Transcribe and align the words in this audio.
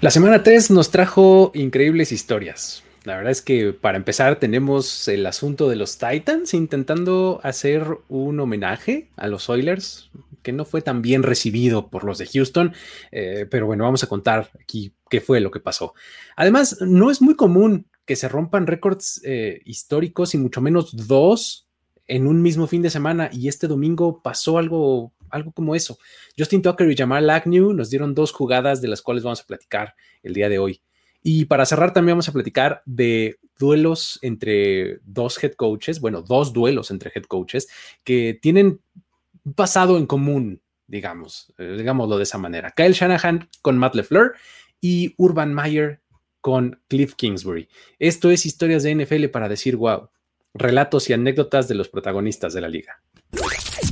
La 0.00 0.10
semana 0.10 0.42
3 0.42 0.70
nos 0.70 0.90
trajo 0.90 1.52
increíbles 1.54 2.10
historias. 2.10 2.82
La 3.04 3.16
verdad 3.16 3.32
es 3.32 3.42
que 3.42 3.74
para 3.74 3.98
empezar 3.98 4.40
tenemos 4.40 5.06
el 5.08 5.26
asunto 5.26 5.68
de 5.68 5.76
los 5.76 5.98
Titans 5.98 6.54
intentando 6.54 7.38
hacer 7.42 7.86
un 8.08 8.40
homenaje 8.40 9.10
a 9.16 9.26
los 9.26 9.50
Oilers, 9.50 10.10
que 10.42 10.52
no 10.52 10.64
fue 10.64 10.80
tan 10.80 11.02
bien 11.02 11.22
recibido 11.22 11.90
por 11.90 12.04
los 12.04 12.16
de 12.16 12.26
Houston, 12.26 12.72
eh, 13.12 13.46
pero 13.50 13.66
bueno, 13.66 13.84
vamos 13.84 14.02
a 14.02 14.06
contar 14.06 14.50
aquí 14.58 14.94
qué 15.10 15.20
fue 15.20 15.38
lo 15.40 15.50
que 15.50 15.60
pasó. 15.60 15.92
Además, 16.34 16.78
no 16.80 17.10
es 17.10 17.20
muy 17.20 17.36
común 17.36 17.86
que 18.06 18.16
se 18.16 18.28
rompan 18.28 18.66
récords 18.66 19.20
eh, 19.22 19.60
históricos 19.66 20.34
y 20.34 20.38
mucho 20.38 20.62
menos 20.62 20.96
dos 21.08 21.68
en 22.06 22.26
un 22.26 22.40
mismo 22.40 22.66
fin 22.66 22.80
de 22.80 22.88
semana 22.88 23.28
y 23.30 23.48
este 23.48 23.68
domingo 23.68 24.22
pasó 24.22 24.56
algo, 24.56 25.12
algo 25.30 25.52
como 25.52 25.74
eso. 25.74 25.98
Justin 26.38 26.62
Tucker 26.62 26.90
y 26.90 26.96
Jamal 26.96 27.28
Agnew 27.30 27.72
nos 27.72 27.90
dieron 27.90 28.14
dos 28.14 28.32
jugadas 28.32 28.80
de 28.80 28.88
las 28.88 29.02
cuales 29.02 29.22
vamos 29.22 29.40
a 29.40 29.46
platicar 29.46 29.94
el 30.22 30.34
día 30.34 30.48
de 30.48 30.58
hoy. 30.58 30.82
Y 31.22 31.44
para 31.44 31.66
cerrar 31.66 31.92
también 31.92 32.14
vamos 32.14 32.28
a 32.28 32.32
platicar 32.32 32.82
de 32.86 33.38
duelos 33.58 34.18
entre 34.22 35.00
dos 35.04 35.42
head 35.42 35.52
coaches, 35.52 36.00
bueno, 36.00 36.22
dos 36.22 36.52
duelos 36.52 36.90
entre 36.90 37.12
head 37.14 37.24
coaches 37.24 37.68
que 38.04 38.38
tienen 38.40 38.80
pasado 39.54 39.98
en 39.98 40.06
común, 40.06 40.62
digamos, 40.86 41.52
eh, 41.58 41.74
digámoslo 41.76 42.16
de 42.16 42.22
esa 42.22 42.38
manera. 42.38 42.72
Kyle 42.74 42.92
Shanahan 42.92 43.48
con 43.60 43.76
Matt 43.76 43.94
LeFleur 43.94 44.34
y 44.80 45.14
Urban 45.18 45.54
Meyer 45.54 46.00
con 46.40 46.80
Cliff 46.88 47.14
Kingsbury. 47.14 47.68
Esto 47.98 48.30
es 48.30 48.46
historias 48.46 48.82
de 48.82 48.94
NFL 48.94 49.26
para 49.26 49.48
decir 49.48 49.76
wow, 49.76 50.08
relatos 50.54 51.10
y 51.10 51.12
anécdotas 51.12 51.68
de 51.68 51.74
los 51.74 51.88
protagonistas 51.88 52.54
de 52.54 52.60
la 52.62 52.68
liga. 52.68 53.02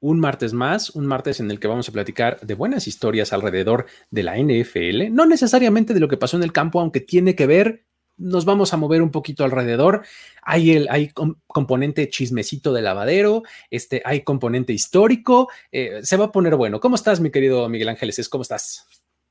Un 0.00 0.18
martes 0.18 0.52
más, 0.52 0.90
un 0.90 1.06
martes 1.06 1.40
en 1.40 1.50
el 1.50 1.60
que 1.60 1.68
vamos 1.68 1.88
a 1.88 1.92
platicar 1.92 2.40
de 2.40 2.54
buenas 2.54 2.86
historias 2.86 3.32
alrededor 3.32 3.86
de 4.10 4.22
la 4.22 4.36
NFL, 4.36 5.12
no 5.12 5.26
necesariamente 5.26 5.94
de 5.94 6.00
lo 6.00 6.08
que 6.08 6.16
pasó 6.16 6.36
en 6.36 6.42
el 6.42 6.52
campo, 6.52 6.80
aunque 6.80 7.00
tiene 7.00 7.34
que 7.34 7.46
ver, 7.46 7.84
nos 8.20 8.44
vamos 8.44 8.72
a 8.72 8.76
mover 8.76 9.02
un 9.02 9.10
poquito 9.10 9.44
alrededor. 9.44 10.04
Hay 10.42 10.72
el 10.72 10.88
hay 10.90 11.10
componente 11.46 12.08
chismecito 12.08 12.72
de 12.72 12.82
lavadero, 12.82 13.42
este, 13.70 14.02
hay 14.04 14.22
componente 14.22 14.72
histórico, 14.72 15.48
eh, 15.72 16.00
se 16.02 16.16
va 16.16 16.26
a 16.26 16.32
poner 16.32 16.54
bueno. 16.56 16.80
¿Cómo 16.80 16.96
estás, 16.96 17.20
mi 17.20 17.30
querido 17.30 17.68
Miguel 17.68 17.88
Ángeles? 17.88 18.28
¿Cómo 18.28 18.42
estás? 18.42 18.86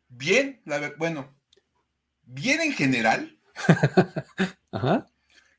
Bien, 0.08 0.62
bueno, 0.98 1.38
bien 2.24 2.62
en 2.62 2.74
general. 2.74 3.38
Ajá. 4.72 5.06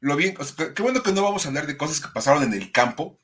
Lo 0.01 0.17
bien, 0.17 0.35
qué 0.75 0.83
bueno 0.83 1.03
que 1.03 1.13
no 1.13 1.23
vamos 1.23 1.45
a 1.45 1.49
hablar 1.49 1.67
de 1.67 1.77
cosas 1.77 2.01
que 2.01 2.09
pasaron 2.13 2.43
en 2.43 2.55
el 2.55 2.73
campo, 2.73 3.20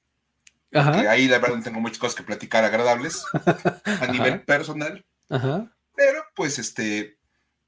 ahí 0.77 1.29
la 1.29 1.39
verdad 1.39 1.63
tengo 1.63 1.81
muchas 1.81 1.99
cosas 1.99 2.17
que 2.17 2.23
platicar 2.23 2.65
agradables 2.65 3.23
a 3.85 4.07
nivel 4.09 4.43
personal. 4.43 5.05
Pero 5.29 6.25
pues 6.35 6.59
este, 6.59 7.19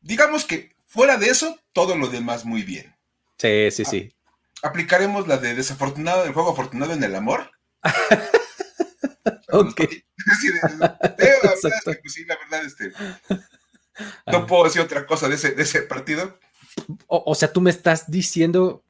digamos 0.00 0.44
que 0.44 0.74
fuera 0.86 1.16
de 1.16 1.28
eso, 1.28 1.58
todo 1.72 1.96
lo 1.96 2.08
demás 2.08 2.44
muy 2.44 2.62
bien. 2.62 2.94
Sí, 3.38 3.70
sí, 3.70 3.84
sí. 3.84 4.12
Aplicaremos 4.62 5.28
la 5.28 5.36
de 5.36 5.54
desafortunado, 5.54 6.24
el 6.24 6.32
juego 6.32 6.52
afortunado 6.52 6.92
en 6.92 7.02
el 7.02 7.14
amor. 7.14 7.50
ok. 9.52 9.82
sí, 10.40 12.24
la 12.24 12.36
verdad, 12.36 12.64
este, 12.64 12.92
no 14.26 14.46
puedo 14.46 14.64
decir 14.64 14.82
otra 14.82 15.06
cosa 15.06 15.28
de 15.28 15.36
ese, 15.36 15.52
de 15.52 15.62
ese 15.62 15.82
partido. 15.82 16.38
O, 17.06 17.34
sea, 17.34 17.52
tú 17.52 17.60
me 17.60 17.70
estás 17.70 18.10
diciendo 18.10 18.84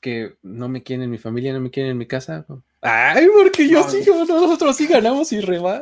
que 0.00 0.36
no 0.42 0.68
me 0.68 0.82
quieren 0.82 1.04
en 1.04 1.10
mi 1.10 1.18
familia, 1.18 1.52
no 1.52 1.60
me 1.60 1.70
quieren 1.70 1.92
en 1.92 1.98
mi 1.98 2.06
casa. 2.06 2.46
Ay, 2.84 3.28
porque 3.32 3.68
yo 3.68 3.88
sí, 3.88 4.02
nosotros 4.04 4.76
sí 4.76 4.88
ganamos 4.88 5.32
y 5.32 5.40
reba. 5.40 5.80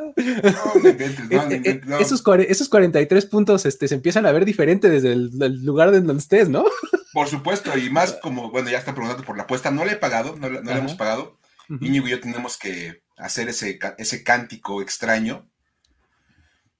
No, 1.31 1.45
no, 1.85 1.97
Esos, 1.97 2.23
esos 2.47 2.69
43 2.69 3.25
puntos 3.25 3.65
este, 3.65 3.87
se 3.87 3.95
empiezan 3.95 4.27
a 4.27 4.31
ver 4.31 4.45
diferente 4.45 4.87
desde 4.87 5.13
el, 5.13 5.65
lugar 5.65 5.89
de 5.89 6.01
donde 6.01 6.21
estés, 6.21 6.47
¿no? 6.47 6.63
Por 7.11 7.27
supuesto, 7.27 7.75
y 7.75 7.89
más 7.89 8.13
como, 8.21 8.51
bueno, 8.51 8.69
ya 8.69 8.77
está 8.77 8.93
preguntando 8.93 9.25
por 9.25 9.35
la 9.35 9.43
apuesta, 9.43 9.71
no 9.71 9.83
le 9.83 9.93
he 9.93 9.97
pagado, 9.97 10.35
no, 10.37 10.47
le 10.47 10.71
hemos 10.71 10.93
pagado. 10.93 11.39
Íñigo 11.79 12.07
y 12.07 12.11
yo 12.11 12.19
tenemos 12.19 12.57
que 12.57 13.01
hacer 13.17 13.49
ese, 13.49 13.79
ese 13.97 14.23
cántico 14.23 14.81
extraño, 14.81 15.49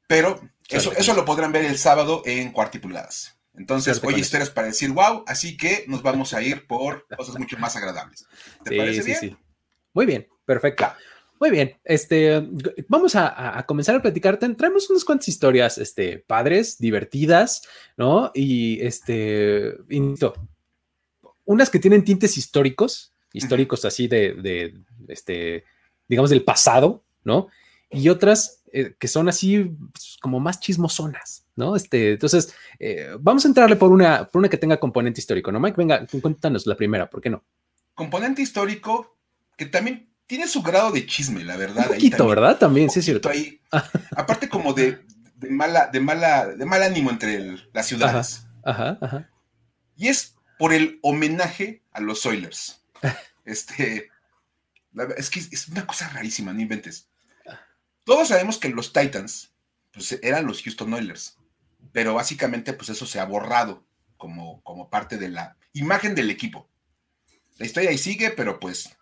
pero 0.07 0.41
eso, 0.69 0.91
eso 0.91 1.13
lo 1.13 1.25
podrán 1.25 1.51
ver 1.51 1.65
el 1.65 1.77
sábado 1.77 2.21
en 2.25 2.51
Cuartipuladas. 2.51 3.39
Entonces, 3.55 3.99
hoy 4.03 4.15
historias 4.15 4.49
para 4.49 4.67
decir 4.67 4.91
wow, 4.91 5.23
así 5.27 5.57
que 5.57 5.85
nos 5.87 6.03
vamos 6.03 6.33
a 6.33 6.41
ir 6.41 6.67
por 6.67 7.07
cosas 7.17 7.37
mucho 7.39 7.57
más 7.57 7.75
agradables. 7.75 8.25
¿Te 8.63 8.77
parece 8.77 9.03
bien? 9.03 9.19
Sí. 9.19 9.37
Muy 9.93 10.05
bien, 10.05 10.27
perfecto. 10.45 10.85
Muy 11.41 11.49
bien, 11.49 11.75
este, 11.83 12.47
vamos 12.87 13.15
a, 13.15 13.65
comenzar 13.67 13.95
a 13.95 14.01
platicar. 14.01 14.37
Traemos 14.37 14.89
unas 14.91 15.03
cuantas 15.03 15.27
historias, 15.27 15.79
este, 15.79 16.19
padres, 16.19 16.77
divertidas, 16.77 17.63
¿no? 17.97 18.29
Y, 18.35 18.79
este, 18.85 19.75
unas 21.45 21.69
que 21.71 21.79
tienen 21.79 22.03
tintes 22.03 22.37
históricos, 22.37 23.15
históricos 23.33 23.85
así 23.85 24.07
de, 24.07 24.83
este, 25.07 25.63
digamos, 26.07 26.29
del 26.29 26.43
pasado, 26.43 27.03
¿no? 27.23 27.47
Y 27.89 28.09
otras 28.09 28.61
eh, 28.71 28.93
que 28.99 29.07
son 29.07 29.27
así 29.27 29.75
pues, 29.91 30.17
como 30.21 30.39
más 30.39 30.59
chismosonas, 30.59 31.47
¿no? 31.55 31.75
Este, 31.75 32.13
entonces, 32.13 32.53
eh, 32.79 33.15
vamos 33.19 33.43
a 33.45 33.47
entrarle 33.47 33.75
por 33.77 33.91
una, 33.91 34.29
por 34.29 34.39
una 34.39 34.49
que 34.49 34.57
tenga 34.57 34.79
componente 34.79 35.19
histórico, 35.19 35.51
¿no, 35.51 35.59
Mike? 35.59 35.75
Venga, 35.75 36.05
cuéntanos 36.21 36.67
la 36.67 36.77
primera, 36.77 37.09
¿por 37.09 37.19
qué 37.19 37.31
no? 37.31 37.43
Componente 37.95 38.43
histórico, 38.43 39.17
que 39.61 39.67
también 39.67 40.11
tiene 40.25 40.47
su 40.47 40.63
grado 40.63 40.89
de 40.89 41.05
chisme, 41.05 41.43
la 41.43 41.55
verdad. 41.55 41.85
Un 41.87 41.93
poquito, 41.93 42.27
¿verdad? 42.27 42.57
También, 42.57 42.89
sí 42.89 42.97
es 42.97 43.05
cierto. 43.05 43.29
Ahí, 43.29 43.61
aparte 44.15 44.49
como 44.49 44.73
de, 44.73 45.05
mala, 45.51 45.85
de 45.85 45.99
mala, 45.99 46.47
de 46.47 46.65
mal 46.65 46.81
ánimo 46.81 47.11
entre 47.11 47.57
las 47.71 47.85
ciudades. 47.85 48.47
Ajá, 48.63 48.97
ajá, 48.99 49.29
Y 49.95 50.07
es 50.07 50.33
por 50.57 50.73
el 50.73 50.97
homenaje 51.03 51.83
a 51.91 52.01
los 52.01 52.25
Oilers. 52.25 52.83
este, 53.45 54.09
es 55.15 55.29
que 55.29 55.41
es 55.41 55.67
una 55.67 55.85
cosa 55.85 56.09
rarísima, 56.09 56.53
no 56.53 56.61
inventes. 56.61 57.07
Todos 58.03 58.29
sabemos 58.29 58.57
que 58.57 58.69
los 58.69 58.93
Titans 58.93 59.53
pues, 59.91 60.17
eran 60.23 60.47
los 60.47 60.63
Houston 60.63 60.91
Oilers, 60.91 61.37
pero 61.91 62.15
básicamente 62.15 62.73
pues 62.73 62.89
eso 62.89 63.05
se 63.05 63.19
ha 63.19 63.25
borrado 63.25 63.85
como, 64.17 64.63
como 64.63 64.89
parte 64.89 65.19
de 65.19 65.29
la 65.29 65.55
imagen 65.73 66.15
del 66.15 66.31
equipo. 66.31 66.67
La 67.59 67.67
historia 67.67 67.91
ahí 67.91 67.99
sigue, 67.99 68.31
pero 68.31 68.59
pues 68.59 68.97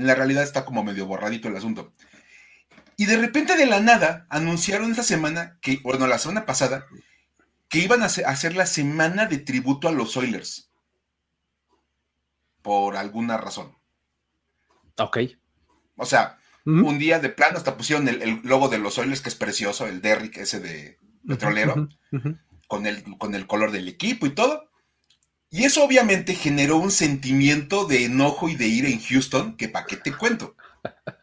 en 0.00 0.06
la 0.06 0.14
realidad 0.14 0.42
está 0.42 0.64
como 0.64 0.82
medio 0.82 1.06
borradito 1.06 1.48
el 1.48 1.56
asunto. 1.56 1.92
Y 2.96 3.04
de 3.04 3.18
repente 3.18 3.56
de 3.56 3.66
la 3.66 3.80
nada 3.80 4.26
anunciaron 4.30 4.90
esta 4.90 5.02
semana, 5.02 5.58
que, 5.60 5.78
bueno, 5.82 6.06
la 6.06 6.18
semana 6.18 6.46
pasada, 6.46 6.86
que 7.68 7.80
iban 7.80 8.02
a 8.02 8.06
hacer 8.06 8.56
la 8.56 8.64
semana 8.64 9.26
de 9.26 9.38
tributo 9.38 9.88
a 9.88 9.92
los 9.92 10.16
Oilers. 10.16 10.70
Por 12.62 12.96
alguna 12.96 13.36
razón. 13.36 13.76
Ok. 14.96 15.18
O 15.96 16.06
sea, 16.06 16.38
un 16.64 16.98
día 16.98 17.18
de 17.20 17.28
plano 17.28 17.58
hasta 17.58 17.76
pusieron 17.76 18.08
el, 18.08 18.40
logo 18.42 18.70
de 18.70 18.78
los 18.78 18.96
Oilers, 18.96 19.20
que 19.20 19.28
es 19.28 19.34
precioso, 19.34 19.86
el 19.86 20.00
Derrick 20.00 20.38
ese 20.38 20.60
de 20.60 20.98
petrolero, 21.26 21.88
con, 22.68 22.86
el, 22.86 23.18
con 23.18 23.34
el 23.34 23.46
color 23.46 23.70
del 23.70 23.88
equipo 23.88 24.24
y 24.24 24.30
todo. 24.30 24.69
Y 25.50 25.64
eso 25.64 25.84
obviamente 25.84 26.34
generó 26.34 26.76
un 26.76 26.92
sentimiento 26.92 27.84
de 27.84 28.04
enojo 28.04 28.48
y 28.48 28.54
de 28.54 28.68
ira 28.68 28.88
en 28.88 29.00
Houston, 29.00 29.56
que 29.56 29.68
para 29.68 29.86
qué 29.86 29.96
te 29.96 30.16
cuento. 30.16 30.56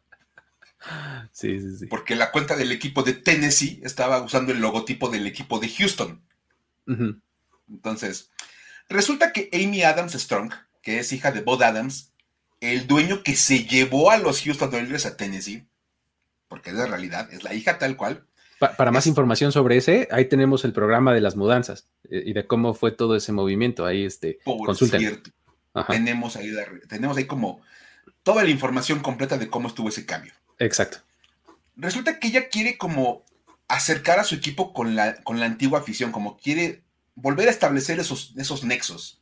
Sí, 1.33 1.59
sí, 1.59 1.77
sí. 1.79 1.85
Porque 1.88 2.15
la 2.15 2.31
cuenta 2.31 2.56
del 2.56 2.71
equipo 2.71 3.03
de 3.03 3.13
Tennessee 3.13 3.81
estaba 3.83 4.21
usando 4.21 4.53
el 4.53 4.59
logotipo 4.59 5.09
del 5.09 5.27
equipo 5.27 5.59
de 5.59 5.69
Houston. 5.69 6.24
Entonces, 7.69 8.31
resulta 8.88 9.33
que 9.33 9.50
Amy 9.53 9.83
Adams 9.83 10.13
Strong, 10.13 10.53
que 10.81 11.00
es 11.00 11.12
hija 11.12 11.31
de 11.31 11.41
Bob 11.41 11.62
Adams, 11.62 12.13
el 12.62 12.88
dueño 12.88 13.21
que 13.21 13.35
se 13.35 13.65
llevó 13.65 14.12
a 14.12 14.18
los 14.18 14.41
Houston 14.41 14.73
Oilers 14.73 15.06
a 15.06 15.18
Tennessee, 15.18 15.68
porque 16.47 16.69
es 16.69 16.75
la 16.77 16.88
realidad, 16.88 17.31
es 17.33 17.44
la 17.44 17.53
hija 17.53 17.77
tal 17.77 17.97
cual, 17.97 18.25
para 18.59 18.92
más 18.92 19.07
información 19.07 19.51
sobre 19.51 19.77
ese, 19.77 20.07
ahí 20.12 20.25
tenemos 20.25 20.65
el 20.65 20.74
programa 20.74 21.13
de 21.13 21.21
las 21.21 21.36
mudanzas 21.36 21.88
eh, 22.09 22.24
y 22.25 22.33
de 22.33 22.48
cómo 22.48 22.74
fue 22.74 22.92
todo 22.92 23.15
ese 23.15 23.31
movimiento. 23.31 23.86
Ahí 23.86 24.04
este, 24.04 24.39
Por 24.44 24.75
Cierto, 24.75 25.31
tenemos 25.88 26.36
ahí, 26.36 26.51
tenemos 26.88 27.18
ahí 27.18 27.25
como 27.25 27.62
toda 28.24 28.44
la 28.44 28.50
información 28.50 29.00
completa 29.00 29.38
de 29.38 29.50
cómo 29.50 29.68
estuvo 29.68 29.89
ese 29.89 30.06
cambio. 30.06 30.33
Exacto. 30.59 31.00
Resulta 31.75 32.19
que 32.19 32.27
ella 32.30 32.50
quiere 32.50 32.77
como 32.77 33.24
acercar 33.68 34.19
a 34.19 34.24
su 34.24 34.36
equipo 34.36 34.74
con 34.74 34.95
la, 34.95 35.21
con 35.24 35.39
la 35.39 35.45
antigua 35.45 35.80
afición, 35.80 36.12
como 36.12 36.38
quiere 36.38 36.81
volver 37.15 37.48
a 37.48 37.51
establecer 37.51 38.00
esos, 38.00 38.33
esos 38.38 38.63
nexos 38.63 39.21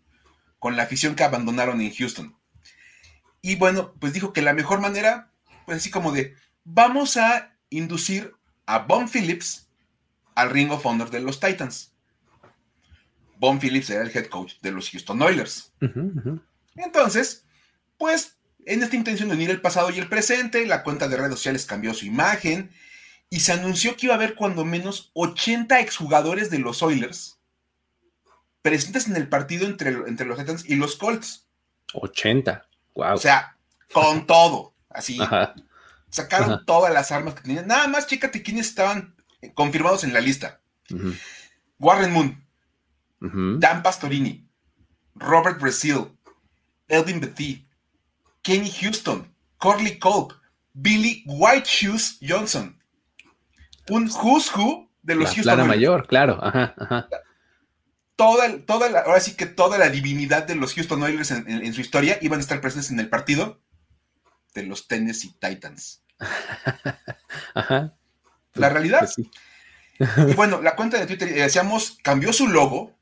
con 0.60 0.78
la 0.78 0.84
afición 0.84 1.16
que 1.16 1.24
abandonaron 1.24 1.82
en 1.82 1.94
Houston. 1.94 2.36
Y 3.42 3.56
bueno, 3.56 3.94
pues 4.00 4.14
dijo 4.14 4.34
que 4.34 4.42
la 4.42 4.54
mejor 4.54 4.80
manera, 4.80 5.32
pues 5.66 5.78
así 5.78 5.92
como 5.92 6.12
de, 6.12 6.36
vamos 6.64 7.18
a 7.18 7.56
inducir 7.70 8.34
a 8.66 8.80
Von 8.80 9.10
Phillips 9.10 9.68
al 10.36 10.50
Ring 10.50 10.72
of 10.72 10.86
Honor 10.86 11.10
de 11.10 11.22
los 11.22 11.40
Titans. 11.40 11.94
Von 13.38 13.60
Phillips 13.60 13.90
era 13.90 14.04
el 14.04 14.16
head 14.16 14.28
coach 14.28 14.54
de 14.62 14.72
los 14.72 14.90
Houston 14.90 15.22
Oilers. 15.22 15.74
Entonces, 16.76 17.46
pues 17.98 18.38
en 18.66 18.82
esta 18.82 18.96
intención 18.96 19.30
de 19.30 19.36
unir 19.36 19.50
el 19.50 19.62
pasado 19.62 19.90
y 19.92 20.00
el 20.00 20.10
presente, 20.10 20.66
la 20.66 20.84
cuenta 20.84 21.08
de 21.08 21.18
redes 21.18 21.36
sociales 21.36 21.66
cambió 21.66 21.94
su 21.94 22.06
imagen 22.06 22.72
y 23.30 23.42
se 23.42 23.54
anunció 23.54 23.96
que 23.96 24.08
iba 24.08 24.16
a 24.16 24.18
haber 24.18 24.36
cuando 24.36 24.66
menos 24.66 25.12
80 25.14 25.80
exjugadores 25.80 26.50
de 26.50 26.60
los 26.60 26.82
Oilers 26.82 27.40
presentes 28.62 29.08
en 29.08 29.16
el 29.16 29.30
partido 29.30 29.68
entre, 29.68 29.90
entre 30.08 30.26
los 30.26 30.40
Titans 30.40 30.68
y 30.68 30.76
los 30.76 30.96
Colts. 30.96 31.46
80, 31.94 32.68
wow. 32.96 33.14
O 33.14 33.18
sea, 33.18 33.56
con 33.94 34.26
todo, 34.26 34.74
así. 34.90 35.20
Sacaron 36.16 36.66
todas 36.66 36.94
las 36.94 37.12
armas 37.12 37.34
que 37.34 37.42
tenían. 37.42 37.68
Nada 37.68 37.90
más, 37.90 38.08
chécate 38.08 38.42
quiénes 38.42 38.70
estaban 38.70 39.16
confirmados 39.54 40.06
en 40.06 40.14
la 40.14 40.22
lista. 40.22 40.62
Warren 41.78 42.14
Moon, 42.14 43.60
Dan 43.60 43.84
Pastorini, 43.84 44.48
Robert 45.16 45.60
Brazil, 45.60 46.18
Elvin 46.88 47.20
Betty, 47.20 47.68
Kenny 48.42 48.72
Houston, 48.72 49.30
Corley 49.58 50.00
Culp, 50.00 50.32
Billy 50.74 51.24
White 51.26 51.68
Shoes 51.68 52.18
Johnson. 52.22 52.82
Un 53.90 54.10
who's 54.10 54.50
who 54.56 54.90
de 55.04 55.16
los 55.16 55.34
Houston. 55.34 55.58
La 55.58 55.66
mayor, 55.66 56.08
claro. 56.08 56.40
Ajá, 56.42 57.10
Toda, 58.16 58.66
toda 58.66 58.90
la, 58.90 59.00
ahora 59.02 59.20
sí 59.20 59.36
que 59.36 59.46
toda 59.46 59.78
la 59.78 59.90
divinidad 59.90 60.48
de 60.48 60.56
los 60.56 60.74
Houston 60.76 61.04
Oilers 61.04 61.32
en, 61.32 61.74
su 61.74 61.82
historia 61.82 62.18
iban 62.22 62.40
a 62.40 62.42
estar 62.42 62.62
presentes 62.62 62.90
en 62.90 63.02
el 63.02 63.10
partido 63.10 63.60
de 64.54 64.64
los 64.64 64.88
Tennessee 64.88 65.36
Titans. 65.38 66.05
Ajá. 67.54 67.94
La 68.54 68.70
realidad. 68.70 69.10
Pues 69.16 69.28
y 70.30 70.34
bueno, 70.34 70.62
la 70.62 70.76
cuenta 70.76 71.00
de 71.00 71.06
Twitter, 71.06 71.34
decíamos, 71.34 71.98
cambió 72.04 72.34
su 72.34 72.48
logo 72.48 72.94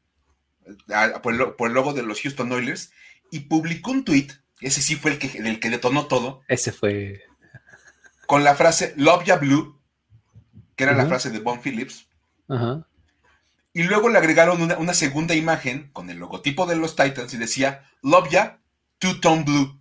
por 1.21 1.33
el, 1.33 1.73
logo 1.73 1.93
de 1.93 2.03
los 2.03 2.21
Houston 2.21 2.51
Oilers 2.51 2.91
y 3.31 3.41
publicó 3.41 3.91
un 3.91 4.05
tweet, 4.05 4.27
ese 4.61 4.81
sí 4.81 4.95
fue 4.95 5.11
el 5.11 5.19
que, 5.19 5.37
el 5.37 5.59
que 5.59 5.69
detonó 5.69 6.07
todo. 6.07 6.41
Ese 6.47 6.71
fue. 6.71 7.21
Con 8.27 8.43
la 8.43 8.55
frase 8.55 8.93
Love 8.95 9.25
Ya 9.25 9.37
Blue, 9.37 9.79
que 10.75 10.83
era 10.85 10.93
la 10.93 11.05
frase 11.05 11.29
de 11.29 11.39
Bon 11.39 11.59
Phillips. 11.61 12.07
Y 13.73 13.83
luego 13.83 14.09
le 14.09 14.19
agregaron 14.19 14.61
una, 14.61 14.93
segunda 14.93 15.33
imagen 15.33 15.89
con 15.93 16.09
el 16.09 16.17
logotipo 16.17 16.67
de 16.67 16.75
los 16.75 16.95
Titans 16.95 17.33
y 17.33 17.37
decía 17.37 17.89
Love 18.01 18.29
Ya 18.29 18.59
Two 18.99 19.19
Tone 19.19 19.43
Blue. 19.43 19.79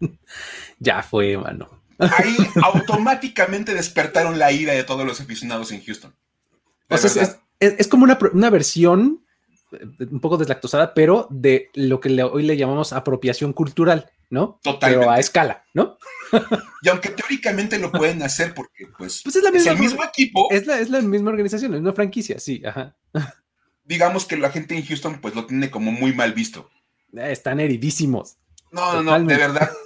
ya 0.78 1.02
fue, 1.02 1.36
mano. 1.36 1.68
Ahí 1.98 2.36
automáticamente 2.62 3.74
despertaron 3.74 4.38
la 4.38 4.52
ira 4.52 4.74
de 4.74 4.84
todos 4.84 5.06
los 5.06 5.20
aficionados 5.20 5.72
en 5.72 5.82
Houston. 5.82 6.14
O 6.88 6.98
sea, 6.98 7.40
es, 7.58 7.88
como 7.88 8.04
una, 8.04 8.50
versión 8.50 9.24
eh, 9.72 10.06
un 10.10 10.20
poco 10.20 10.36
deslactosada, 10.36 10.94
pero 10.94 11.26
de 11.30 11.70
lo 11.74 12.00
que 12.00 12.22
hoy 12.22 12.42
le 12.42 12.56
llamamos 12.56 12.92
apropiación 12.92 13.52
cultural, 13.52 14.10
¿no? 14.30 14.60
Totalmente. 14.62 15.00
Pero 15.00 15.10
a 15.10 15.18
escala, 15.18 15.64
¿no? 15.74 15.98
Y 16.82 16.88
aunque 16.88 17.08
teóricamente 17.08 17.78
lo 17.78 17.90
pueden 17.90 18.22
hacer 18.22 18.54
porque, 18.54 18.86
pues, 18.98 19.22
pues 19.24 19.36
es, 19.36 19.42
la 19.42 19.50
misma, 19.50 19.72
el 19.72 19.78
mismo 19.78 20.04
equipo. 20.04 20.48
Es 20.50 20.66
la, 20.66 20.78
es 20.78 20.90
la 20.90 21.00
misma 21.00 21.30
organización, 21.30 21.74
es 21.74 21.80
una 21.80 21.92
franquicia, 21.92 22.38
sí, 22.38 22.62
ajá. 22.64 22.96
Digamos 23.84 24.24
que 24.24 24.36
la 24.36 24.50
gente 24.50 24.76
en 24.76 24.84
Houston, 24.84 25.20
pues, 25.20 25.34
lo 25.34 25.46
tiene 25.46 25.70
como 25.70 25.90
muy 25.90 26.12
mal 26.12 26.32
visto. 26.32 26.70
Eh, 27.16 27.32
están 27.32 27.58
heridísimos. 27.58 28.36
No, 28.70 29.02
no, 29.02 29.18
no, 29.18 29.26
de 29.26 29.36
verdad. 29.36 29.70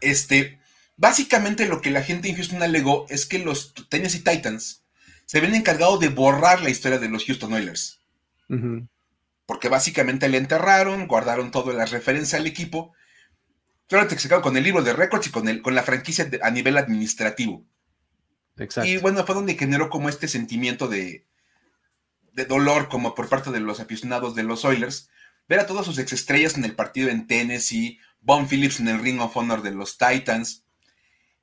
Este, 0.00 0.60
básicamente 0.96 1.66
lo 1.66 1.80
que 1.80 1.90
la 1.90 2.02
gente 2.02 2.28
en 2.28 2.36
Houston 2.36 2.62
alegó 2.62 3.06
es 3.08 3.26
que 3.26 3.38
los 3.38 3.74
Tennessee 3.88 4.22
Titans 4.22 4.82
se 5.24 5.40
ven 5.40 5.54
encargados 5.54 6.00
de 6.00 6.08
borrar 6.08 6.62
la 6.62 6.70
historia 6.70 6.98
de 6.98 7.08
los 7.08 7.24
Houston 7.24 7.52
Oilers. 7.52 8.00
Porque 9.46 9.68
básicamente 9.68 10.28
le 10.28 10.38
enterraron, 10.38 11.08
guardaron 11.08 11.50
todo 11.50 11.72
la 11.72 11.86
referencia 11.86 12.38
al 12.38 12.46
equipo. 12.46 12.92
Se 13.88 14.16
quedaron 14.16 14.42
con 14.42 14.56
el 14.56 14.64
libro 14.64 14.82
de 14.82 14.92
récords 14.92 15.26
y 15.26 15.30
con, 15.30 15.48
el, 15.48 15.62
con 15.62 15.74
la 15.74 15.82
franquicia 15.82 16.28
a 16.42 16.50
nivel 16.50 16.76
administrativo. 16.76 17.64
Exacto. 18.56 18.88
Y 18.88 18.98
bueno, 18.98 19.24
fue 19.24 19.34
donde 19.34 19.56
generó 19.56 19.90
como 19.90 20.08
este 20.08 20.28
sentimiento 20.28 20.88
de, 20.88 21.26
de 22.36 22.44
dolor 22.44 22.88
como 22.88 23.14
por 23.14 23.28
parte 23.28 23.50
de 23.50 23.60
los 23.60 23.80
aficionados 23.80 24.34
de 24.34 24.44
los 24.44 24.64
Oilers, 24.64 25.08
ver 25.48 25.58
a 25.58 25.66
todas 25.66 25.86
sus 25.86 25.98
exestrellas 25.98 26.56
en 26.56 26.64
el 26.64 26.74
partido 26.74 27.08
en 27.08 27.26
Tennessee, 27.26 27.98
Von 28.26 28.48
Phillips 28.48 28.80
en 28.80 28.88
el 28.88 29.00
Ring 29.00 29.20
of 29.20 29.36
Honor 29.36 29.62
de 29.62 29.70
los 29.70 29.96
Titans. 29.96 30.64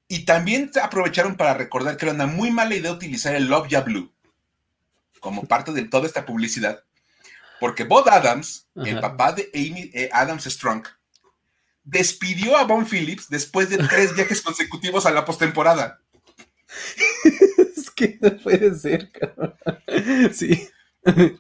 Y 0.09 0.25
también 0.25 0.69
aprovecharon 0.81 1.38
para 1.38 1.53
recordar 1.53 1.95
que 1.95 2.06
era 2.06 2.13
una 2.13 2.27
muy 2.27 2.51
mala 2.51 2.75
idea 2.75 2.91
utilizar 2.91 3.33
el 3.33 3.47
Love 3.47 3.69
Ya 3.69 3.81
Blue 3.81 4.13
como 5.21 5.44
parte 5.47 5.71
de 5.71 5.85
toda 5.85 6.06
esta 6.06 6.25
publicidad, 6.25 6.83
porque 7.59 7.85
Bob 7.85 8.09
Adams, 8.09 8.68
el 8.75 9.00
papá 9.00 9.31
de 9.31 9.50
Amy 9.56 9.89
eh, 9.94 10.09
Adams 10.12 10.44
Strong, 10.44 10.85
despidió 11.85 12.57
a 12.57 12.65
Von 12.65 12.85
Phillips 12.85 13.30
después 13.30 13.69
de 13.69 13.77
tres 13.77 14.13
viajes 14.15 14.41
consecutivos 14.41 15.06
a 15.06 15.12
la 15.12 15.24
postemporada. 15.24 16.01
es 17.77 17.89
que 17.91 18.18
no 18.19 18.35
puede 18.38 18.75
ser, 18.75 19.09
cabrón. 19.12 19.56
Sí. 20.33 20.69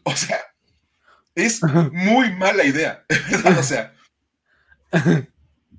O 0.03 0.15
sea, 0.15 0.39
es 1.35 1.61
muy 1.91 2.31
mala 2.35 2.63
idea. 2.63 3.03
o 3.57 3.63
sea, 3.63 3.93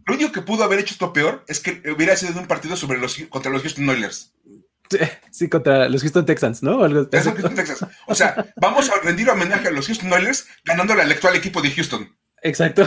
lo 0.07 0.15
único 0.15 0.33
que 0.33 0.43
pudo 0.43 0.65
haber 0.65 0.81
hecho 0.81 0.95
esto 0.95 1.13
peor 1.13 1.45
es 1.49 1.61
que 1.61 1.83
hubiera 1.95 2.17
sido 2.17 2.39
un 2.41 2.47
partido 2.47 2.77
sobre 2.77 2.99
los, 2.99 3.17
contra 3.29 3.51
los 3.51 3.63
Houston 3.63 3.89
Oilers. 3.89 4.35
Sí, 5.31 5.49
contra 5.49 5.89
los 5.89 6.03
Houston 6.03 6.27
Texans, 6.27 6.63
¿no? 6.63 6.79
O 8.07 8.15
sea, 8.15 8.53
vamos 8.57 8.91
a 8.91 9.01
rendir 9.01 9.29
homenaje 9.31 9.69
a 9.69 9.71
los 9.71 9.87
Houston 9.87 10.13
Oilers 10.13 10.47
ganándole 10.65 11.03
al 11.03 11.11
actual 11.11 11.37
equipo 11.37 11.63
de 11.63 11.71
Houston. 11.71 12.17
Exacto. 12.43 12.87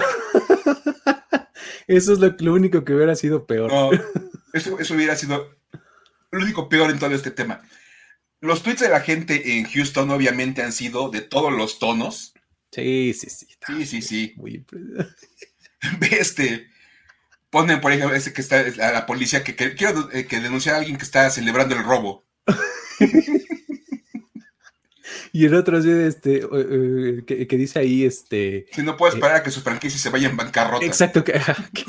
Eso 1.88 2.14
es 2.14 2.20
lo, 2.20 2.54
único 2.54 2.84
que 2.84 2.94
hubiera 2.94 3.16
sido 3.16 3.46
peor. 3.46 3.72
No, 3.72 3.92
eso, 4.54 4.78
eso 4.78 4.94
hubiera 4.94 5.16
sido 5.16 5.56
lo 6.32 6.44
único 6.44 6.68
peor 6.68 6.92
en 6.92 7.00
todo 7.00 7.16
este 7.16 7.32
tema. 7.32 7.62
Los 8.42 8.62
tweets 8.62 8.82
de 8.82 8.90
la 8.90 9.00
gente 9.00 9.58
en 9.58 9.66
Houston 9.66 10.12
obviamente 10.12 10.62
han 10.62 10.74
sido 10.74 11.10
de 11.10 11.22
todos 11.22 11.52
los 11.52 11.80
tonos. 11.80 12.34
Sí, 12.72 13.14
sí, 13.14 13.30
sí. 13.30 13.48
Sí, 13.66 13.86
sí, 13.86 14.02
sí. 14.02 14.34
Muy 14.36 14.66
este, 16.12 16.68
ponen, 17.58 17.82
por 17.82 17.92
ejemplo, 17.92 18.16
ese 18.16 18.34
que 18.34 18.42
está 18.42 18.60
a 18.60 18.92
la 18.92 19.08
policía 19.08 19.44
que, 19.44 19.56
quiero 19.56 20.12
eh, 20.12 20.28
que 20.28 20.40
denunciar 20.40 20.76
a 20.76 20.78
alguien 20.78 20.98
que 20.98 21.04
está 21.04 21.28
celebrando 21.32 21.76
el 21.76 21.84
robo. 21.84 22.24
y 25.34 25.46
el 25.46 25.56
otro 25.56 25.80
este, 25.80 26.42
que, 27.26 27.58
dice 27.58 27.80
ahí, 27.80 28.06
este... 28.06 28.68
Si 28.72 28.84
no 28.84 28.96
puedes 28.96 29.16
esperar 29.16 29.38
a 29.38 29.44
que 29.44 29.50
su 29.50 29.62
franquicia 29.62 30.00
se 30.00 30.12
vaya 30.12 30.30
en 30.30 30.38
bancarrota. 30.38 30.86
Exacto, 30.86 31.24
que, 31.24 31.42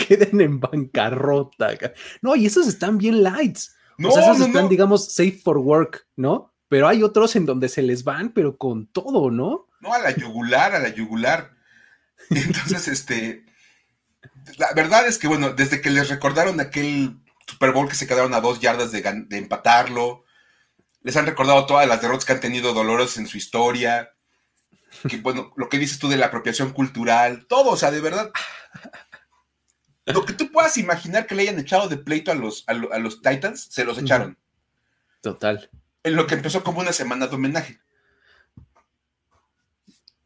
queden 0.09 0.41
en 0.41 0.59
bancarrota. 0.59 1.77
No, 2.23 2.35
y 2.35 2.47
esos 2.47 2.67
están 2.67 2.97
bien 2.97 3.23
lights. 3.23 3.77
No, 3.99 4.09
o 4.09 4.13
sea, 4.13 4.33
esos 4.33 4.47
están, 4.47 4.71
digamos, 4.71 5.13
safe 5.13 5.39
for 5.45 5.59
work, 5.59 6.07
¿no? 6.17 6.55
Pero 6.69 6.89
hay 6.89 7.03
otros 7.03 7.37
en 7.37 7.45
donde 7.45 7.69
se 7.69 7.83
les 7.83 8.05
van, 8.05 8.33
pero 8.33 8.57
con 8.57 8.87
todo, 8.87 9.31
¿no? 9.31 9.69
No, 9.81 9.93
a 9.93 9.99
la 9.99 10.17
yugular, 10.17 10.75
a 10.75 10.79
la 10.79 10.95
yugular. 10.95 11.51
Entonces, 12.31 12.89
este, 12.89 13.45
la 14.57 14.73
verdad 14.75 15.07
es 15.07 15.19
que, 15.19 15.29
bueno, 15.29 15.51
desde 15.51 15.81
que 15.81 15.91
les 15.91 16.09
recordaron 16.09 16.61
aquel 16.61 17.19
Super 17.47 17.73
Bowl 17.73 17.89
que 17.89 17.95
se 17.95 18.07
quedaron 18.07 18.35
a 18.35 18.41
dos 18.41 18.61
yardas 18.61 18.93
de, 18.93 19.03
empatarlo, 19.31 20.25
les 21.03 21.17
han 21.17 21.27
recordado 21.27 21.67
todas 21.67 21.87
las 21.87 22.01
derrotas 22.01 22.25
que 22.25 22.33
han 22.33 22.41
tenido 22.41 22.73
dolores 22.73 23.17
en 23.17 23.27
su 23.27 23.37
historia, 23.37 24.15
que, 25.09 25.19
bueno, 25.19 25.53
lo 25.57 25.69
que 25.69 25.79
dices 25.79 25.99
tú 25.99 26.09
de 26.09 26.17
la 26.17 26.27
apropiación 26.27 26.73
cultural, 26.73 27.47
todo, 27.47 27.71
o 27.71 27.77
sea, 27.77 27.91
de 27.91 28.01
verdad, 28.01 28.31
lo 30.07 30.25
que 30.25 30.33
tú 30.33 30.51
puedas 30.51 30.77
imaginar 30.77 31.27
que 31.27 31.35
le 31.35 31.43
hayan 31.43 31.59
echado 31.59 31.89
de 31.89 31.97
pleito 31.97 32.33
a 32.33 32.35
los, 32.35 32.65
a, 32.67 32.75
los 32.75 33.23
Titans, 33.23 33.69
se 33.71 33.85
los 33.85 33.99
echaron. 33.99 34.39
Total. 35.21 35.71
En 36.03 36.17
lo 36.17 36.27
que 36.27 36.35
empezó 36.35 36.63
como 36.63 36.81
una 36.81 36.93
semana 36.93 37.27
de 37.27 37.35
homenaje. 37.35 37.81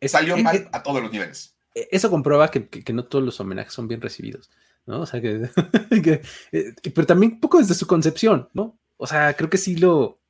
Salió 0.06 0.36
mal 0.36 0.68
a 0.72 0.82
todos 0.82 1.00
los 1.00 1.12
niveles. 1.12 1.51
E-, 1.74 1.88
eso 1.90 2.10
comprueba 2.10 2.50
que, 2.50 2.68
no 2.92 3.04
todos 3.04 3.24
los 3.24 3.40
homenajes 3.40 3.72
son 3.72 3.88
bien 3.88 4.00
recibidos, 4.00 4.50
¿no? 4.86 5.00
O 5.00 5.06
sea, 5.06 5.20
que, 5.20 5.50
eh, 6.52 6.74
pero 6.94 7.06
también 7.06 7.32
un 7.32 7.40
poco 7.40 7.58
desde 7.58 7.74
su 7.74 7.86
concepción, 7.86 8.48
¿no? 8.52 8.78
O 8.96 9.06
sea, 9.06 9.34
creo 9.34 9.50
que 9.50 9.58
sí 9.58 9.76
lo, 9.76 10.20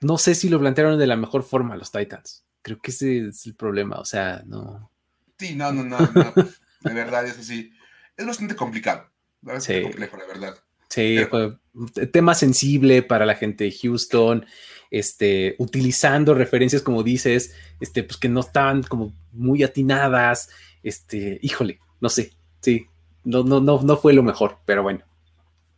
no 0.00 0.18
sé 0.18 0.34
si 0.34 0.48
lo 0.48 0.60
plantearon 0.60 0.98
de 0.98 1.06
la 1.06 1.16
mejor 1.16 1.42
forma 1.42 1.76
los 1.76 1.90
Titans. 1.90 2.44
Creo 2.62 2.80
que 2.80 2.90
ese 2.90 3.28
es 3.28 3.46
el 3.46 3.54
problema, 3.54 3.96
o 3.96 4.04
sea, 4.04 4.42
no. 4.46 4.90
Sí, 5.38 5.54
no, 5.54 5.72
no, 5.72 5.84
no, 5.84 5.98
no. 5.98 6.32
de 6.80 6.94
verdad, 6.94 7.26
es 7.26 7.38
así. 7.38 7.72
Es 8.16 8.26
bastante 8.26 8.56
complicado, 8.56 9.08
bastante 9.40 9.82
complejo, 9.82 10.16
la 10.16 10.26
verdad. 10.26 10.58
Sí, 10.88 11.18
tema 12.12 12.34
sensible 12.34 13.02
para 13.02 13.26
la 13.26 13.34
gente 13.34 13.64
de 13.64 13.72
Houston 13.72 14.46
este, 14.90 15.54
utilizando 15.58 16.34
referencias, 16.34 16.82
como 16.82 17.02
dices, 17.02 17.54
este, 17.80 18.02
pues 18.02 18.16
que 18.16 18.28
no 18.28 18.40
estaban 18.40 18.82
como 18.82 19.14
muy 19.32 19.62
atinadas, 19.62 20.48
este, 20.82 21.38
híjole, 21.42 21.80
no 22.00 22.08
sé, 22.08 22.32
sí, 22.60 22.86
no, 23.24 23.42
no, 23.42 23.60
no, 23.60 23.80
no 23.82 23.96
fue 23.96 24.12
lo 24.12 24.22
mejor, 24.22 24.58
pero 24.64 24.82
bueno, 24.82 25.04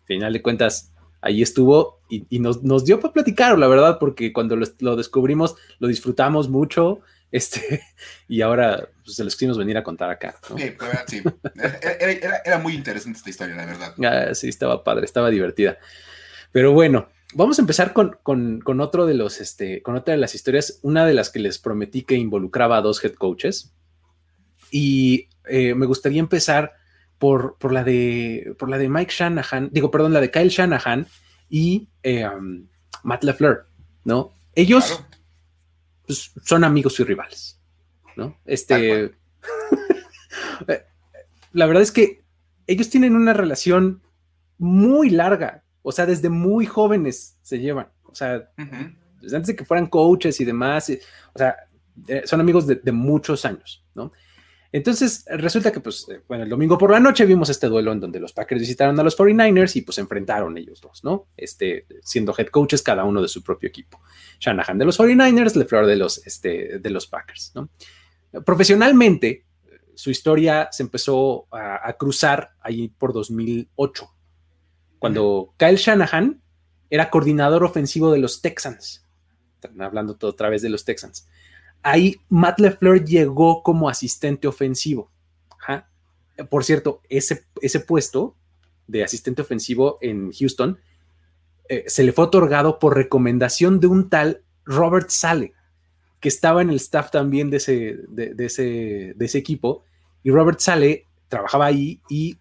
final 0.05 0.33
de 0.33 0.43
cuentas, 0.43 0.93
ahí 1.21 1.43
estuvo 1.43 2.01
y, 2.09 2.39
nos, 2.39 2.63
nos, 2.63 2.85
dio 2.85 2.99
para 2.99 3.13
platicar, 3.13 3.59
la 3.59 3.69
verdad, 3.69 3.99
porque 4.01 4.33
cuando 4.33 4.57
lo, 4.57 4.97
descubrimos 4.97 5.55
lo 5.79 5.87
disfrutamos 5.87 6.49
mucho. 6.49 7.01
Este, 7.33 7.83
y 8.29 8.41
ahora 8.41 8.89
pues, 9.05 9.17
se 9.17 9.25
los 9.25 9.35
quisimos 9.35 9.59
venir 9.59 9.77
a 9.77 9.83
contar 9.83 10.11
acá. 10.11 10.37
Sí, 10.57 10.75
sí. 11.07 11.23
Era, 12.45 12.59
muy 12.59 12.75
interesante 12.75 13.19
esta 13.19 13.31
historia, 13.31 13.57
la 13.57 13.67
verdad. 13.67 13.95
Ah, 14.05 14.35
sí, 14.35 14.49
estaba 14.49 14.83
padre, 14.85 15.05
estaba 15.05 15.31
divertida. 15.31 15.79
Pero 16.53 16.73
bueno, 16.73 17.09
vamos 17.35 17.59
a 17.59 17.63
empezar 17.63 17.93
con, 17.93 18.19
con, 18.23 18.81
otro 18.81 19.07
de 19.07 19.15
los, 19.15 19.41
este, 19.41 19.83
con 19.83 19.95
otra 19.97 20.13
de 20.13 20.21
las 20.21 20.35
historias, 20.35 20.81
una 20.83 21.07
de 21.07 21.15
las 21.15 21.31
que 21.31 21.39
les 21.39 21.59
prometí 21.59 22.03
que 22.03 22.17
involucraba 22.17 22.79
a 22.79 22.83
dos 22.83 23.03
head 23.05 23.15
coaches. 23.15 23.73
Y 24.71 25.29
eh, 25.47 25.75
me 25.75 25.87
gustaría 25.87 26.21
empezar 26.21 26.75
por, 27.19 27.57
por, 27.59 27.73
la 27.73 27.85
de, 27.85 28.55
por 28.59 28.69
la 28.69 28.79
de 28.79 28.89
Mike 28.89 29.13
Shanahan, 29.15 29.69
digo, 29.73 29.91
perdón, 29.91 30.13
la 30.13 30.21
de 30.21 30.31
Kyle 30.31 30.49
Shanahan 30.49 31.07
y 31.49 31.89
eh, 32.03 32.27
um, 32.27 32.67
Matt 33.03 33.25
LeFleur, 33.25 33.67
¿no? 34.05 34.33
Ellos 34.55 35.05
pues, 36.11 36.47
son 36.47 36.65
amigos 36.65 36.99
y 37.01 37.05
rivales, 37.05 37.61
¿no? 38.17 38.37
Este, 38.45 39.13
la 41.53 41.67
verdad 41.67 41.83
es 41.83 41.93
que 41.93 42.23
ellos 42.67 42.91
tienen 42.91 43.15
una 43.15 43.33
relación 43.33 44.03
muy 44.59 45.11
larga, 45.11 45.65
o 45.83 45.93
sea, 45.93 46.07
desde 46.07 46.29
muy 46.29 46.67
jóvenes 46.67 47.37
se 47.43 47.59
llevan, 47.59 47.89
o 48.05 48.15
sea, 48.15 48.51
desde 49.21 49.37
antes 49.37 49.49
de 49.49 49.57
que 49.57 49.65
fueran 49.65 49.87
coaches 49.87 50.41
y 50.41 50.45
demás, 50.45 50.91
o 51.33 51.39
sea, 51.39 51.57
eh, 52.09 52.23
son 52.25 52.41
amigos 52.41 52.67
de, 52.67 52.77
de 52.77 52.93
muchos 52.93 53.45
años, 53.45 53.85
¿no? 53.95 54.13
Entonces, 54.73 55.25
resulta 55.27 55.73
que, 55.73 55.81
pues, 55.81 56.07
eh, 56.09 56.23
bueno, 56.29 56.45
el 56.45 56.51
domingo 56.51 56.79
por 56.79 56.93
la 56.93 57.01
noche 57.01 57.27
vimos 57.27 57.51
este 57.51 57.67
duelo 57.67 57.91
en 57.91 57.99
donde 57.99 58.21
los 58.21 58.33
Packers 58.33 58.61
visitaron 58.61 58.99
a 59.01 59.03
los 59.03 59.19
49ers 59.19 59.75
y 59.75 59.83
pues 59.83 59.97
se 59.97 60.01
enfrentaron 60.01 60.57
ellos 60.57 60.81
dos, 60.81 61.03
¿no? 61.03 61.27
Este, 61.37 61.87
siendo 62.03 62.33
head 62.37 62.49
coaches 62.49 62.83
cada 62.83 63.05
uno 63.05 63.21
de 63.21 63.27
su 63.27 63.43
propio 63.43 63.69
equipo. 63.69 64.01
Shanahan 64.39 64.79
de 64.79 64.85
los 64.85 64.99
49ers, 64.99 65.57
LeFleur 65.57 65.87
de 65.87 65.97
los, 65.97 66.25
este, 66.25 66.79
de 66.79 66.91
los 66.91 67.09
Packers, 67.09 67.53
¿no? 67.55 67.69
Profesionalmente, 68.45 69.45
su 69.95 70.11
historia 70.11 70.69
se 70.71 70.85
empezó 70.85 71.49
a, 71.51 71.93
cruzar 71.99 72.53
ahí 72.61 72.89
por 72.89 73.13
2008, 73.13 74.09
cuando 75.01 75.53
Kyle 75.57 75.77
Shanahan 75.77 76.41
era 76.91 77.11
coordinador 77.11 77.65
ofensivo 77.65 78.13
de 78.13 78.19
los 78.19 78.41
Texans. 78.41 79.05
Están 79.57 79.83
hablando 79.83 80.17
todo 80.17 80.31
otra 80.31 80.49
vez 80.49 80.63
de 80.63 80.71
los 80.71 80.85
Texans 80.85 81.27
ahí 81.83 82.21
Matt 82.29 82.61
LeFleur 82.61 83.05
llegó 83.05 83.63
como 83.63 83.89
asistente 83.89 84.49
ofensivo. 84.49 85.11
Por 86.49 86.65
cierto, 86.65 87.03
ese, 87.11 87.45
ese 87.61 87.81
puesto 87.81 88.35
de 88.87 89.05
asistente 89.05 89.43
ofensivo 89.43 89.99
en 90.01 90.33
Houston 90.33 90.79
eh, 91.69 91.85
se 91.87 92.03
le 92.03 92.13
fue 92.13 92.25
otorgado 92.25 92.79
por 92.79 92.97
recomendación 92.97 93.79
de 93.79 93.87
un 93.87 94.09
tal 94.09 94.43
Robert 94.65 95.11
Sale, 95.11 95.53
que 96.19 96.29
estaba 96.29 96.63
en 96.63 96.71
el 96.71 96.77
staff 96.77 97.11
también 97.11 97.51
de 97.51 97.59
ese, 97.59 97.99
de, 98.09 98.35
ese, 98.39 99.13
de 99.15 99.25
ese 99.27 99.39
equipo. 99.39 99.85
Y 100.23 100.31
Robert 100.31 100.61
Sale 100.61 101.05
trabajaba 101.29 101.67
ahí 101.67 102.01
y 102.09 102.39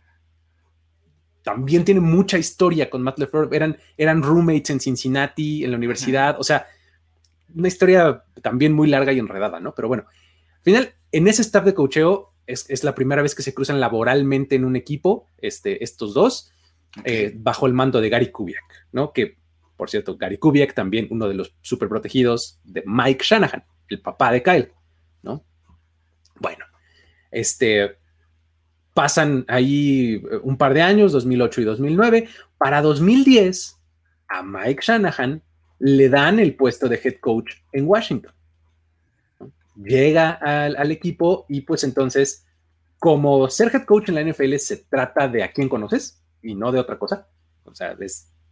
también 1.43 1.85
tiene 1.85 1.99
mucha 1.99 2.37
historia 2.37 2.89
con 2.89 3.01
Matt 3.01 3.19
LeFleur. 3.19 3.53
Eran, 3.53 3.77
eran 3.97 4.23
roommates 4.23 4.69
en 4.69 4.79
Cincinnati, 4.79 5.63
en 5.63 5.71
la 5.71 5.77
universidad. 5.77 6.39
O 6.39 6.43
sea, 6.43 6.67
una 7.55 7.67
historia 7.67 8.23
también 8.41 8.73
muy 8.73 8.87
larga 8.87 9.13
y 9.13 9.19
enredada, 9.19 9.59
¿no? 9.59 9.73
Pero 9.75 9.87
bueno, 9.87 10.05
al 10.07 10.63
final, 10.63 10.93
en 11.11 11.27
ese 11.27 11.41
staff 11.41 11.65
de 11.65 11.73
cocheo 11.73 12.33
es, 12.45 12.83
la 12.83 12.95
primera 12.95 13.21
vez 13.21 13.35
que 13.35 13.43
se 13.43 13.53
cruzan 13.53 13.79
laboralmente 13.79 14.55
en 14.55 14.65
un 14.65 14.75
equipo, 14.75 15.27
este, 15.37 15.83
estos 15.83 16.13
dos, 16.13 16.51
eh, 17.03 17.33
bajo 17.35 17.67
el 17.67 17.73
mando 17.73 18.01
de 18.01 18.09
Gary 18.09 18.31
Kubiak, 18.31 18.87
¿no? 18.91 19.13
Que, 19.13 19.37
por 19.77 19.89
cierto, 19.89 20.17
Gary 20.17 20.37
Kubiak 20.37 20.73
también 20.73 21.07
uno 21.11 21.27
de 21.27 21.35
los 21.35 21.55
súper 21.61 21.89
protegidos 21.89 22.59
de 22.63 22.83
Mike 22.85 23.23
Shanahan, 23.23 23.63
el 23.87 24.01
papá 24.01 24.31
de 24.31 24.43
Kyle, 24.43 24.71
¿no? 25.21 25.45
Bueno, 26.39 26.65
este, 27.31 27.97
pasan 28.93 29.45
ahí 29.47 30.23
un 30.43 30.57
par 30.57 30.73
de 30.73 30.81
años, 30.81 31.11
2008 31.11 31.61
y 31.61 31.63
2009. 31.65 32.29
Para 32.57 32.81
2010, 32.81 33.77
a 34.27 34.43
Mike 34.43 34.81
Shanahan 34.83 35.41
le 35.79 36.09
dan 36.09 36.39
el 36.39 36.55
puesto 36.55 36.87
de 36.87 36.99
head 37.03 37.15
coach 37.19 37.53
en 37.71 37.87
Washington. 37.87 38.33
Llega 39.75 40.31
al, 40.31 40.91
equipo 40.91 41.45
y 41.47 41.61
pues 41.61 41.85
entonces, 41.85 42.45
como 42.97 43.49
ser 43.49 43.71
head 43.73 43.85
coach 43.85 44.09
en 44.09 44.15
la 44.15 44.23
NFL 44.23 44.55
se 44.57 44.77
trata 44.77 45.27
de 45.27 45.43
a 45.43 45.51
quién 45.51 45.69
conoces 45.69 46.21
y 46.41 46.53
no 46.53 46.71
de 46.71 46.79
otra 46.79 46.99
cosa. 46.99 47.27
O 47.63 47.73
sea, 47.73 47.95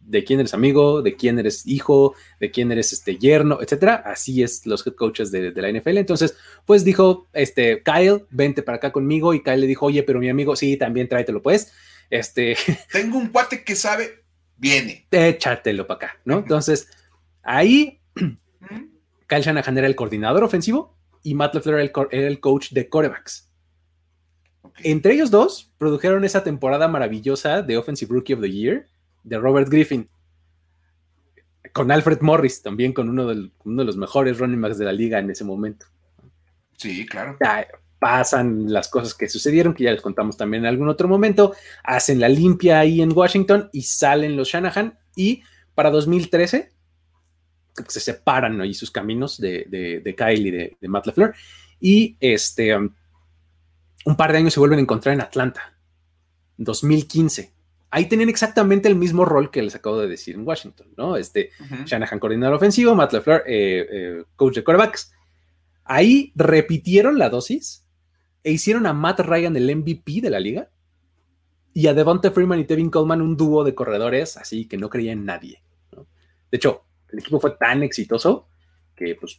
de 0.00 0.24
quién 0.24 0.40
eres 0.40 0.54
amigo, 0.54 1.02
de 1.02 1.16
quién 1.16 1.38
eres 1.38 1.66
hijo, 1.66 2.14
de 2.40 2.50
quién 2.50 2.72
eres 2.72 2.94
este 2.94 3.18
yerno, 3.18 3.58
etcétera. 3.60 3.96
Así 4.06 4.42
es 4.42 4.64
los 4.64 4.86
head 4.86 4.94
coaches 4.94 5.30
de, 5.30 5.52
la 5.52 5.70
NFL. 5.70 5.98
Entonces, 5.98 6.34
pues 6.64 6.82
dijo, 6.82 7.28
este, 7.34 7.82
Kyle, 7.82 8.24
vente 8.30 8.62
para 8.62 8.76
acá 8.76 8.90
conmigo. 8.90 9.34
Y 9.34 9.42
Kyle 9.42 9.60
le 9.60 9.66
dijo, 9.66 9.84
oye, 9.86 10.02
pero 10.02 10.20
mi 10.20 10.30
amigo, 10.30 10.56
sí, 10.56 10.78
también 10.78 11.08
tráetelo, 11.08 11.42
pues. 11.42 11.72
Este. 12.08 12.56
Tengo 12.90 13.18
un 13.18 13.28
cuate 13.28 13.64
que 13.64 13.76
sabe, 13.76 14.24
viene. 14.56 15.06
Échatelo 15.10 15.86
para 15.86 15.96
acá, 15.96 16.20
¿no? 16.24 16.38
Entonces, 16.38 16.88
Ahí, 17.50 17.98
Kyle 19.26 19.40
Shanahan 19.40 19.78
era 19.78 19.86
el 19.86 19.96
coordinador 19.96 20.44
ofensivo 20.44 20.98
y 21.22 21.34
Matt 21.34 21.54
LeFleur 21.54 21.80
era 22.10 22.28
el, 22.28 22.40
coach 22.40 22.72
de 22.72 22.90
corebacks. 22.90 23.50
Entre 24.84 25.14
ellos 25.14 25.30
dos 25.30 25.72
produjeron 25.78 26.26
esa 26.26 26.44
temporada 26.44 26.88
maravillosa 26.88 27.62
de 27.62 27.78
Offensive 27.78 28.12
Rookie 28.12 28.34
of 28.34 28.42
the 28.42 28.50
Year 28.50 28.86
de 29.24 29.38
Robert 29.38 29.70
Griffin. 29.70 30.10
Con 31.72 31.90
Alfred 31.90 32.20
Morris, 32.20 32.60
también 32.60 32.92
con 32.92 33.08
uno, 33.08 33.50
uno 33.64 33.80
de 33.80 33.86
los 33.86 33.96
mejores 33.96 34.38
running 34.38 34.60
backs 34.60 34.76
de 34.76 34.84
la 34.84 34.92
liga 34.92 35.18
en 35.18 35.30
ese 35.30 35.44
momento. 35.44 35.86
Sí, 36.76 37.06
claro. 37.06 37.38
pasan 37.98 38.70
las 38.70 38.88
cosas 38.88 39.14
que 39.14 39.26
sucedieron, 39.26 39.72
que 39.72 39.84
ya 39.84 39.92
les 39.92 40.02
contamos 40.02 40.36
también 40.36 40.64
en 40.64 40.68
algún 40.68 40.90
otro 40.90 41.08
momento. 41.08 41.54
Hacen 41.82 42.20
la 42.20 42.28
limpia 42.28 42.80
ahí 42.80 43.00
en 43.00 43.16
Washington 43.16 43.70
y 43.72 43.82
salen 43.84 44.36
los 44.36 44.48
Shanahan. 44.48 44.98
Y 45.16 45.42
para 45.74 45.88
2013 45.88 46.76
se 47.88 48.00
separan 48.00 48.60
ahí 48.60 48.74
sus 48.74 48.90
caminos 48.90 49.38
de, 49.38 49.64
de, 50.04 50.14
Kyle 50.14 50.46
y 50.46 50.50
de, 50.50 50.76
Matt 50.88 51.06
LeFleur. 51.06 51.34
Y 51.80 52.16
este, 52.20 52.76
um, 52.76 52.90
un 54.04 54.16
par 54.16 54.32
de 54.32 54.38
años 54.38 54.54
se 54.54 54.60
vuelven 54.60 54.78
a 54.78 54.82
encontrar 54.82 55.14
en 55.14 55.20
Atlanta, 55.20 55.78
2015. 56.56 57.52
Ahí 57.90 58.06
tenían 58.06 58.28
exactamente 58.28 58.88
el 58.88 58.96
mismo 58.96 59.24
rol 59.24 59.50
que 59.50 59.62
les 59.62 59.74
acabo 59.74 59.98
de 59.98 60.08
decir 60.08 60.34
en 60.34 60.46
Washington, 60.46 60.88
¿no? 60.96 61.16
Este, 61.16 61.50
Shanahan, 61.86 62.18
coordinador 62.18 62.56
ofensivo, 62.56 62.94
Matt 62.94 63.12
LeFleur, 63.14 63.44
eh, 63.46 63.86
eh, 63.90 64.24
coach 64.36 64.56
de 64.56 64.64
quarterbacks. 64.64 65.12
Ahí 65.84 66.32
repitieron 66.34 67.18
la 67.18 67.30
dosis 67.30 67.86
e 68.42 68.52
hicieron 68.52 68.86
a 68.86 68.92
Matt 68.92 69.20
Ryan 69.20 69.56
el 69.56 69.74
MVP 69.74 70.20
de 70.20 70.30
la 70.30 70.40
liga 70.40 70.70
y 71.72 71.86
a 71.86 71.94
Devonta 71.94 72.30
Freeman 72.30 72.58
y 72.58 72.64
Tevin 72.64 72.90
Coleman 72.90 73.22
un 73.22 73.36
dúo 73.36 73.64
de 73.64 73.74
corredores 73.74 74.36
así 74.36 74.66
que 74.66 74.76
no 74.76 74.90
creía 74.90 75.12
en 75.12 75.24
nadie. 75.24 75.62
De 76.50 76.56
hecho, 76.56 76.87
el 77.12 77.18
equipo 77.18 77.40
fue 77.40 77.52
tan 77.52 77.82
exitoso 77.82 78.46
que 78.96 79.14
pues 79.14 79.38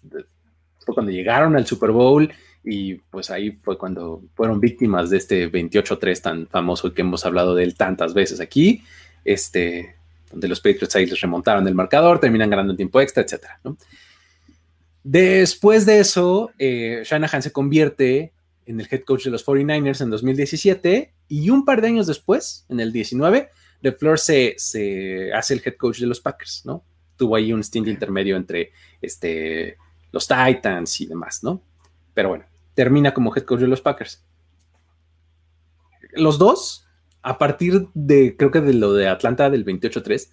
fue 0.79 0.93
cuando 0.93 1.11
llegaron 1.11 1.55
al 1.55 1.65
Super 1.65 1.91
Bowl 1.91 2.31
y 2.63 2.95
pues 2.95 3.29
ahí 3.29 3.51
fue 3.51 3.77
cuando 3.77 4.23
fueron 4.35 4.59
víctimas 4.59 5.09
de 5.09 5.17
este 5.17 5.51
28-3 5.51 6.21
tan 6.21 6.47
famoso 6.47 6.93
que 6.93 7.01
hemos 7.01 7.25
hablado 7.25 7.55
de 7.55 7.63
él 7.63 7.75
tantas 7.75 8.13
veces 8.13 8.39
aquí, 8.39 8.83
este, 9.23 9.95
donde 10.31 10.47
los 10.47 10.59
Patriots 10.59 10.95
ahí 10.95 11.05
les 11.05 11.19
remontaron 11.21 11.67
el 11.67 11.75
marcador, 11.75 12.19
terminan 12.19 12.49
ganando 12.49 12.73
en 12.73 12.77
tiempo 12.77 13.01
extra, 13.01 13.23
etcétera, 13.23 13.59
Después 15.01 15.85
de 15.85 16.01
eso, 16.01 16.51
eh, 16.59 17.03
Shanahan 17.05 17.41
se 17.41 17.51
convierte 17.51 18.33
en 18.65 18.79
el 18.79 18.87
head 18.91 19.01
coach 19.01 19.23
de 19.23 19.31
los 19.31 19.45
49ers 19.45 20.01
en 20.01 20.09
2017 20.09 21.13
y 21.29 21.49
un 21.49 21.65
par 21.65 21.81
de 21.81 21.87
años 21.87 22.05
después, 22.05 22.65
en 22.69 22.79
el 22.79 22.91
19, 22.91 23.49
DeFleur 23.81 24.19
se, 24.19 24.55
se 24.57 25.33
hace 25.33 25.53
el 25.53 25.61
head 25.65 25.75
coach 25.77 25.99
de 25.99 26.05
los 26.05 26.19
Packers, 26.19 26.63
¿no? 26.65 26.83
Tuvo 27.19 27.35
ahí 27.35 27.53
un 27.53 27.63
stint 27.63 27.87
intermedio 27.87 28.37
entre 28.37 28.71
este, 29.01 29.77
los 30.11 30.27
Titans 30.27 31.01
y 31.01 31.05
demás, 31.05 31.43
¿no? 31.43 31.61
Pero 32.13 32.29
bueno, 32.29 32.45
termina 32.73 33.13
como 33.13 33.35
head 33.35 33.43
coach 33.43 33.59
de 33.59 33.67
los 33.67 33.81
Packers. 33.81 34.23
Los 36.13 36.39
dos, 36.39 36.87
a 37.21 37.37
partir 37.37 37.89
de, 37.93 38.35
creo 38.37 38.49
que 38.49 38.61
de 38.61 38.73
lo 38.73 38.93
de 38.93 39.09
Atlanta 39.09 39.49
del 39.49 39.65
28-3, 39.65 40.29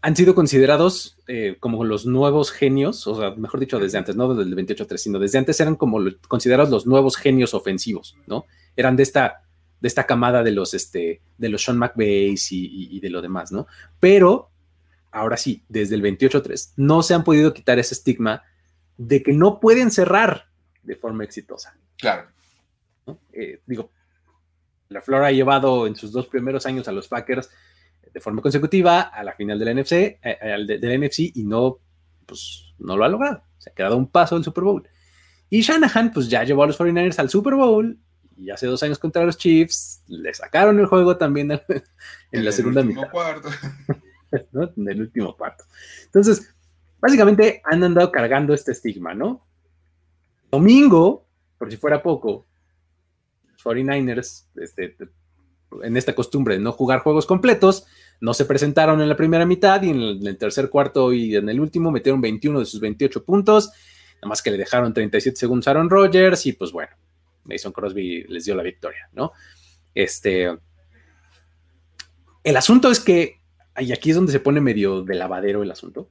han 0.00 0.16
sido 0.16 0.34
considerados 0.34 1.18
eh, 1.26 1.56
como 1.60 1.84
los 1.84 2.06
nuevos 2.06 2.50
genios, 2.50 3.06
o 3.06 3.16
sea, 3.16 3.30
mejor 3.32 3.60
dicho, 3.60 3.78
desde 3.78 3.98
antes, 3.98 4.16
no 4.16 4.32
desde 4.32 4.48
el 4.48 4.56
28-3, 4.56 4.96
sino 4.96 5.18
desde 5.18 5.38
antes 5.38 5.60
eran 5.60 5.76
como 5.76 5.98
considerados 6.28 6.70
los 6.70 6.86
nuevos 6.86 7.16
genios 7.16 7.52
ofensivos, 7.52 8.16
¿no? 8.26 8.46
Eran 8.76 8.96
de 8.96 9.02
esta, 9.02 9.42
de 9.80 9.88
esta 9.88 10.06
camada 10.06 10.42
de 10.42 10.52
los, 10.52 10.72
este, 10.72 11.20
de 11.36 11.48
los 11.48 11.62
Sean 11.62 11.78
McVeigh 11.78 12.38
y, 12.50 12.96
y 12.96 13.00
de 13.00 13.10
lo 13.10 13.20
demás, 13.20 13.52
¿no? 13.52 13.66
Pero 14.00 14.50
ahora 15.10 15.36
sí, 15.36 15.64
desde 15.68 15.94
el 15.94 16.02
28-3, 16.02 16.72
no 16.76 17.02
se 17.02 17.14
han 17.14 17.24
podido 17.24 17.52
quitar 17.52 17.78
ese 17.78 17.94
estigma 17.94 18.42
de 18.96 19.22
que 19.22 19.32
no 19.32 19.60
pueden 19.60 19.90
cerrar 19.90 20.48
de 20.82 20.96
forma 20.96 21.24
exitosa. 21.24 21.76
Claro. 21.96 22.28
Eh, 23.32 23.60
digo, 23.66 23.90
la 24.88 25.00
Flor 25.00 25.24
ha 25.24 25.32
llevado 25.32 25.86
en 25.86 25.96
sus 25.96 26.12
dos 26.12 26.26
primeros 26.26 26.66
años 26.66 26.88
a 26.88 26.92
los 26.92 27.08
Packers 27.08 27.50
de 28.12 28.20
forma 28.20 28.42
consecutiva 28.42 29.00
a 29.00 29.22
la 29.22 29.34
final 29.34 29.58
del 29.58 29.80
NFC, 29.80 30.18
eh, 30.22 30.38
del 30.66 31.00
NFC 31.00 31.30
y 31.34 31.44
no, 31.44 31.78
pues, 32.26 32.74
no 32.78 32.96
lo 32.96 33.04
ha 33.04 33.08
logrado. 33.08 33.42
Se 33.58 33.70
ha 33.70 33.74
quedado 33.74 33.96
un 33.96 34.08
paso 34.08 34.34
del 34.34 34.44
Super 34.44 34.64
Bowl. 34.64 34.88
Y 35.50 35.62
Shanahan, 35.62 36.12
pues 36.12 36.28
ya 36.28 36.44
llevó 36.44 36.62
a 36.62 36.66
los 36.66 36.78
49ers 36.78 37.18
al 37.18 37.30
Super 37.30 37.54
Bowl 37.54 37.98
y 38.36 38.50
hace 38.50 38.66
dos 38.66 38.82
años 38.82 38.98
contra 38.98 39.24
los 39.24 39.36
Chiefs 39.36 40.02
le 40.06 40.32
sacaron 40.32 40.78
el 40.78 40.86
juego 40.86 41.16
también 41.16 41.50
en, 42.32 42.44
la 42.44 42.52
segunda 42.52 42.82
mitad. 42.82 43.10
Cuarto. 43.10 43.48
En 44.76 44.88
el 44.88 45.00
último 45.00 45.36
cuarto. 45.36 45.64
Entonces, 46.04 46.54
básicamente 47.00 47.62
han 47.64 47.82
andado 47.82 48.10
cargando 48.12 48.54
este 48.54 48.72
estigma, 48.72 49.14
¿no? 49.14 49.46
Domingo, 50.50 51.26
por 51.58 51.70
si 51.70 51.76
fuera 51.76 52.02
poco, 52.02 52.46
49ers, 53.62 54.46
este, 54.56 54.96
en 55.82 55.96
esta 55.96 56.14
costumbre 56.14 56.54
de 56.54 56.60
no 56.60 56.72
jugar 56.72 57.00
juegos 57.00 57.26
completos, 57.26 57.86
no 58.20 58.34
se 58.34 58.44
presentaron 58.44 59.00
en 59.00 59.08
la 59.08 59.16
primera 59.16 59.46
mitad 59.46 59.82
y 59.82 59.90
en 59.90 60.26
el, 60.26 60.38
tercer 60.38 60.70
cuarto 60.70 61.12
y 61.12 61.36
en 61.36 61.48
el 61.48 61.60
último 61.60 61.90
metieron 61.90 62.20
21 62.20 62.60
de 62.60 62.66
sus 62.66 62.80
28 62.80 63.24
puntos, 63.24 63.70
nada 64.16 64.28
más 64.28 64.42
que 64.42 64.50
le 64.50 64.56
dejaron 64.56 64.92
37 64.92 65.36
segundos 65.36 65.68
a 65.68 65.72
Aaron 65.72 65.90
Rodgers 65.90 66.46
y 66.46 66.52
pues 66.52 66.72
bueno, 66.72 66.90
Mason 67.44 67.72
Crosby 67.72 68.24
les 68.24 68.44
dio 68.44 68.54
la 68.54 68.62
victoria, 68.62 69.08
¿no? 69.12 69.32
Este, 69.94 70.48
el 72.44 72.56
asunto 72.56 72.90
es 72.90 73.00
que, 73.00 73.37
y 73.80 73.92
aquí 73.92 74.10
es 74.10 74.16
donde 74.16 74.32
se 74.32 74.40
pone 74.40 74.60
medio 74.60 75.02
de 75.02 75.14
lavadero 75.14 75.62
el 75.62 75.70
asunto, 75.70 76.08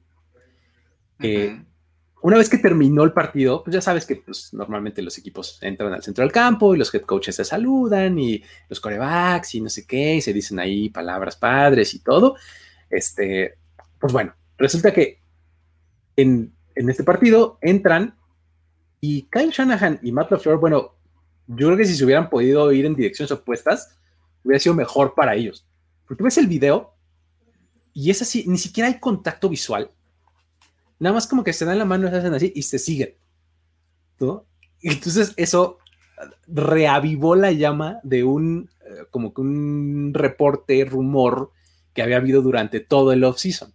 una 2.21 2.37
vez 2.37 2.49
que 2.49 2.57
terminó 2.57 3.03
el 3.03 3.13
partido, 3.13 3.63
pues 3.63 3.73
ya 3.73 3.81
sabes 3.81 4.05
que 4.05 4.17
pues, 4.17 4.53
normalmente 4.53 5.01
los 5.01 5.17
equipos 5.17 5.59
entran 5.61 5.93
al 5.93 6.03
centro 6.03 6.23
del 6.23 6.31
campo 6.31 6.73
y 6.73 6.77
los 6.77 6.93
head 6.93 7.03
coaches 7.03 7.35
se 7.35 7.45
saludan 7.45 8.17
y 8.17 8.43
los 8.69 8.79
corebacks 8.79 9.55
y 9.55 9.61
no 9.61 9.69
sé 9.69 9.85
qué, 9.85 10.15
y 10.15 10.21
se 10.21 10.33
dicen 10.33 10.59
ahí 10.59 10.89
palabras 10.89 11.35
padres 11.35 11.93
y 11.93 11.99
todo. 11.99 12.35
Este, 12.89 13.55
pues 13.99 14.11
bueno, 14.13 14.33
resulta 14.57 14.91
que 14.93 15.21
en, 16.15 16.53
en 16.75 16.89
este 16.89 17.03
partido 17.03 17.59
entran 17.61 18.17
y 18.99 19.23
Kyle 19.29 19.51
Shanahan 19.51 19.99
y 20.01 20.11
Matt 20.11 20.31
LaFleur, 20.31 20.59
bueno, 20.59 20.95
yo 21.47 21.67
creo 21.67 21.77
que 21.77 21.85
si 21.85 21.95
se 21.95 22.03
hubieran 22.03 22.29
podido 22.29 22.71
ir 22.71 22.85
en 22.85 22.95
direcciones 22.95 23.31
opuestas, 23.31 23.95
hubiera 24.43 24.59
sido 24.59 24.75
mejor 24.75 25.13
para 25.15 25.35
ellos. 25.35 25.67
Porque 26.07 26.23
ves 26.23 26.37
el 26.37 26.47
video 26.47 26.96
y 27.97 28.11
es 28.11 28.21
así, 28.21 28.43
ni 28.45 28.59
siquiera 28.59 28.89
hay 28.89 28.99
contacto 28.99 29.49
visual. 29.49 29.89
Nada 30.99 31.15
más 31.15 31.25
como 31.25 31.43
que 31.43 31.51
se 31.51 31.65
dan 31.65 31.79
la 31.79 31.85
mano, 31.85 32.07
se 32.07 32.15
hacen 32.15 32.31
así 32.31 32.53
y 32.55 32.61
se 32.61 32.77
siguen. 32.77 33.15
¿no? 34.19 34.45
Entonces 34.83 35.33
eso 35.35 35.79
reavivó 36.45 37.35
la 37.35 37.51
llama 37.51 37.99
de 38.03 38.23
un, 38.23 38.69
eh, 38.85 39.05
como 39.09 39.33
que 39.33 39.41
un 39.41 40.11
reporte, 40.13 40.85
rumor 40.85 41.51
que 41.95 42.03
había 42.03 42.17
habido 42.17 42.43
durante 42.43 42.81
todo 42.81 43.11
el 43.13 43.23
off-season, 43.23 43.73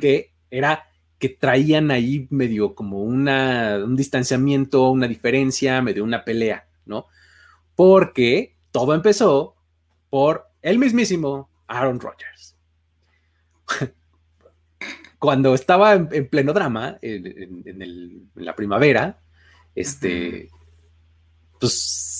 que 0.00 0.32
era 0.48 0.84
que 1.18 1.28
traían 1.28 1.90
ahí 1.90 2.28
medio 2.30 2.76
como 2.76 3.02
una, 3.02 3.80
un 3.84 3.96
distanciamiento, 3.96 4.90
una 4.90 5.08
diferencia, 5.08 5.82
medio 5.82 6.04
una 6.04 6.24
pelea. 6.24 6.68
¿no? 6.86 7.06
Porque 7.74 8.54
todo 8.70 8.94
empezó 8.94 9.56
por 10.08 10.46
el 10.62 10.78
mismísimo 10.78 11.50
Aaron 11.66 11.98
Rodgers. 11.98 12.53
Cuando 15.18 15.54
estaba 15.54 15.94
en, 15.94 16.28
pleno 16.28 16.52
drama, 16.52 16.98
en, 17.00 18.30
la 18.34 18.54
primavera, 18.54 19.20
este, 19.74 20.50
pues 21.58 21.72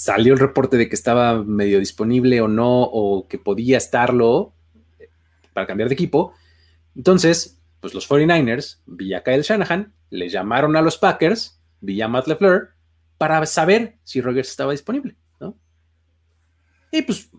salió 0.05 0.33
el 0.33 0.39
reporte 0.39 0.77
de 0.77 0.89
que 0.89 0.95
estaba 0.95 1.43
medio 1.45 1.79
disponible 1.79 2.41
o 2.41 2.49
no, 2.49 2.83
o 2.83 3.29
que 3.29 3.39
podía 3.39 3.77
estarlo 3.77 4.55
eh, 4.99 5.09
para 5.53 5.67
cambiar 5.67 5.89
de 5.89 5.95
equipo. 5.95 6.33
Entonces, 6.97 7.61
pues 7.81 7.93
los 7.93 8.09
49ers, 8.09 8.81
vía 8.87 9.23
Kyle 9.23 9.43
Shanahan, 9.43 9.93
le 10.11 10.29
llamaron 10.29 10.77
a 10.77 10.83
los 10.83 10.97
Packers, 10.97 11.61
vía 11.81 12.09
Matt 12.09 12.29
LeFleur, 12.29 12.71
para 13.19 13.45
saber 13.47 13.99
si 14.05 14.21
Rogers 14.21 14.49
estaba 14.49 14.73
disponible, 14.73 15.17
¿no? 15.41 15.59
Y 16.91 17.03
pues 17.03 17.31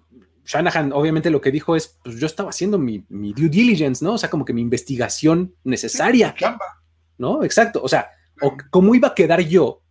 Shanahan 0.46 0.94
obviamente 0.94 1.30
lo 1.30 1.42
que 1.42 1.52
dijo 1.52 1.76
es, 1.76 2.00
pues 2.04 2.18
yo 2.20 2.28
estaba 2.28 2.50
haciendo 2.50 2.78
mi, 2.78 3.04
due 3.10 3.50
diligence, 3.50 4.04
¿no? 4.06 4.14
O 4.14 4.18
sea, 4.18 4.30
como 4.30 4.46
que 4.46 4.54
mi 4.54 4.62
investigación 4.62 5.56
necesaria. 5.64 6.36
¿No? 7.18 7.44
Exacto. 7.44 7.82
O 7.82 7.88
sea, 7.88 8.10
¿cómo 8.70 8.94
iba 8.94 9.10
a 9.10 9.16
quedar 9.16 9.42
yo 9.42 9.82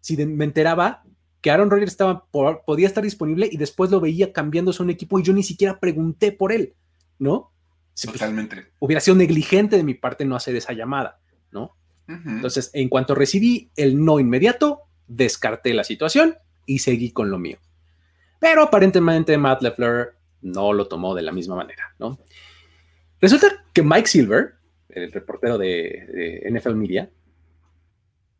si 0.00 0.16
me 0.26 0.44
enteraba 0.44 1.02
que 1.40 1.50
Aaron 1.50 1.70
Rodgers 1.70 1.92
estaba, 1.92 2.26
podía 2.30 2.86
estar 2.86 3.02
disponible 3.02 3.48
y 3.50 3.56
después 3.56 3.90
lo 3.90 4.00
veía 4.00 4.32
cambiándose 4.32 4.82
a 4.82 4.84
un 4.84 4.90
equipo 4.90 5.18
y 5.18 5.22
yo 5.22 5.32
ni 5.32 5.42
siquiera 5.42 5.80
pregunté 5.80 6.32
por 6.32 6.52
él, 6.52 6.74
¿no? 7.18 7.52
Pues, 7.94 8.12
Totalmente. 8.12 8.72
hubiera 8.80 9.00
sido 9.00 9.16
negligente 9.16 9.76
de 9.76 9.84
mi 9.84 9.94
parte 9.94 10.24
no 10.24 10.36
hacer 10.36 10.56
esa 10.56 10.72
llamada, 10.72 11.20
¿no? 11.50 11.76
Entonces, 12.06 12.70
en 12.74 12.90
cuanto 12.90 13.14
recibí 13.14 13.70
el 13.76 14.04
no 14.04 14.20
inmediato, 14.20 14.80
descarté 15.06 15.72
la 15.72 15.84
situación 15.84 16.36
y 16.66 16.80
seguí 16.80 17.12
con 17.12 17.30
lo 17.30 17.38
mío. 17.38 17.58
Pero 18.44 18.60
aparentemente 18.60 19.38
Matt 19.38 19.62
LeFleur 19.62 20.16
no 20.42 20.74
lo 20.74 20.86
tomó 20.86 21.14
de 21.14 21.22
la 21.22 21.32
misma 21.32 21.56
manera, 21.56 21.94
¿no? 21.98 22.18
Resulta 23.18 23.46
que 23.72 23.82
Mike 23.82 24.06
Silver, 24.06 24.56
el 24.90 25.10
reportero 25.12 25.56
de, 25.56 26.46
NFL 26.50 26.74
Media, 26.74 27.10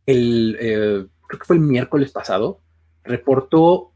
el, 0.04 0.58
eh, 0.60 1.06
creo 1.26 1.40
que 1.40 1.46
fue 1.46 1.56
el 1.56 1.62
miércoles 1.62 2.12
pasado, 2.12 2.60
reportó 3.02 3.94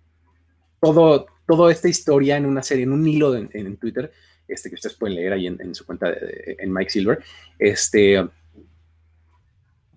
todo, 0.81 1.27
toda 1.47 1.71
esta 1.71 1.91
historia 1.91 2.39
en 2.39 2.47
una 2.47 2.63
serie, 2.63 2.85
en 2.85 2.93
un 2.93 3.07
hilo 3.07 3.37
en, 3.37 3.77
Twitter, 3.77 4.11
este, 4.49 4.71
que 4.71 4.77
ustedes 4.77 4.97
pueden 4.97 5.17
leer 5.17 5.35
ahí 5.35 5.47
en, 5.47 5.75
su 5.75 5.85
cuenta 5.85 6.11
en 6.11 6.73
Mike 6.73 6.91
Silver, 6.91 7.23
este 7.59 8.27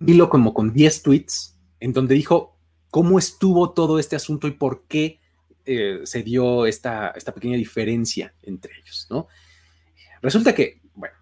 hilo 0.06 0.28
como 0.28 0.52
con 0.52 0.74
10 0.74 1.04
tweets, 1.04 1.58
en 1.80 1.94
donde 1.94 2.14
dijo 2.14 2.58
cómo 2.90 3.18
estuvo 3.18 3.70
todo 3.70 3.98
este 3.98 4.14
asunto 4.14 4.46
y 4.46 4.50
por 4.50 4.82
qué 4.88 5.21
eh, 5.64 6.00
se 6.04 6.22
dio 6.22 6.66
esta, 6.66 7.12
esta 7.16 7.32
pequeña 7.32 7.56
diferencia 7.56 8.34
entre 8.42 8.72
ellos, 8.80 9.06
¿no? 9.10 9.28
Resulta 10.22 10.54
que, 10.54 10.80
bueno, 10.94 11.14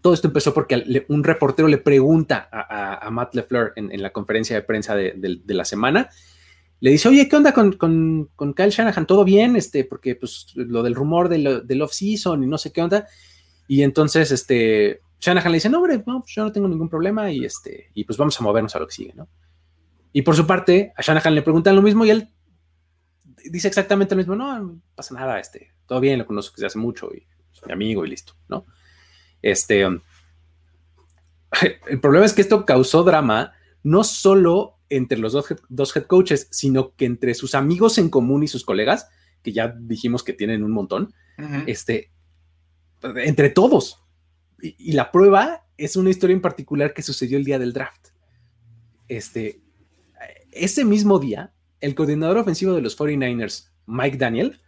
todo 0.00 0.14
esto 0.14 0.28
empezó 0.28 0.54
porque 0.54 1.04
un 1.08 1.24
reportero 1.24 1.68
le 1.68 1.78
pregunta 1.78 2.48
a, 2.52 3.10
Matt 3.10 3.34
LeFleur 3.34 3.72
en, 3.76 4.02
la 4.02 4.10
conferencia 4.10 4.54
de 4.54 4.62
prensa 4.62 4.94
de, 4.94 5.40
la 5.46 5.64
semana, 5.64 6.10
le 6.80 6.90
dice, 6.90 7.08
oye, 7.08 7.28
¿qué 7.28 7.36
onda 7.36 7.52
con, 7.52 7.72
con, 7.72 8.54
Kyle 8.54 8.70
Shanahan? 8.70 9.06
¿Todo 9.06 9.24
bien? 9.24 9.56
Este, 9.56 9.84
porque 9.84 10.14
pues 10.14 10.52
lo 10.54 10.82
del 10.82 10.94
rumor 10.94 11.28
del, 11.28 11.82
off-season 11.82 12.44
y 12.44 12.46
no 12.46 12.58
sé 12.58 12.72
qué 12.72 12.82
onda. 12.82 13.06
Y 13.66 13.82
entonces, 13.82 14.30
este, 14.30 15.00
Shanahan 15.20 15.50
le 15.50 15.56
dice, 15.56 15.70
no, 15.70 15.78
hombre, 15.78 16.02
no, 16.06 16.20
pues, 16.20 16.34
yo 16.34 16.44
no 16.44 16.52
tengo 16.52 16.68
ningún 16.68 16.88
problema 16.88 17.30
y, 17.32 17.44
este, 17.44 17.90
y 17.94 18.04
pues 18.04 18.16
vamos 18.16 18.38
a 18.40 18.44
movernos 18.44 18.76
a 18.76 18.78
lo 18.78 18.86
que 18.86 18.94
sigue, 18.94 19.14
¿no? 19.14 19.28
Y 20.12 20.22
por 20.22 20.36
su 20.36 20.46
parte, 20.46 20.92
a 20.96 21.02
Shanahan 21.02 21.34
le 21.34 21.42
preguntan 21.42 21.76
lo 21.76 21.82
mismo 21.82 22.04
y 22.04 22.10
él 22.10 22.28
dice 23.44 23.68
exactamente 23.68 24.14
lo 24.14 24.18
mismo. 24.18 24.36
No, 24.36 24.58
no 24.58 24.80
pasa 24.94 25.14
nada, 25.14 25.38
este, 25.38 25.72
todo 25.86 26.00
bien, 26.00 26.18
lo 26.18 26.26
conozco 26.26 26.56
desde 26.56 26.66
hace 26.66 26.78
mucho 26.78 27.10
y 27.14 27.26
es 27.52 27.66
mi 27.66 27.72
amigo 27.72 28.04
y 28.04 28.10
listo, 28.10 28.34
¿no? 28.48 28.66
Este, 29.42 29.82
el 31.88 32.00
problema 32.00 32.26
es 32.26 32.32
que 32.32 32.42
esto 32.42 32.64
causó 32.64 33.04
drama 33.04 33.52
no 33.82 34.04
solo 34.04 34.78
entre 34.90 35.18
los 35.18 35.32
dos, 35.32 35.96
head 35.96 36.04
coaches, 36.04 36.48
sino 36.50 36.94
que 36.94 37.04
entre 37.04 37.34
sus 37.34 37.54
amigos 37.54 37.98
en 37.98 38.08
común 38.08 38.42
y 38.42 38.48
sus 38.48 38.64
colegas, 38.64 39.08
que 39.42 39.52
ya 39.52 39.74
dijimos 39.78 40.22
que 40.22 40.32
tienen 40.32 40.64
un 40.64 40.72
montón, 40.72 41.14
este, 41.66 42.10
entre 43.16 43.50
todos. 43.50 44.02
Y, 44.60 44.74
y, 44.78 44.92
la 44.92 45.12
prueba 45.12 45.66
es 45.76 45.94
una 45.94 46.10
historia 46.10 46.34
en 46.34 46.40
particular 46.40 46.92
que 46.92 47.02
sucedió 47.02 47.38
el 47.38 47.44
día 47.44 47.58
del 47.58 47.72
draft. 47.72 48.08
Este, 49.06 49.60
ese 50.50 50.84
mismo 50.84 51.18
día, 51.18 51.52
el 51.80 51.94
coordinador 51.94 52.38
ofensivo 52.38 52.74
de 52.74 52.82
los 52.82 52.98
49ers, 52.98 53.70
Mike 53.86 54.16
Daniel, 54.16 54.60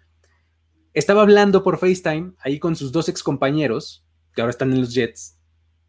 estaba 0.92 1.22
hablando 1.22 1.62
por 1.62 1.78
FaceTime 1.78 2.32
ahí 2.40 2.58
con 2.58 2.76
sus 2.76 2.92
dos 2.92 3.08
ex 3.08 3.22
compañeros, 3.22 4.04
que 4.34 4.40
ahora 4.40 4.50
están 4.50 4.72
en 4.72 4.80
los 4.80 4.94
Jets, 4.94 5.38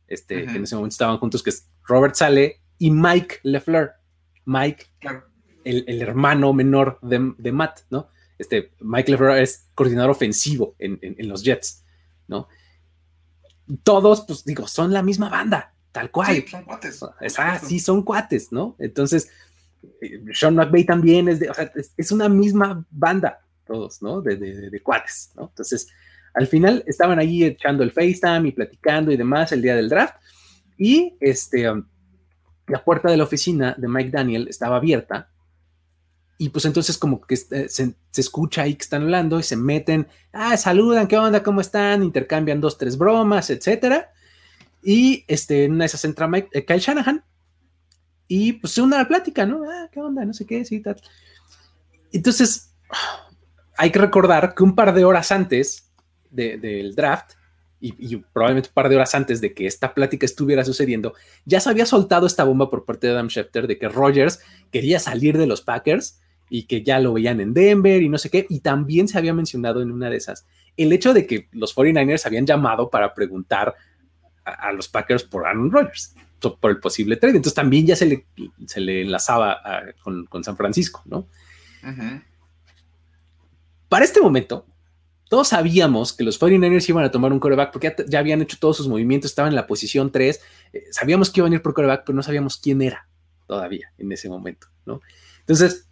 este, 0.08 0.46
que 0.46 0.58
en 0.58 0.64
ese 0.64 0.76
momento 0.76 0.94
estaban 0.94 1.18
juntos, 1.18 1.42
que 1.42 1.50
es 1.52 1.70
Robert 1.84 2.16
Sale 2.16 2.62
y 2.78 2.92
Mike 2.92 3.40
LeFleur. 3.44 3.92
Mike, 4.46 4.88
el, 5.64 6.02
hermano 6.02 6.52
menor 6.54 7.00
de, 7.02 7.52
Matt, 7.52 7.82
¿no? 7.90 8.10
Este, 8.38 8.72
Mike 8.80 9.12
LeFleur 9.12 9.38
es 9.38 9.70
coordinador 9.76 10.12
ofensivo 10.12 10.76
en, 10.80 11.00
los 11.28 11.44
Jets, 11.44 11.84
¿no? 12.28 12.48
Todos, 13.84 14.26
pues 14.26 14.44
digo, 14.44 14.68
son 14.68 14.92
la 14.92 15.04
misma 15.04 15.30
banda, 15.30 15.74
tal 15.92 16.12
cual. 16.12 16.36
Sí, 16.36 16.46
son 16.50 16.64
cuates. 16.64 17.04
Ah, 17.38 17.60
sí, 17.60 17.80
son 17.80 18.04
cuates, 18.04 18.52
¿no? 18.52 18.76
Entonces, 18.80 19.30
Sean 20.34 20.56
McVay 20.56 20.84
también 20.84 21.28
es 21.28 21.40
de, 21.40 21.50
o 21.50 21.54
sea, 21.54 21.72
es, 21.98 22.12
una 22.12 22.30
misma 22.30 22.86
banda, 22.90 23.40
todos, 23.66 24.02
¿no? 24.02 24.22
De, 24.22 24.36
de, 24.36 24.84
cuates, 24.84 25.32
¿no? 25.36 25.44
Entonces, 25.50 25.88
al 26.34 26.48
final 26.48 26.84
estaban 26.88 27.20
ahí 27.20 27.44
echando 27.44 27.84
el 27.84 27.92
FaceTime 27.92 28.48
y 28.48 28.52
platicando 28.52 29.12
y 29.12 29.18
demás 29.18 29.52
el 29.52 29.62
día 29.62 29.76
del 29.76 29.90
draft. 29.90 30.16
Y 30.78 31.18
este, 31.20 31.70
um, 31.70 31.86
la 32.68 32.84
puerta 32.84 33.10
de 33.10 33.18
la 33.18 33.24
oficina 33.24 33.76
de 33.78 33.88
Mike 33.88 34.12
Daniel 34.12 34.48
estaba 34.48 34.78
abierta 34.78 35.30
y 36.42 36.50
pues 36.50 36.66
entonces 36.66 36.98
como 36.98 37.22
que 37.22 37.36
se, 37.38 37.70
se, 37.70 37.94
escucha 38.18 38.64
ahí 38.64 38.74
que 38.74 38.82
están 38.82 39.04
hablando 39.04 39.40
y 39.40 39.44
se 39.44 39.56
meten, 39.56 40.08
ah, 40.34 40.58
saludan, 40.58 41.08
¿qué 41.08 41.16
onda? 41.16 41.44
¿Cómo 41.44 41.62
están? 41.62 42.02
Intercambian 42.02 42.60
dos, 42.60 42.80
tres 42.80 42.98
bromas, 42.98 43.52
etcétera. 43.52 44.12
Y 44.82 45.24
este, 45.28 45.66
en 45.66 45.74
una 45.74 45.84
de 45.84 45.86
esas 45.86 46.04
entra 46.04 46.28
Mike, 46.28 46.50
eh, 46.52 46.66
Kyle 46.66 46.80
Shanahan 46.80 47.24
y 48.34 48.54
pues 48.54 48.72
se 48.72 48.82
une 48.82 48.96
a 48.96 49.00
la 49.00 49.08
plática, 49.10 49.46
¿no? 49.46 49.70
Ah, 49.70 49.90
¿qué 49.92 50.00
onda? 50.00 50.24
No 50.24 50.34
sé 50.34 50.46
qué, 50.46 50.64
sí, 50.64 50.80
tal. 50.80 50.96
Entonces, 52.14 52.74
hay 53.76 53.92
que 53.92 54.00
recordar 54.00 54.56
que 54.56 54.64
un 54.64 54.74
par 54.74 54.94
de 54.94 55.04
horas 55.04 55.34
antes 55.34 55.92
del 56.30 56.96
draft, 56.96 57.34
y, 57.82 58.16
probablemente 58.32 58.70
un 58.70 58.74
par 58.74 58.88
de 58.88 58.96
horas 58.96 59.16
antes 59.16 59.42
de 59.42 59.54
que 59.54 59.68
esta 59.68 59.94
plática 59.94 60.26
estuviera 60.26 60.64
sucediendo, 60.64 61.14
ya 61.44 61.60
se 61.60 61.70
había 61.70 61.86
soltado 61.86 62.26
esta 62.26 62.46
bomba 62.46 62.70
por 62.70 62.86
parte 62.86 63.08
de 63.08 63.14
Adam 63.14 63.28
Schefter 63.28 63.68
de 63.68 63.78
que 63.78 63.90
Rogers 63.90 64.40
quería 64.72 65.00
salir 65.00 65.38
de 65.38 65.48
los 65.48 65.62
Packers 65.62 66.22
y 66.50 66.64
que 66.64 66.84
ya 66.84 67.00
lo 67.00 67.12
veían 67.12 67.42
en 67.42 67.54
Denver 67.54 68.02
y 68.02 68.08
no 68.08 68.18
sé 68.18 68.30
qué, 68.30 68.46
y 68.48 68.62
también 68.62 69.10
se 69.10 69.18
había 69.18 69.34
mencionado 69.34 69.82
en 69.82 69.92
una 69.92 70.10
de 70.10 70.16
esas 70.16 70.46
el 70.78 70.94
hecho 70.94 71.14
de 71.14 71.28
que 71.28 71.50
los 71.52 71.76
49ers 71.76 72.26
habían 72.26 72.46
llamado 72.46 72.90
para 72.90 73.14
preguntar 73.14 73.76
a, 74.46 74.72
los 74.72 74.88
Packers 74.88 75.24
por 75.24 75.46
Aaron 75.46 75.70
Rodgers, 75.70 76.16
por 76.60 76.72
el 76.72 76.80
posible 76.80 77.18
trade, 77.18 77.38
entonces 77.38 77.56
también 77.56 77.86
ya 77.86 77.96
se 77.96 78.06
le, 78.06 78.26
se 78.66 78.80
le 78.80 79.02
enlazaba 79.02 79.62
con, 80.04 80.44
San 80.44 80.58
Francisco, 80.58 81.02
¿no? 81.06 81.28
Para 83.90 84.06
este 84.06 84.22
momento, 84.22 84.66
todos 85.30 85.50
sabíamos 85.50 86.14
que 86.14 86.24
los 86.24 86.40
49ers 86.40 86.90
iban 86.90 87.04
a 87.04 87.12
tomar 87.12 87.32
un 87.32 87.40
coreback 87.40 87.72
porque 87.72 87.96
ya, 88.08 88.20
habían 88.20 88.42
hecho 88.42 88.58
todos 88.60 88.78
sus 88.78 88.88
movimientos, 88.88 89.32
estaban 89.32 89.52
en 89.52 89.56
la 89.56 89.68
posición 89.68 90.12
3, 90.12 90.42
eh, 90.74 90.84
sabíamos 90.92 91.30
que 91.30 91.40
iban 91.40 91.52
a 91.52 91.56
ir 91.56 91.62
por 91.62 91.74
coreback, 91.74 92.04
pero 92.06 92.16
no 92.16 92.24
sabíamos 92.24 92.58
quién 92.58 92.82
era 92.82 93.08
todavía 93.48 93.92
en 93.98 94.12
ese 94.12 94.30
momento, 94.30 94.68
¿no? 94.86 95.02
Entonces, 95.40 95.88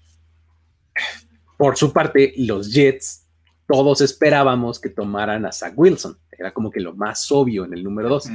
por 1.58 1.78
su 1.78 1.92
parte, 1.92 2.34
los 2.38 2.74
Jets, 2.74 3.28
todos 3.68 4.02
esperábamos 4.02 4.80
que 4.80 4.90
tomaran 4.90 5.46
a 5.46 5.52
Zach 5.52 5.74
Wilson. 5.76 6.18
Era 6.32 6.54
como 6.54 6.72
que 6.72 6.80
lo 6.80 6.96
más 6.96 7.32
obvio 7.32 7.66
en 7.66 7.74
el 7.74 7.84
número 7.84 8.10
2. 8.10 8.30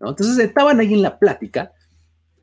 Entonces 0.00 0.38
estaban 0.38 0.80
ahí 0.80 0.94
en 0.94 1.02
la 1.02 1.18
plática 1.18 1.72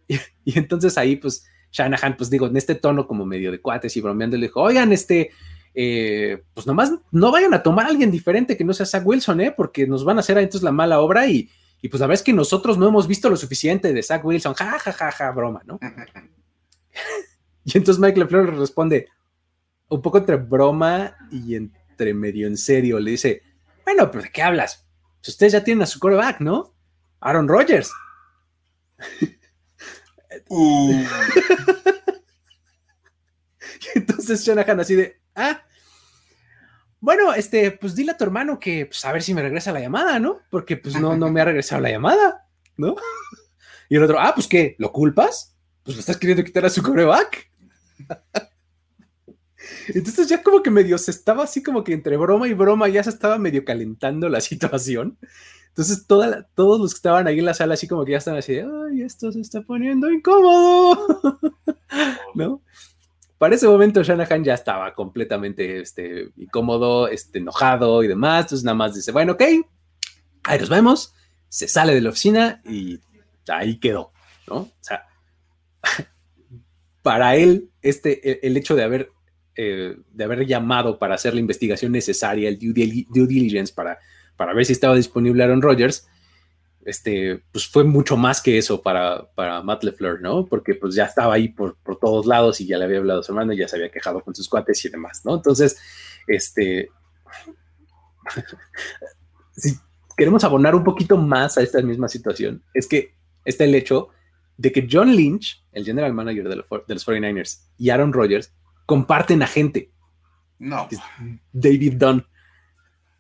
y, 0.08 0.20
entonces 0.58 0.98
ahí 0.98 1.16
pues 1.16 1.46
Shanahan, 1.72 2.18
pues 2.18 2.30
digo, 2.30 2.48
en 2.48 2.58
este 2.58 2.76
tono 2.76 3.08
como 3.08 3.26
medio 3.26 3.52
de 3.52 3.62
cuates 3.62 3.96
y 3.98 4.02
bromeando, 4.02 4.38
le 4.38 4.48
dijo, 4.48 4.62
oigan, 4.62 4.94
este, 4.94 5.32
eh, 5.74 6.44
pues 6.54 6.68
nomás 6.68 6.94
no 7.12 7.32
vayan 7.32 7.54
a 7.54 7.64
tomar 7.64 7.88
a 7.88 7.90
alguien 7.90 8.12
diferente 8.12 8.56
que 8.56 8.64
no 8.64 8.74
sea 8.74 8.86
Zach 8.86 9.06
Wilson, 9.06 9.42
¿eh? 9.42 9.54
Porque 9.56 9.88
nos 9.88 10.04
van 10.06 10.18
a 10.18 10.20
hacer 10.20 10.38
entonces 10.38 10.62
la 10.62 10.72
mala 10.72 11.00
obra 11.00 11.26
y, 11.28 11.50
y 11.82 11.90
pues 11.90 12.00
la 12.00 12.08
verdad 12.08 12.22
es 12.22 12.24
que 12.24 12.34
nosotros 12.34 12.78
no 12.78 12.88
hemos 12.88 13.08
visto 13.08 13.30
lo 13.30 13.38
suficiente 13.38 13.92
de 13.92 14.04
Zach 14.04 14.24
Wilson, 14.24 14.54
ja, 14.54 14.78
ja, 14.80 14.92
ja, 14.92 15.12
ja, 15.12 15.32
broma, 15.32 15.62
¿no? 15.66 15.80
y 17.66 17.78
entonces 17.78 18.00
Mike 18.00 18.20
LeFleur 18.20 18.54
le 18.54 18.60
responde, 18.60 19.08
un 19.90 20.02
poco 20.02 20.20
entre 20.20 20.36
broma 20.36 21.18
y 21.32 21.56
entre 21.56 22.14
medio 22.14 22.48
en 22.48 22.58
serio, 22.58 23.00
le 23.00 23.12
dice, 23.12 23.42
bueno, 23.84 24.12
pero 24.12 24.24
¿de 24.24 24.30
qué 24.30 24.44
hablas? 24.44 24.86
Pues 25.20 25.30
ustedes 25.30 25.54
ya 25.54 25.64
tienen 25.64 25.82
a 25.82 25.88
su 25.88 26.00
coreback, 26.00 26.40
¿no? 26.40 26.73
Aaron 27.24 27.48
Rodgers. 27.48 27.92
Uh. 30.50 30.94
entonces 33.96 34.46
Shanahan 34.46 34.80
así 34.80 34.96
de, 34.96 35.20
ah, 35.36 35.64
bueno, 37.00 37.34
este, 37.34 37.72
pues 37.72 37.96
dile 37.96 38.12
a 38.12 38.18
tu 38.18 38.24
hermano 38.24 38.60
que, 38.60 38.86
pues 38.86 39.04
a 39.04 39.12
ver 39.12 39.22
si 39.22 39.34
me 39.34 39.42
regresa 39.42 39.74
la 39.74 39.82
llamada, 39.82 40.20
¿no? 40.20 40.40
Porque 40.50 40.78
pues 40.78 41.00
no, 41.00 41.18
no 41.18 41.30
me 41.30 41.42
ha 41.42 41.46
regresado 41.46 41.82
la 41.82 41.92
llamada, 41.92 42.48
¿no? 42.78 42.96
Y 43.90 43.98
el 43.98 44.04
otro, 44.04 44.18
ah, 44.20 44.32
pues 44.34 44.48
qué, 44.48 44.76
¿lo 44.80 44.92
culpas? 44.92 45.56
Pues 45.84 45.98
lo 45.98 46.00
estás 46.00 46.18
queriendo 46.18 46.44
quitar 46.44 46.66
a 46.66 46.70
su 46.70 46.82
coreback. 46.82 47.52
Entonces 49.90 50.30
ya 50.30 50.42
como 50.42 50.64
que 50.64 50.72
medio 50.72 50.98
se 50.98 51.12
estaba 51.12 51.44
así 51.44 51.62
como 51.62 51.84
que 51.84 51.94
entre 51.94 52.18
broma 52.18 52.48
y 52.48 52.54
broma 52.54 52.88
ya 52.88 53.04
se 53.04 53.10
estaba 53.10 53.38
medio 53.38 53.66
calentando 53.66 54.30
la 54.30 54.42
situación. 54.42 55.20
Entonces 55.74 56.06
toda 56.06 56.48
todos 56.54 56.80
los 56.80 56.94
que 56.94 56.98
estaban 56.98 57.26
ahí 57.28 57.40
en 57.40 57.46
la 57.46 57.56
sala 57.56 57.74
así 57.74 57.88
como 57.88 58.06
que 58.06 58.12
ya 58.12 58.20
estaban 58.20 58.38
así, 58.38 58.60
ay, 58.60 59.02
esto 59.02 59.32
se 59.32 59.42
está 59.42 59.62
poniendo 59.62 60.12
incómodo, 60.12 61.08
¿no? 62.36 62.62
Para 63.40 63.56
ese 63.56 63.68
momento 63.68 64.04
Shanahan 64.04 64.44
ya 64.44 64.54
estaba 64.54 64.94
completamente 64.94 65.82
este, 65.82 66.30
incómodo, 66.38 67.08
este, 67.08 67.40
enojado 67.40 68.04
y 68.04 68.08
demás, 68.08 68.44
entonces 68.44 68.64
nada 68.64 68.76
más 68.76 68.94
dice, 68.94 69.12
bueno, 69.12 69.34
ok, 69.34 69.42
ahí 70.44 70.60
nos 70.60 70.70
vemos, 70.70 71.14
se 71.50 71.68
sale 71.68 71.96
de 71.96 72.02
la 72.02 72.10
oficina 72.10 72.62
y 72.66 73.00
ahí 73.48 73.80
quedó, 73.80 74.12
¿no? 74.48 74.56
O 74.58 74.72
sea, 74.80 75.08
para 77.02 77.36
él, 77.36 77.72
este, 77.82 78.46
el 78.46 78.56
hecho 78.56 78.76
de 78.76 78.84
haber 78.84 79.10
eh, 79.56 79.98
de 80.12 80.24
haber 80.24 80.48
llamado 80.48 80.98
para 80.98 81.14
hacer 81.14 81.36
la 81.36 81.40
investigación 81.40 81.92
necesaria, 81.92 82.50
el 82.50 82.58
due, 82.58 83.28
diligence 83.28 83.72
para, 83.72 84.00
para 84.38 84.54
ver 84.54 84.66
si 84.66 84.74
estaba 84.74 84.96
disponible 84.96 85.44
Aaron 85.44 85.62
Rodgers, 85.62 86.08
este, 86.86 87.42
pues 87.52 87.68
fue 87.68 87.84
mucho 87.84 88.18
más 88.18 88.42
que 88.42 88.58
eso 88.58 88.82
para, 88.82 89.30
para 89.36 89.62
Matt 89.62 89.84
LeFleur, 89.84 90.22
¿no? 90.22 90.46
Porque 90.46 90.76
pues 90.76 90.96
ya 90.96 91.06
estaba 91.06 91.34
ahí 91.34 91.48
por, 91.50 91.78
por 91.78 91.98
todos 91.98 92.26
lados 92.26 92.60
y 92.60 92.68
ya 92.68 92.78
le 92.78 92.86
había 92.86 92.98
hablado 92.98 93.22
a 93.22 93.24
su 93.24 93.32
hermano 93.32 93.54
y 93.54 93.58
ya 93.58 93.68
se 93.68 93.78
había 93.78 93.92
quejado 93.92 94.22
con 94.22 94.36
sus 94.36 94.50
cuates 94.50 94.84
y 94.86 94.90
demás, 94.90 95.22
¿no? 95.24 95.36
Entonces, 95.36 95.78
este, 96.28 96.90
si 99.56 99.78
queremos 100.18 100.44
abonar 100.44 100.76
un 100.76 100.84
poquito 100.84 101.18
más 101.18 101.58
a 101.58 101.62
esta 101.62 101.82
misma 101.82 102.08
situación, 102.08 102.62
es 102.74 102.88
que 102.88 103.14
está 103.46 103.64
el 103.64 103.76
hecho 103.76 104.10
de 104.58 104.72
que 104.72 104.88
John 104.90 105.16
Lynch, 105.16 105.64
el 105.72 105.86
general 105.86 106.14
manager 106.14 106.44
de, 106.44 106.50
de 106.50 106.94
los 106.94 107.08
49ers, 107.08 107.62
y 107.78 107.90
Aaron 107.90 108.14
Rodgers 108.14 108.54
comparten 108.86 109.42
a 109.42 109.48
gente. 109.48 109.92
No. 110.60 110.88
David 111.52 111.94
Dunn. 111.98 112.26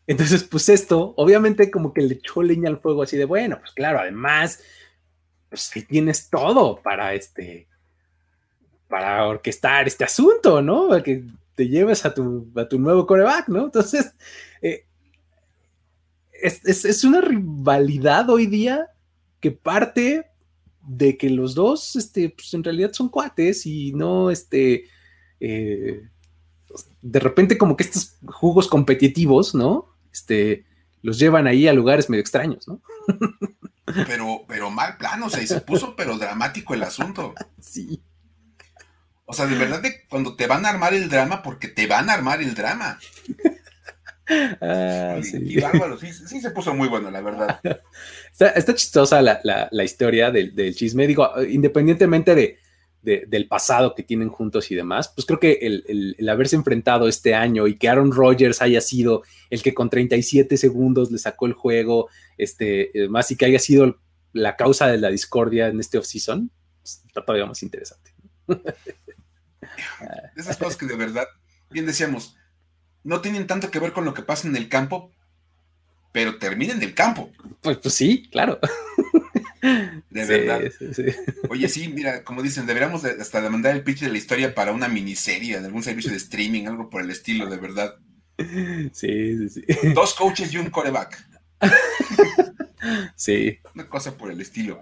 Entonces, 0.05 0.43
pues 0.43 0.67
esto, 0.69 1.13
obviamente 1.17 1.71
como 1.71 1.93
que 1.93 2.01
le 2.01 2.15
echó 2.15 2.43
leña 2.43 2.69
al 2.69 2.79
fuego 2.79 3.03
así 3.03 3.15
de, 3.17 3.25
bueno, 3.25 3.57
pues 3.59 3.71
claro, 3.71 3.99
además, 3.99 4.59
pues 5.49 5.71
tienes 5.87 6.29
todo 6.29 6.81
para 6.81 7.13
este, 7.13 7.67
para 8.89 9.25
orquestar 9.27 9.87
este 9.87 10.03
asunto, 10.03 10.61
¿no? 10.61 10.89
Para 10.89 11.03
que 11.03 11.23
te 11.55 11.67
lleves 11.67 12.05
a 12.05 12.13
tu, 12.13 12.51
a 12.55 12.67
tu 12.67 12.79
nuevo 12.79 13.07
coreback, 13.07 13.47
¿no? 13.47 13.65
Entonces, 13.65 14.13
eh, 14.61 14.85
es, 16.31 16.85
es, 16.85 17.03
una 17.03 17.21
rivalidad 17.21 18.29
hoy 18.29 18.47
día 18.47 18.87
que 19.39 19.51
parte 19.51 20.25
de 20.85 21.17
que 21.17 21.29
los 21.29 21.55
dos, 21.55 21.95
este, 21.95 22.29
pues 22.29 22.53
en 22.53 22.63
realidad 22.63 22.91
son 22.91 23.07
cuates 23.07 23.65
y 23.65 23.93
no, 23.93 24.29
este, 24.29 24.85
eh, 25.39 26.01
de 27.01 27.19
repente 27.19 27.57
como 27.57 27.77
que 27.77 27.83
estos 27.83 28.17
jugos 28.25 28.67
competitivos, 28.67 29.55
¿no? 29.55 29.92
Este, 30.13 30.65
los 31.01 31.19
llevan 31.19 31.47
ahí 31.47 31.67
a 31.67 31.73
lugares 31.73 32.09
medio 32.09 32.21
extraños, 32.21 32.67
¿no? 32.67 32.81
Pero, 34.07 34.45
pero 34.47 34.71
mal 34.71 34.97
plano, 34.97 35.25
o 35.25 35.29
sea, 35.29 35.43
y 35.43 35.47
se 35.47 35.59
puso 35.59 35.95
pero 35.95 36.17
dramático 36.17 36.73
el 36.73 36.83
asunto. 36.83 37.33
Sí. 37.59 38.01
O 39.25 39.33
sea, 39.33 39.45
de 39.45 39.55
verdad 39.55 39.81
de 39.81 40.05
cuando 40.09 40.35
te 40.35 40.47
van 40.47 40.65
a 40.65 40.69
armar 40.69 40.93
el 40.93 41.09
drama, 41.09 41.41
porque 41.41 41.69
te 41.69 41.87
van 41.87 42.09
a 42.09 42.13
armar 42.13 42.41
el 42.41 42.53
drama. 42.53 42.99
Ah, 44.61 45.19
sí. 45.21 45.53
sí, 46.27 46.39
se 46.39 46.51
puso 46.51 46.73
muy 46.73 46.87
bueno, 46.87 47.11
la 47.11 47.19
verdad. 47.19 47.59
Está, 48.39 48.73
chistosa 48.73 49.21
la, 49.21 49.83
historia 49.83 50.31
del, 50.31 50.55
del, 50.55 50.73
chisme. 50.73 51.05
Digo, 51.07 51.29
independientemente 51.43 52.33
de, 52.33 52.57
del 53.03 53.47
pasado 53.49 53.95
que 53.95 54.03
tienen 54.03 54.29
juntos 54.29 54.71
y 54.71 54.75
demás, 54.75 55.11
pues 55.13 55.25
creo 55.25 55.39
que 55.39 55.59
el, 55.61 56.29
haberse 56.29 56.55
enfrentado 56.55 57.07
este 57.09 57.35
año 57.35 57.67
y 57.67 57.77
que 57.77 57.89
Aaron 57.89 58.13
Rodgers 58.13 58.61
haya 58.61 58.79
sido 58.79 59.23
el 59.49 59.61
que 59.61 59.73
con 59.73 59.89
37 59.89 60.55
segundos 60.55 61.11
le 61.11 61.17
sacó 61.17 61.45
el 61.45 61.53
juego, 61.53 62.09
este, 62.37 62.91
más 63.09 63.29
y 63.29 63.35
que 63.35 63.45
haya 63.45 63.59
sido 63.59 63.97
la 64.31 64.55
causa 64.55 64.87
de 64.87 64.97
la 64.97 65.09
discordia 65.09 65.67
en 65.67 65.81
este 65.81 65.97
offseason, 65.97 66.49
pues, 66.81 67.03
está 67.05 67.25
todavía 67.25 67.45
más 67.45 67.61
interesante. 67.61 68.13
Esas 70.35 70.57
cosas 70.57 70.77
que 70.77 70.85
de 70.85 70.95
verdad, 70.95 71.27
bien 71.69 71.85
decíamos, 71.85 72.37
no 73.03 73.19
tienen 73.19 73.47
tanto 73.47 73.69
que 73.69 73.79
ver 73.79 73.91
con 73.91 74.05
lo 74.05 74.13
que 74.13 74.21
pasa 74.21 74.47
en 74.47 74.55
el 74.55 74.69
campo, 74.69 75.11
pero 76.13 76.37
terminan 76.37 76.77
en 76.77 76.83
el 76.83 76.93
campo. 76.93 77.31
Pues, 77.61 77.77
pues 77.77 77.93
sí, 77.93 78.29
claro. 78.31 78.59
De 79.63 80.25
verdad. 80.25 80.61
Oye, 81.49 81.69
sí, 81.69 81.87
mira, 81.87 82.23
como 82.23 82.41
dicen, 82.41 82.65
deberíamos 82.65 83.05
hasta 83.05 83.41
demandar 83.41 83.73
el 83.73 83.83
pitch 83.83 84.01
de 84.01 84.09
la 84.09 84.17
historia 84.17 84.53
para 84.53 84.73
una 84.73 84.89
miniserie, 84.89 85.59
de 85.59 85.65
algún 85.65 85.83
servicio 85.83 86.11
de 86.11 86.17
streaming, 86.17 86.67
algo 86.67 86.89
por 86.89 87.01
el 87.01 87.09
estilo, 87.09 87.49
de 87.49 87.57
verdad. 87.57 87.95
Sí, 88.91 89.37
sí, 89.37 89.49
sí. 89.49 89.63
Dos 89.93 90.15
coaches 90.15 90.53
y 90.53 90.57
un 90.57 90.69
coreback. 90.69 91.25
Sí. 93.15 93.59
Una 93.73 93.87
cosa 93.87 94.17
por 94.17 94.29
el 94.29 94.41
estilo. 94.41 94.77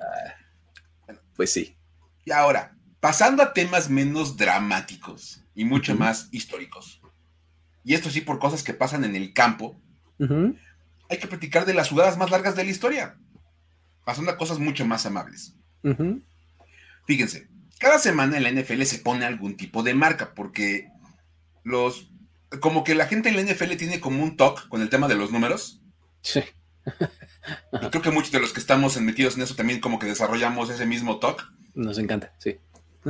pues 1.35 1.53
sí. 1.53 1.77
Y 2.25 2.31
ahora, 2.31 2.75
pasando 2.99 3.43
a 3.43 3.53
temas 3.53 3.91
menos 3.91 4.37
dramáticos 4.37 5.43
y 5.53 5.65
mucho 5.65 5.95
más 5.95 6.27
históricos. 6.31 6.99
Y 7.83 7.93
esto 7.93 8.09
sí 8.09 8.21
por 8.21 8.39
cosas 8.39 8.63
que 8.63 8.73
pasan 8.73 9.03
en 9.03 9.15
el 9.15 9.33
campo. 9.33 9.79
Hay 10.17 11.19
que 11.19 11.27
platicar 11.27 11.67
de 11.67 11.75
las 11.75 11.89
jugadas 11.89 12.17
más 12.17 12.31
largas 12.31 12.55
de 12.55 12.63
la 12.63 12.71
historia 12.71 13.20
pasando 14.03 14.31
a 14.31 14.37
cosas 14.37 14.59
mucho 14.59 14.85
más 14.85 15.05
amables. 15.05 15.55
Fíjense, 17.05 17.47
cada 17.79 17.99
semana 17.99 18.37
en 18.37 18.43
la 18.43 18.51
NFL 18.51 18.83
se 18.83 18.99
pone 18.99 19.25
algún 19.25 19.57
tipo 19.57 19.83
de 19.83 19.93
marca, 19.93 20.33
porque 20.35 20.89
los, 21.63 22.11
como 22.59 22.83
que 22.83 22.95
la 22.95 23.07
gente 23.07 23.29
en 23.29 23.35
la 23.35 23.43
NFL 23.43 23.75
tiene 23.75 23.99
como 23.99 24.23
un 24.23 24.37
talk 24.37 24.67
con 24.67 24.81
el 24.81 24.89
tema 24.89 25.07
de 25.07 25.15
los 25.15 25.31
números. 25.31 25.81
Sí. 26.21 26.43
Y 27.73 27.89
creo 27.89 28.01
que 28.01 28.11
muchos 28.11 28.31
de 28.31 28.39
los 28.39 28.53
que 28.53 28.59
estamos 28.59 28.99
metidos 29.01 29.35
en 29.35 29.43
eso 29.43 29.55
también 29.55 29.79
como 29.79 29.99
que 29.99 30.07
desarrollamos 30.07 30.69
ese 30.69 30.85
mismo 30.85 31.19
talk. 31.19 31.51
Nos 31.73 31.97
encanta, 31.97 32.33
sí. 32.37 32.59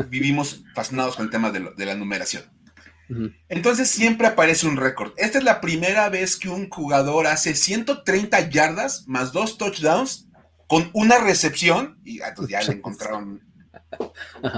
Vivimos 0.10 0.64
fascinados 0.74 1.16
con 1.16 1.26
el 1.26 1.32
tema 1.32 1.52
de, 1.52 1.72
de 1.76 1.86
la 1.86 1.96
numeración. 1.96 2.44
Entonces 3.50 3.90
siempre 3.90 4.28
aparece 4.28 4.66
un 4.68 4.78
récord. 4.78 5.12
Esta 5.18 5.38
es 5.38 5.44
la 5.44 5.60
primera 5.60 6.08
vez 6.08 6.38
que 6.38 6.48
un 6.48 6.70
jugador 6.70 7.28
hace 7.28 7.56
130 7.56 8.50
yardas 8.50 9.06
más 9.06 9.34
dos 9.34 9.58
touchdowns 9.58 10.30
con 10.72 10.90
una 10.94 11.18
recepción 11.18 12.00
y 12.06 12.22
entonces 12.22 12.50
ya 12.50 12.62
le 12.62 12.78
encontraron 12.78 13.42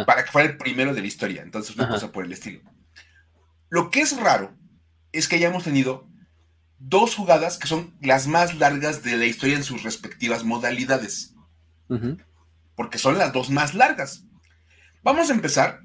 para 0.06 0.23
que 0.23 0.32
fuera 0.32 0.47
el 0.47 0.58
primero 0.58 0.93
de 0.93 1.02
la 1.02 1.08
historia. 1.08 1.41
Entonces 1.41 1.76
una 1.76 1.89
cosa 1.89 2.12
por 2.12 2.23
el 2.23 2.32
estilo. 2.32 2.62
Lo 3.69 3.89
que 3.89 4.02
es 4.02 4.15
raro 4.15 4.56
es 5.12 5.28
que 5.28 5.38
hayamos 5.38 5.63
tenido 5.63 6.08
dos 6.78 7.15
jugadas 7.15 7.58
que 7.58 7.65
son 7.67 7.97
las 7.99 8.28
más 8.28 8.54
largas 8.60 9.02
de 9.02 9.17
la 9.17 9.26
historia 9.26 9.56
en 9.56 9.63
sus 9.63 9.82
respectivas 9.82 10.43
modalidades. 10.43 11.34
Porque 12.76 12.99
son 12.99 13.17
las 13.17 13.34
dos 13.34 13.49
más 13.49 13.73
largas. 13.73 14.23
Vamos 15.02 15.32
a 15.32 15.34
empezar 15.34 15.80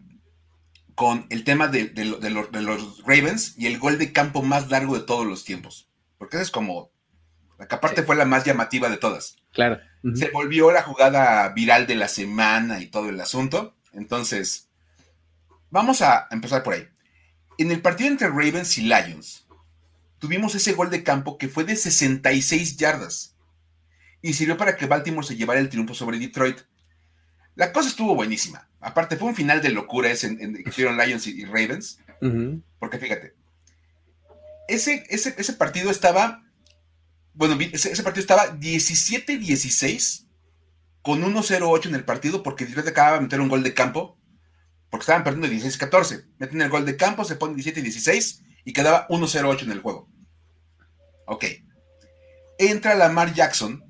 con 0.95 1.25
el 1.31 1.43
tema 1.43 1.69
de, 1.69 1.91
los, 2.05 3.03
Ravens 3.07 3.55
y 3.57 3.67
el 3.67 3.79
gol 3.79 3.97
de 3.97 4.13
campo 4.13 4.43
más 4.43 4.69
largo 4.69 4.95
de 4.99 5.07
todos 5.07 5.27
los 5.27 5.47
tiempos. 5.47 5.89
Porque 6.19 6.37
esa 6.37 6.43
es 6.43 6.51
como, 6.51 6.93
la 7.59 7.67
que 7.67 7.77
aparte 7.77 8.03
fue 8.03 8.15
la 8.15 8.27
más 8.27 8.45
llamativa 8.45 8.91
de 8.91 8.99
todas. 8.99 9.37
Claro. 9.53 9.81
Se 10.15 10.31
volvió 10.31 10.71
la 10.71 10.83
jugada 10.83 11.49
viral 11.51 11.87
de 11.87 11.97
la 11.97 12.09
semana 12.09 12.81
y 12.81 12.87
todo 12.87 13.09
el 13.09 13.21
asunto. 13.21 13.75
Entonces, 13.93 14.69
vamos 15.71 16.03
a 16.03 16.29
empezar 16.31 16.63
por 16.63 16.75
ahí. 16.75 16.89
En 17.59 17.73
el 17.73 17.83
partido 17.83 18.09
entre 18.09 18.29
Ravens 18.29 18.79
y 18.79 18.83
Lions, 18.83 19.47
tuvimos 20.19 20.55
ese 20.55 20.73
gol 20.73 20.91
de 20.91 21.03
campo 21.03 21.39
que 21.39 21.49
fue 21.49 21.65
de 21.65 21.75
66 21.75 22.77
yardas 22.77 23.35
y 24.23 24.35
sirvió 24.35 24.57
para 24.57 24.77
que 24.77 24.87
Baltimore 24.87 25.27
se 25.27 25.37
llevara 25.37 25.61
el 25.61 25.69
triunfo 25.69 25.95
sobre 25.95 26.19
Detroit. 26.19 26.61
La 27.55 27.73
cosa 27.73 27.89
estuvo 27.89 28.15
buenísima. 28.15 28.69
Aparte, 28.81 29.17
fue 29.17 29.29
un 29.29 29.35
final 29.35 29.61
de 29.61 29.71
locura 29.71 30.11
ese 30.11 30.29
en, 30.29 30.63
que 30.63 30.71
hicieron 30.71 30.97
Lions 30.97 31.27
y, 31.27 31.45
Ravens. 31.45 32.01
Porque 32.79 32.99
fíjate, 32.99 33.35
ese, 34.69 35.05
ese, 35.09 35.53
partido 35.55 35.91
estaba, 35.91 36.45
bueno, 37.39 37.57
ese, 37.73 38.03
partido 38.03 38.21
estaba 38.21 38.59
17-16 38.59 40.27
con 41.03 41.23
1-0-8 41.23 41.87
en 41.87 41.95
el 41.95 42.05
partido 42.05 42.43
porque 42.43 42.67
Detroit 42.67 42.89
acababa 42.89 43.17
de 43.17 43.23
meter 43.23 43.41
un 43.41 43.49
gol 43.49 43.63
de 43.63 43.73
campo 43.73 44.19
porque 44.91 45.03
estaban 45.03 45.25
perdiendo 45.25 45.49
16-14. 45.49 46.27
Meten 46.39 46.61
el 46.61 46.69
gol 46.69 46.85
de 46.85 46.97
campo, 46.97 47.25
se 47.25 47.37
ponen 47.37 47.57
17-16 47.57 48.43
y 48.65 48.73
quedaba 48.73 49.07
1-0-8 49.09 49.63
en 49.63 49.73
el 49.73 49.81
juego. 49.81 50.09
Ok. 51.27 51.45
Entra 52.59 52.97
Lamar 52.97 53.33
Jackson 53.33 53.85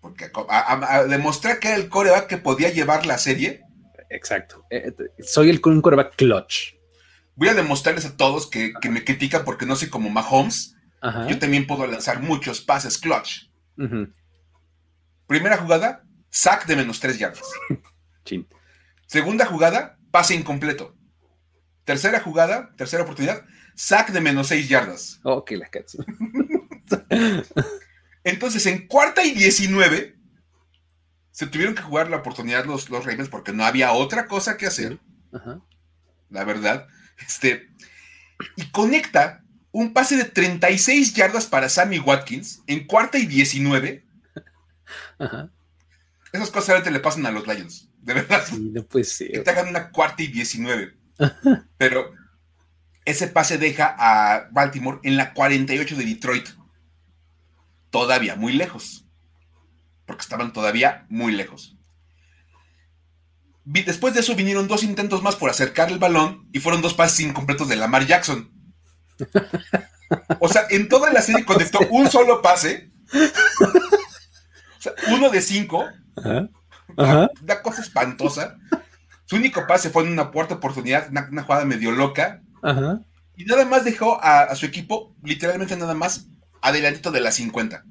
porque 0.00 0.30
a, 0.48 1.04
demostrar 1.04 1.60
que 1.60 1.68
era 1.68 1.76
el 1.76 1.88
coreback 1.88 2.26
que 2.26 2.38
podía 2.38 2.70
llevar 2.70 3.06
la 3.06 3.18
serie 3.18 3.62
Exacto. 4.10 4.66
Eh, 4.70 4.92
eh, 4.98 5.22
soy 5.22 5.50
el 5.50 5.60
un 5.64 5.80
coreback 5.80 6.16
clutch. 6.16 6.74
Voy 7.36 7.48
a 7.48 7.54
demostrarles 7.54 8.04
a 8.04 8.16
todos 8.16 8.50
que, 8.50 8.72
me 8.90 9.04
critican 9.04 9.44
porque 9.44 9.66
no 9.66 9.76
soy 9.76 9.88
como 9.88 10.10
Mahomes. 10.10 10.76
Yo 11.28 11.38
también 11.38 11.66
puedo 11.66 11.86
lanzar 11.86 12.20
muchos 12.20 12.60
pases 12.60 12.98
clutch. 12.98 13.48
Primera 15.26 15.56
jugada, 15.56 16.04
sack 16.28 16.66
de 16.66 16.76
menos 16.76 17.00
tres 17.00 17.18
yardas. 17.18 17.48
Segunda 19.06 19.46
jugada, 19.46 19.98
pase 20.10 20.34
incompleto. 20.34 20.94
Tercera 21.84 22.20
jugada, 22.20 22.72
tercera 22.76 23.02
oportunidad, 23.02 23.44
sack 23.74 24.10
de 24.10 24.20
menos 24.20 24.48
seis 24.48 24.68
yardas. 24.68 25.20
Ok, 25.24 25.52
la 25.52 25.68
cats. 25.68 25.96
Entonces, 28.24 28.66
en 28.66 28.86
cuarta 28.86 29.24
y 29.24 29.32
diecinueve, 29.32 30.16
se 31.30 31.46
tuvieron 31.46 31.74
que 31.74 31.82
jugar 31.82 32.10
la 32.10 32.18
oportunidad 32.18 32.66
los, 32.66 32.90
los 32.90 33.04
Ravens 33.04 33.28
porque 33.28 33.52
no 33.52 33.64
había 33.64 33.92
otra 33.92 34.26
cosa 34.26 34.56
que 34.56 34.66
hacer. 34.66 34.98
La 36.28 36.44
verdad. 36.44 36.86
Este, 37.18 37.70
y 38.56 38.70
conecta 38.70 39.39
un 39.72 39.92
pase 39.92 40.16
de 40.16 40.24
36 40.24 41.14
yardas 41.14 41.46
para 41.46 41.68
Sammy 41.68 41.98
Watkins 41.98 42.62
en 42.66 42.86
cuarta 42.86 43.18
y 43.18 43.26
19. 43.26 44.04
Esas 46.32 46.50
cosas 46.50 46.70
ahorita 46.70 46.90
le 46.90 47.00
pasan 47.00 47.26
a 47.26 47.30
los 47.30 47.46
Lions. 47.46 47.88
De 48.02 48.14
verdad. 48.14 48.44
Que 49.32 49.40
te 49.40 49.50
hagan 49.50 49.68
una 49.68 49.90
cuarta 49.90 50.22
y 50.22 50.28
19. 50.28 50.96
Pero 51.76 52.12
ese 53.04 53.28
pase 53.28 53.58
deja 53.58 53.94
a 53.98 54.48
Baltimore 54.50 55.00
en 55.02 55.16
la 55.16 55.34
48 55.34 55.96
de 55.96 56.04
Detroit. 56.04 56.48
Todavía 57.90 58.36
muy 58.36 58.52
lejos 58.52 59.04
porque 60.10 60.22
estaban 60.22 60.52
todavía 60.52 61.06
muy 61.08 61.30
lejos. 61.30 61.76
Después 63.64 64.12
de 64.12 64.20
eso 64.20 64.34
vinieron 64.34 64.66
dos 64.66 64.82
intentos 64.82 65.22
más 65.22 65.36
por 65.36 65.50
acercar 65.50 65.88
el 65.92 66.00
balón 66.00 66.48
y 66.52 66.58
fueron 66.58 66.82
dos 66.82 66.94
pases 66.94 67.20
incompletos 67.20 67.68
de 67.68 67.76
Lamar 67.76 68.08
Jackson. 68.08 68.50
O 70.40 70.48
sea, 70.48 70.66
en 70.70 70.88
toda 70.88 71.12
la 71.12 71.22
serie 71.22 71.44
conectó 71.44 71.78
un 71.90 72.10
solo 72.10 72.42
pase. 72.42 72.90
O 73.12 74.82
sea, 74.82 74.92
uno 75.08 75.30
de 75.30 75.40
cinco. 75.40 75.84
Una, 76.96 77.62
cosa 77.62 77.82
espantosa. 77.82 78.56
Su 79.26 79.36
único 79.36 79.66
pase 79.66 79.90
fue 79.90 80.04
en 80.04 80.12
una 80.12 80.30
cuarta 80.30 80.56
oportunidad, 80.56 81.08
una, 81.10 81.42
jugada 81.42 81.64
medio 81.64 81.92
loca. 81.92 82.42
Y 83.36 83.44
nada 83.44 83.64
más 83.64 83.84
dejó 83.84 84.18
a, 84.22 84.54
su 84.54 84.66
equipo, 84.66 85.14
literalmente 85.22 85.76
nada 85.76 85.94
más, 85.94 86.26
adelantito 86.60 87.10
de 87.10 87.20
las 87.20 87.36
50. 87.36 87.84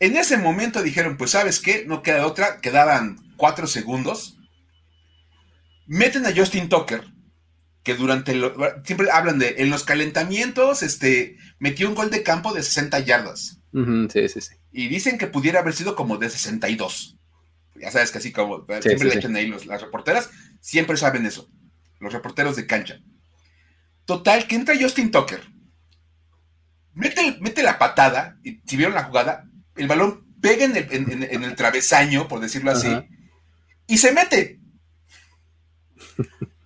En 0.00 0.16
ese 0.16 0.36
momento 0.36 0.82
dijeron, 0.82 1.16
pues 1.16 1.32
sabes 1.32 1.60
qué, 1.60 1.84
no 1.86 2.02
queda 2.02 2.26
otra, 2.26 2.58
quedaban 2.60 3.16
cuatro 3.36 3.66
segundos. 3.66 4.38
Meten 5.86 6.26
a 6.26 6.34
Justin 6.34 6.68
Tucker, 6.68 7.04
que 7.88 7.94
durante, 7.94 8.34
lo, 8.34 8.54
siempre 8.84 9.10
hablan 9.10 9.38
de, 9.38 9.54
en 9.56 9.70
los 9.70 9.82
calentamientos, 9.82 10.82
este, 10.82 11.38
metió 11.58 11.88
un 11.88 11.94
gol 11.94 12.10
de 12.10 12.22
campo 12.22 12.52
de 12.52 12.62
60 12.62 12.98
yardas. 12.98 13.60
sí, 13.72 14.28
sí, 14.28 14.40
sí. 14.42 14.54
Y 14.70 14.88
dicen 14.88 15.16
que 15.16 15.26
pudiera 15.26 15.60
haber 15.60 15.72
sido 15.72 15.96
como 15.96 16.18
de 16.18 16.28
62. 16.28 17.16
Ya 17.76 17.90
sabes 17.90 18.10
que 18.10 18.18
así 18.18 18.30
como, 18.30 18.66
siempre 18.82 19.08
le 19.08 19.14
echan 19.14 19.34
ahí 19.36 19.46
las 19.46 19.80
reporteras, 19.80 20.28
siempre 20.60 20.98
saben 20.98 21.24
eso, 21.24 21.48
los 21.98 22.12
reporteros 22.12 22.56
de 22.56 22.66
cancha. 22.66 23.00
Total, 24.04 24.46
que 24.46 24.56
entra 24.56 24.76
Justin 24.78 25.10
Tucker, 25.10 25.40
mete, 26.92 27.38
mete 27.40 27.62
la 27.62 27.78
patada, 27.78 28.36
y 28.44 28.60
si 28.66 28.76
vieron 28.76 28.96
la 28.96 29.04
jugada, 29.04 29.48
el 29.76 29.88
balón 29.88 30.26
pega 30.42 30.66
en 30.66 30.76
el, 30.76 31.56
travesaño, 31.56 32.28
por 32.28 32.40
decirlo 32.40 32.70
así, 32.70 32.94
y 33.86 33.96
se 33.96 34.12
mete. 34.12 34.60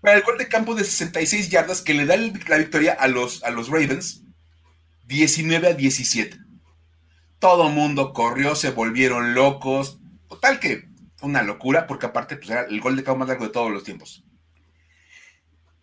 Para 0.03 0.17
el 0.17 0.23
gol 0.23 0.37
de 0.37 0.49
campo 0.49 0.75
de 0.75 0.85
66 0.85 1.49
yardas 1.49 1.81
que 1.81 1.95
le 1.95 2.05
da 2.05 2.17
la 2.17 2.59
victoria 2.59 2.93
a 2.93 3.09
los, 3.09 3.43
a 3.45 3.51
los 3.51 3.69
Ravens, 3.69 4.25
19 5.07 5.69
a 5.69 5.73
17. 5.75 6.38
Todo 7.38 7.71
mundo 7.71 8.12
corrió, 8.12 8.55
se 8.55 8.71
volvieron 8.71 9.35
locos. 9.35 9.99
Total 10.29 10.61
que 10.61 10.88
una 11.23 11.43
locura, 11.43 11.87
porque 11.87 12.07
aparte 12.07 12.37
pues, 12.37 12.51
era 12.51 12.62
el 12.62 12.81
gol 12.81 12.97
de 12.97 13.05
campo 13.05 13.21
más 13.21 13.29
largo 13.29 13.47
de 13.47 13.53
todos 13.53 13.71
los 13.71 13.85
tiempos. 13.85 14.25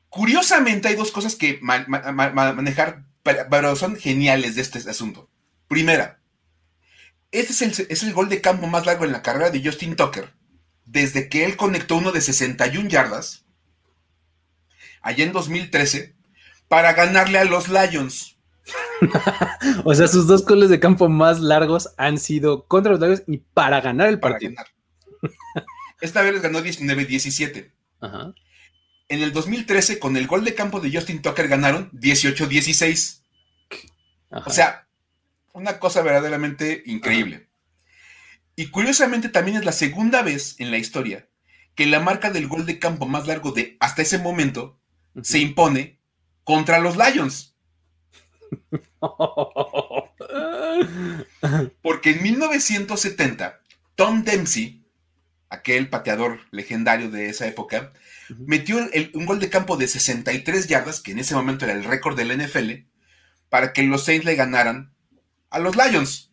Curiosamente, 0.09 0.89
hay 0.89 0.95
dos 0.95 1.11
cosas 1.11 1.35
que 1.35 1.59
manejar, 1.61 3.05
pero 3.23 3.75
son 3.75 3.95
geniales 3.95 4.55
de 4.55 4.61
este 4.61 4.79
asunto. 4.89 5.29
Primera, 5.67 6.19
este 7.31 7.53
es 7.89 8.03
el, 8.03 8.13
gol 8.13 8.27
de 8.27 8.41
campo 8.41 8.67
más 8.67 8.85
largo 8.85 9.05
en 9.05 9.11
la 9.11 9.21
carrera 9.21 9.51
de 9.51 9.63
Justin 9.63 9.95
Tucker, 9.95 10.33
desde 10.85 11.29
que 11.29 11.45
él 11.45 11.55
conectó 11.57 11.97
uno 11.97 12.11
de 12.11 12.21
61 12.21 12.89
yardas, 12.89 13.45
allá 15.01 15.23
en 15.23 15.33
2013, 15.33 16.15
para 16.67 16.93
ganarle 16.93 17.37
a 17.37 17.45
los 17.45 17.67
Lions. 17.67 18.37
o 19.83 19.95
sea, 19.95 20.07
sus 20.07 20.27
dos 20.27 20.45
goles 20.45 20.69
de 20.69 20.79
campo 20.79 21.09
más 21.09 21.39
largos 21.39 21.89
han 21.97 22.17
sido 22.17 22.65
contra 22.67 22.91
los 22.91 23.01
Lions 23.01 23.23
y 23.27 23.37
para 23.37 23.81
ganar 23.81 24.07
el 24.07 24.19
partido. 24.19 24.53
Esta 26.01 26.21
vez 26.21 26.33
les 26.33 26.41
ganó 26.41 26.59
19-17. 26.59 27.71
En 29.09 29.23
el 29.23 29.33
2013, 29.33 29.99
con 29.99 30.15
el 30.15 30.27
gol 30.27 30.45
de 30.45 30.55
campo 30.55 30.79
de 30.79 30.91
Justin 30.91 31.21
Tucker, 31.21 31.47
ganaron 31.47 31.91
18-16. 31.91 33.23
O 34.45 34.49
sea, 34.49 34.87
una 35.53 35.79
cosa 35.79 36.01
verdaderamente 36.01 36.83
increíble. 36.85 37.49
Y 38.55 38.67
curiosamente 38.67 39.29
también 39.29 39.57
es 39.57 39.65
la 39.65 39.71
segunda 39.71 40.21
vez 40.21 40.55
en 40.59 40.71
la 40.71 40.77
historia 40.77 41.27
que 41.75 41.85
la 41.85 41.99
marca 42.01 42.29
del 42.29 42.47
gol 42.47 42.65
de 42.65 42.77
campo 42.77 43.05
más 43.05 43.25
largo 43.25 43.51
de 43.51 43.77
hasta 43.79 44.01
ese 44.01 44.17
momento 44.17 44.78
se 45.21 45.39
impone 45.39 45.99
contra 46.43 46.79
los 46.79 46.97
Lions. 46.97 47.55
Porque 51.81 52.11
en 52.11 52.23
1970, 52.23 53.59
Tom 53.95 54.23
Dempsey, 54.23 54.85
aquel 55.49 55.89
pateador 55.89 56.39
legendario 56.51 57.09
de 57.09 57.29
esa 57.29 57.47
época, 57.47 57.91
metió 58.37 58.77
un 59.13 59.25
gol 59.25 59.39
de 59.39 59.49
campo 59.49 59.77
de 59.77 59.87
63 59.87 60.67
yardas, 60.67 61.01
que 61.01 61.11
en 61.11 61.19
ese 61.19 61.35
momento 61.35 61.65
era 61.65 61.73
el 61.73 61.83
récord 61.83 62.17
del 62.17 62.37
NFL, 62.37 62.85
para 63.49 63.73
que 63.73 63.83
los 63.83 64.05
Saints 64.05 64.25
le 64.25 64.35
ganaran 64.35 64.93
a 65.49 65.59
los 65.59 65.75
Lions. 65.75 66.28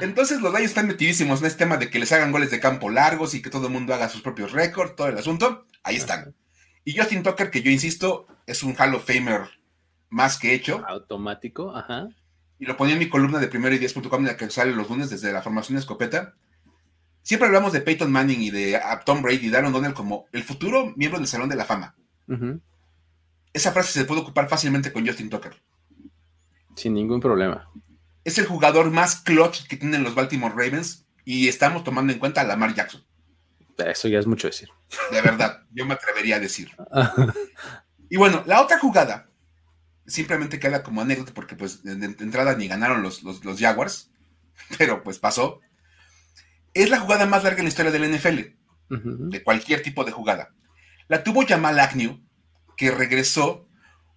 Entonces 0.00 0.40
los 0.40 0.52
Lions 0.52 0.70
están 0.70 0.86
metidísimos 0.86 1.40
en 1.40 1.46
este 1.46 1.60
tema 1.60 1.76
de 1.76 1.90
que 1.90 1.98
les 1.98 2.12
hagan 2.12 2.32
goles 2.32 2.50
de 2.50 2.60
campo 2.60 2.90
largos 2.90 3.34
y 3.34 3.42
que 3.42 3.50
todo 3.50 3.68
el 3.68 3.72
mundo 3.72 3.94
haga 3.94 4.08
sus 4.08 4.22
propios 4.22 4.52
récords, 4.52 4.96
todo 4.96 5.08
el 5.08 5.18
asunto. 5.18 5.66
Ahí 5.82 5.96
están. 5.96 6.34
Y 6.84 6.96
Justin 6.96 7.22
Tucker, 7.22 7.50
que 7.50 7.62
yo 7.62 7.70
insisto, 7.70 8.26
es 8.46 8.62
un 8.62 8.74
Hall 8.78 8.94
of 8.94 9.06
Famer 9.06 9.48
más 10.10 10.38
que 10.38 10.54
hecho. 10.54 10.84
Automático, 10.86 11.74
ajá. 11.74 12.08
Y 12.58 12.66
lo 12.66 12.76
ponía 12.76 12.94
en 12.94 12.98
mi 12.98 13.08
columna 13.08 13.38
de 13.38 13.48
primero 13.48 13.74
y 13.74 13.78
10.com, 13.78 14.20
en 14.20 14.26
la 14.26 14.36
que 14.36 14.50
sale 14.50 14.72
los 14.72 14.88
lunes 14.88 15.10
desde 15.10 15.32
la 15.32 15.42
formación 15.42 15.78
escopeta. 15.78 16.34
Siempre 17.22 17.46
hablamos 17.46 17.72
de 17.72 17.80
Peyton 17.80 18.12
Manning 18.12 18.42
y 18.42 18.50
de 18.50 18.80
Tom 19.04 19.22
Brady 19.22 19.46
y 19.46 19.50
Darren 19.50 19.72
Donald 19.72 19.94
como 19.94 20.26
el 20.32 20.42
futuro 20.42 20.92
miembro 20.96 21.18
del 21.18 21.28
Salón 21.28 21.48
de 21.48 21.56
la 21.56 21.64
Fama. 21.64 21.94
Esa 23.52 23.72
frase 23.72 23.92
se 23.92 24.04
puede 24.04 24.20
ocupar 24.20 24.48
fácilmente 24.48 24.92
con 24.92 25.06
Justin 25.06 25.30
Tucker. 25.30 25.54
Sin 26.74 26.94
ningún 26.94 27.20
problema. 27.20 27.70
Es 28.24 28.38
el 28.38 28.46
jugador 28.46 28.90
más 28.90 29.16
clutch 29.16 29.66
que 29.66 29.76
tienen 29.76 30.04
los 30.04 30.14
Baltimore 30.14 30.54
Ravens 30.54 31.06
y 31.24 31.48
estamos 31.48 31.84
tomando 31.84 32.12
en 32.12 32.18
cuenta 32.18 32.40
a 32.40 32.44
Lamar 32.44 32.74
Jackson. 32.74 33.04
Eso 33.78 34.08
ya 34.08 34.18
es 34.18 34.26
mucho 34.26 34.46
decir. 34.46 34.68
De 35.10 35.20
verdad, 35.20 35.62
yo 35.72 35.86
me 35.86 35.94
atrevería 35.94 36.36
a 36.36 36.40
decir. 36.40 36.70
y 38.10 38.16
bueno, 38.16 38.42
la 38.46 38.60
otra 38.60 38.78
jugada 38.78 39.28
simplemente 40.06 40.58
queda 40.58 40.82
como 40.82 41.00
anécdota 41.00 41.32
porque 41.32 41.56
pues 41.56 41.82
de, 41.82 41.92
entrada 41.92 42.56
ni 42.56 42.68
ganaron 42.68 43.02
los, 43.02 43.22
los, 43.22 43.58
Jaguars, 43.58 44.10
pero 44.78 45.02
pues 45.02 45.18
pasó. 45.18 45.60
Es 46.74 46.90
la 46.90 47.00
jugada 47.00 47.26
más 47.26 47.44
larga 47.44 47.58
en 47.58 47.64
la 47.64 47.68
historia 47.68 47.92
del 47.92 48.10
NFL, 48.16 48.40
de 48.88 49.42
cualquier 49.42 49.82
tipo 49.82 50.04
de 50.04 50.12
jugada. 50.12 50.54
La 51.08 51.22
tuvo 51.22 51.46
Jamal 51.46 51.78
Agnew, 51.78 52.18
que 52.78 52.90
regresó 52.90 53.68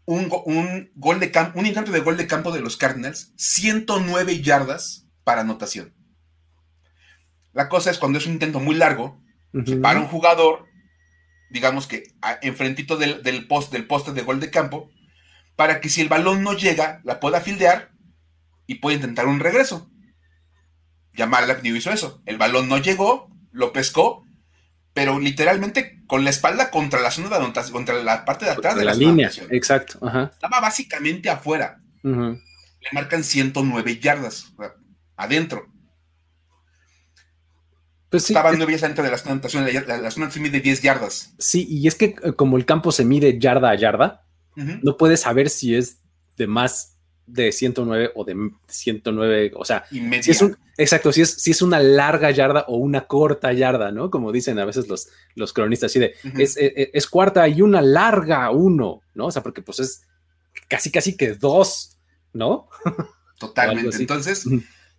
un, 0.06 0.91
gol 0.96 1.20
de 1.20 1.32
campo, 1.32 1.60
un 1.60 1.65
intento 1.65 1.91
de 1.91 2.00
gol 2.00 2.18
de 2.18 2.28
campo 2.28 2.52
de 2.52 2.62
los 2.62 2.78
Cardinals, 2.78 3.34
109 3.38 4.41
yardas 4.41 5.08
para 5.24 5.41
anotación. 5.41 5.94
La 7.54 7.70
cosa 7.70 7.91
es 7.91 7.98
cuando 7.98 8.20
es 8.20 8.26
un 8.26 8.34
intento 8.34 8.60
muy 8.60 8.76
largo, 8.76 9.22
para 9.82 10.02
un 10.02 10.08
jugador, 10.08 10.68
digamos 11.50 11.88
que 11.88 12.04
enfrentito 12.41 12.98
del, 12.98 13.24
del, 13.24 13.48
post, 13.48 13.72
del 13.72 13.88
poste 13.88 14.12
de 14.12 14.22
gol 14.22 14.41
de 14.41 14.52
campo, 14.52 14.91
para 15.56 15.80
que 15.80 15.88
si 15.88 16.02
el 16.02 16.10
balón 16.10 16.44
no 16.44 16.54
llega, 16.54 17.00
la 17.06 17.22
pueda 17.22 17.39
fildear 17.39 17.91
y 18.68 18.76
pueda 18.76 18.96
intentar 18.96 19.28
un 19.28 19.39
regreso. 19.39 19.89
Jamal 21.13 21.50
Agnew 21.50 21.76
hizo 21.76 21.91
eso. 21.91 22.22
El 22.26 22.38
balón 22.38 22.68
no 22.68 22.78
llegó, 22.78 23.30
lo 23.52 23.72
pescó, 23.72 24.24
pero 24.95 25.19
literalmente 25.19 26.01
con 26.08 26.23
la 26.23 26.29
espalda 26.29 26.71
contra 26.71 27.01
la 27.01 27.12
zona 27.12 27.27
de 27.27 27.36
anotación, 27.36 27.73
contra 27.73 28.01
la 28.01 28.23
parte 28.23 28.45
de 28.45 28.51
atrás 28.51 28.77
de 28.77 28.86
la, 28.86 28.93
línea. 28.93 29.29
Exacto. 29.49 29.99
Estaba 30.31 30.62
básicamente 30.62 31.29
afuera. 31.29 31.81
Le 32.01 32.89
marcan 32.93 33.25
109 33.25 33.99
yardas 33.99 34.53
adentro. 35.17 35.67
Pues 38.10 38.29
Estaba 38.29 38.53
9 38.53 38.71
yardas 38.71 38.84
adentro 38.84 39.03
de 39.03 39.12
la 39.12 39.17
zona 39.17 39.31
de 39.31 39.34
anotación. 39.34 40.01
La, 40.01 40.12
zona 40.12 40.31
se 40.31 40.39
mide 40.39 40.62
10 40.62 40.81
yardas. 40.81 41.34
Sí, 41.39 41.67
y 41.69 41.89
es 41.89 41.95
que 41.95 42.15
eh, 42.23 42.31
como 42.31 42.55
el 42.55 42.65
campo 42.65 42.93
se 42.93 43.03
mide 43.03 43.38
yarda 43.38 43.71
a 43.71 43.75
yarda, 43.75 44.25
no 44.55 44.95
puedes 44.95 45.19
saber 45.19 45.49
si 45.49 45.75
es 45.75 45.99
de 46.38 46.47
más 46.47 46.94
de 47.27 47.51
109 47.51 48.11
o 48.15 48.23
de 48.23 48.51
109, 48.67 49.51
o 49.55 49.65
sea, 49.65 49.85
si 49.89 50.31
es 50.31 50.41
un, 50.41 50.57
exacto, 50.77 51.11
si 51.11 51.21
es, 51.21 51.31
si 51.31 51.51
es 51.51 51.61
una 51.61 51.79
larga 51.79 52.31
yarda 52.31 52.65
o 52.67 52.77
una 52.77 53.07
corta 53.07 53.51
yarda, 53.51 53.91
¿no? 53.91 54.11
Como 54.11 54.31
dicen 54.31 54.59
a 54.59 54.65
veces 54.65 54.88
los, 54.88 55.09
los 55.35 55.53
cronistas, 55.53 55.91
así 55.91 55.99
de, 55.99 56.13
es, 56.38 56.57
e, 56.57 56.73
e, 56.75 56.91
es, 56.93 57.07
cuarta 57.07 57.47
y 57.47 57.61
una 57.61 57.81
larga 57.81 58.49
uno, 58.51 59.01
¿no? 59.15 59.27
O 59.27 59.31
sea, 59.31 59.41
porque 59.41 59.61
pues 59.61 59.79
es 59.79 60.03
casi, 60.67 60.91
casi 60.91 61.17
que 61.17 61.33
dos, 61.33 61.97
¿no? 62.33 62.69
Totalmente. 63.39 63.97
Entonces, 63.97 64.45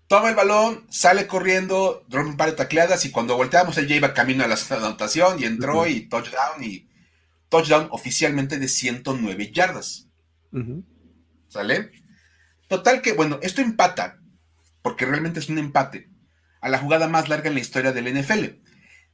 toma 0.09 0.29
el 0.29 0.35
balón, 0.35 0.85
sale 0.91 1.27
corriendo, 1.27 2.05
rompe 2.09 2.31
un 2.31 2.37
par 2.37 2.51
de 2.51 2.57
tacleadas 2.57 3.05
y 3.05 3.11
cuando 3.11 3.37
volteamos 3.37 3.79
él 3.79 3.87
ya 3.87 3.97
iba 3.97 4.15
camino 4.15 4.45
a 4.45 4.49
la 4.49 4.59
anotación 4.71 5.41
y 5.41 5.45
entró 5.45 5.87
y 5.87 6.09
touchdown 6.09 6.63
y 6.63 6.89
touchdown 7.49 7.89
oficialmente 7.93 8.59
de 8.59 8.69
109 8.69 9.53
yardas. 9.53 10.09
¿Sale? 11.49 11.91
Total 12.69 13.03
que, 13.03 13.13
bueno, 13.13 13.39
esto 13.43 13.61
empata, 13.61 14.19
porque 14.83 15.07
realmente 15.07 15.41
es 15.41 15.49
un 15.49 15.59
empate, 15.59 16.11
a 16.61 16.69
la 16.69 16.79
jugada 16.79 17.09
más 17.09 17.29
larga 17.29 17.49
en 17.49 17.55
la 17.55 17.61
historia 17.61 17.93
del 17.93 18.13
NFL. 18.13 18.61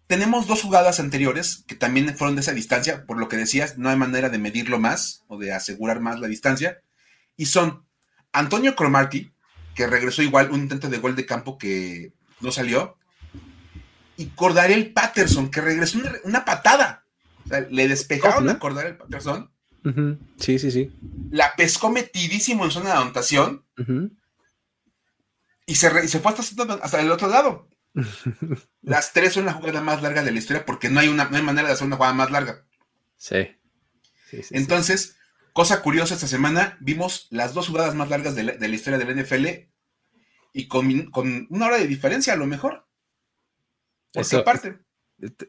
Tenemos 0.06 0.46
dos 0.46 0.62
jugadas 0.62 1.00
anteriores 1.00 1.64
que 1.66 1.74
también 1.74 2.16
fueron 2.16 2.34
de 2.34 2.42
esa 2.42 2.52
distancia, 2.52 3.04
por 3.06 3.18
lo 3.18 3.28
que 3.28 3.36
decías, 3.36 3.78
no 3.78 3.88
hay 3.88 3.96
manera 3.96 4.28
de 4.28 4.38
medirlo 4.38 4.78
más 4.78 5.24
o 5.28 5.38
de 5.38 5.52
asegurar 5.52 6.00
más 6.00 6.20
la 6.20 6.28
distancia. 6.28 6.80
Y 7.36 7.46
son 7.46 7.86
Antonio 8.32 8.74
Cromarty, 8.74 9.32
que 9.74 9.86
regresó 9.86 10.22
igual 10.22 10.50
un 10.50 10.60
intento 10.60 10.88
de 10.88 10.98
gol 10.98 11.16
de 11.16 11.26
campo 11.26 11.58
que 11.58 12.12
no 12.40 12.52
salió, 12.52 12.98
y 14.16 14.26
Cordarel 14.26 14.92
Patterson, 14.92 15.50
que 15.50 15.60
regresó 15.60 15.98
una 16.24 16.44
patada 16.44 17.02
le 17.70 17.88
despejaron 17.88 18.48
a 18.48 18.52
acordar 18.52 18.98
Sí, 20.38 20.58
sí, 20.58 20.70
sí. 20.70 20.92
La 21.30 21.54
pescó 21.56 21.90
metidísimo 21.90 22.64
en 22.64 22.70
zona 22.70 22.90
de 22.90 22.96
anotación. 22.96 23.64
y, 25.66 25.74
se 25.74 26.08
se 26.08 26.20
fue 26.20 26.32
hasta, 26.32 27.00
el 27.00 27.10
otro 27.10 27.28
lado. 27.28 27.68
Las 28.82 29.12
tres 29.12 29.34
son 29.34 29.46
la 29.46 29.52
jugada 29.52 29.80
más 29.80 30.02
larga 30.02 30.22
de 30.22 30.32
la 30.32 30.38
historia 30.38 30.64
porque 30.64 30.88
no 30.88 31.00
hay, 31.00 31.08
una, 31.08 31.28
manera 31.28 31.68
de 31.68 31.74
hacer 31.74 31.86
una 31.86 31.96
jugada 31.96 32.14
más 32.14 32.30
larga. 32.30 32.64
Sí. 33.16 33.56
Entonces, 34.50 35.16
cosa 35.52 35.82
curiosa, 35.82 36.14
esta 36.14 36.26
semana 36.26 36.78
vimos 36.80 37.26
las 37.30 37.52
dos 37.52 37.68
jugadas 37.68 37.94
más 37.94 38.08
largas 38.08 38.34
de 38.34 38.44
la, 38.44 38.66
historia 38.68 38.98
del 38.98 39.22
NFL 39.22 39.46
y 40.54 40.68
con, 40.68 41.10
con, 41.10 41.46
una 41.50 41.66
hora 41.66 41.78
de 41.78 41.86
diferencia 41.86 42.32
a 42.32 42.36
lo 42.36 42.46
mejor. 42.46 42.86
Por 44.12 44.22
Eso, 44.22 44.44
parte 44.44 44.78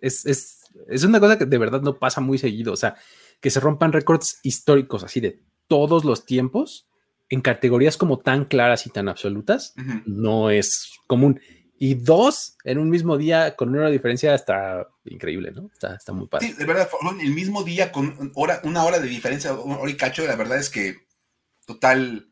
es, 0.02 1.04
una 1.04 1.19
cosa 1.19 1.38
que 1.38 1.46
de 1.46 1.58
verdad 1.58 1.82
no 1.82 1.98
pasa 1.98 2.22
muy 2.22 2.38
seguido. 2.38 2.74
O 2.74 2.78
sea, 2.78 2.96
que 3.44 3.50
se 3.50 3.60
rompan 3.60 3.92
récords 3.92 4.40
históricos 4.42 5.04
así 5.04 5.20
de 5.20 5.42
todos 5.68 6.06
los 6.06 6.26
tiempos 6.26 6.88
en 7.30 7.42
categorías 7.42 7.98
como 7.98 8.20
tan 8.20 8.46
claras 8.46 8.88
y 8.88 8.90
tan 8.90 9.10
absolutas, 9.10 9.74
no 10.06 10.50
es 10.50 10.94
común. 11.08 11.42
Y 11.78 11.96
dos 11.96 12.56
en 12.64 12.78
un 12.78 12.90
mismo 12.90 13.18
día 13.18 13.58
con 13.58 13.76
una 13.76 13.90
diferencia 13.90 14.34
está 14.34 14.88
increíble, 15.04 15.52
¿no? 15.52 15.70
Está, 15.74 15.96
está 15.96 16.14
muy 16.14 16.28
padre. 16.28 16.48
Sí, 16.48 16.54
de 16.54 16.64
verdad, 16.64 16.88
el 17.20 17.34
mismo 17.34 17.64
día 17.64 17.92
con 17.92 18.32
hora, 18.36 18.62
una 18.64 18.86
hora 18.86 19.00
de 19.00 19.10
diferencia, 19.10 19.54
hora 19.54 19.92
y 19.92 19.98
cacho, 19.98 20.26
la 20.26 20.38
verdad 20.38 20.60
es 20.60 20.70
que 20.70 20.96
total, 21.66 22.30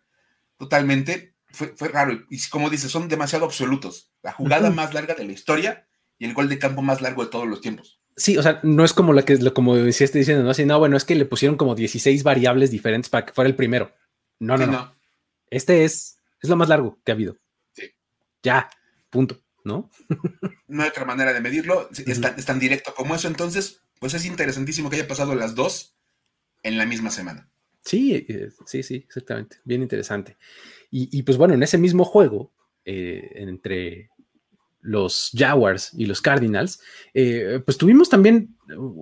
totalmente 0.57 1.35
fue, 1.49 1.73
raro. 1.89 2.21
Y 2.29 2.39
como 2.47 2.69
dices, 2.69 2.89
son 2.89 3.09
demasiado 3.09 3.43
absolutos. 3.43 4.13
La 4.21 4.31
jugada 4.31 4.69
más 4.69 4.93
larga 4.93 5.15
de 5.15 5.25
la 5.25 5.33
historia 5.33 5.87
y 6.17 6.25
el 6.25 6.33
gol 6.33 6.47
de 6.47 6.57
campo 6.59 6.81
más 6.81 7.01
largo 7.01 7.25
de 7.25 7.31
todos 7.31 7.47
los 7.47 7.59
tiempos. 7.59 8.00
Sí, 8.15 8.37
o 8.37 8.43
sea, 8.43 8.59
no 8.63 8.83
es 8.83 8.93
como 8.93 9.13
lo 9.13 9.23
que 9.23 9.39
como 9.53 9.75
decía 9.75 10.05
este 10.05 10.19
diciendo, 10.19 10.43
no, 10.43 10.51
así, 10.51 10.65
no, 10.65 10.77
bueno, 10.79 10.97
es 10.97 11.05
que 11.05 11.15
le 11.15 11.25
pusieron 11.25 11.57
como 11.57 11.75
16 11.75 12.23
variables 12.23 12.69
diferentes 12.69 13.09
para 13.09 13.25
que 13.25 13.33
fuera 13.33 13.49
el 13.49 13.55
primero. 13.55 13.93
No, 14.39 14.57
no, 14.57 14.67
no, 14.67 14.95
Este 15.49 15.85
es, 15.85 16.17
es 16.41 16.49
lo 16.49 16.55
más 16.55 16.69
largo 16.69 16.99
que 17.03 17.11
ha 17.11 17.15
habido. 17.15 17.37
Sí. 17.73 17.83
Ya, 18.43 18.69
punto, 19.09 19.41
¿no? 19.63 19.89
no 20.67 20.83
hay 20.83 20.89
otra 20.89 21.05
manera 21.05 21.33
de 21.33 21.41
medirlo, 21.41 21.89
es, 21.91 22.45
tan, 22.45 22.59
directo 22.59 22.93
como 22.95 23.15
eso, 23.15 23.27
entonces, 23.27 23.81
pues 23.99 24.13
es 24.13 24.25
interesantísimo 24.25 24.89
que 24.89 24.97
haya 24.97 25.07
pasado 25.07 25.35
las 25.35 25.55
dos 25.55 25.95
en 26.63 26.77
la 26.77 26.85
misma 26.85 27.11
semana. 27.11 27.49
Sí, 27.83 28.25
eh, 28.27 28.49
sí, 28.65 28.83
sí, 28.83 28.95
exactamente. 28.95 29.57
Bien 29.63 29.81
interesante. 29.81 30.37
Y, 30.91 31.23
pues 31.23 31.37
bueno, 31.37 31.53
en 31.53 31.63
ese 31.63 31.77
mismo 31.77 32.03
juego, 32.03 32.51
eh, 32.83 33.31
entre 33.35 34.10
los 34.81 35.31
Jaguars 35.33 35.93
y 35.93 36.05
los 36.05 36.21
Cardinals, 36.21 36.81
eh, 37.13 37.61
pues 37.65 37.77
tuvimos 37.77 38.09
también 38.09 38.57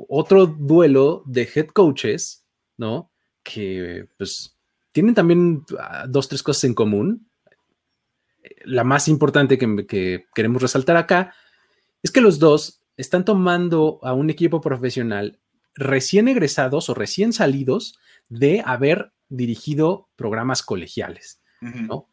otro 0.08 0.46
duelo 0.46 1.24
de 1.26 1.50
head 1.54 1.68
coaches, 1.68 2.46
¿no? 2.78 3.12
Que 3.44 4.08
pues 4.18 4.58
tienen 4.92 5.16
también 5.16 5.64
ah, 5.80 6.06
dos, 6.08 6.28
tres 6.28 6.44
cosas 6.44 6.66
en 6.66 6.74
común. 6.74 7.30
La 8.66 8.84
más 8.84 9.08
importante 9.08 9.58
que, 9.58 9.86
que 9.88 10.26
queremos 10.34 10.62
resaltar 10.62 10.98
acá 10.98 11.34
es 12.04 12.12
que 12.12 12.22
los 12.22 12.40
dos 12.40 12.82
están 12.98 13.26
tomando 13.26 14.00
a 14.04 14.14
un 14.14 14.30
equipo 14.30 14.62
profesional 14.62 15.40
recién 15.76 16.28
egresados 16.28 16.90
o 16.90 16.94
recién 16.94 17.32
salidos 17.32 17.98
de 18.28 18.62
haber 18.66 19.14
dirigido 19.30 20.10
programas 20.16 20.64
colegiales, 20.64 21.42
¿no? 21.62 22.10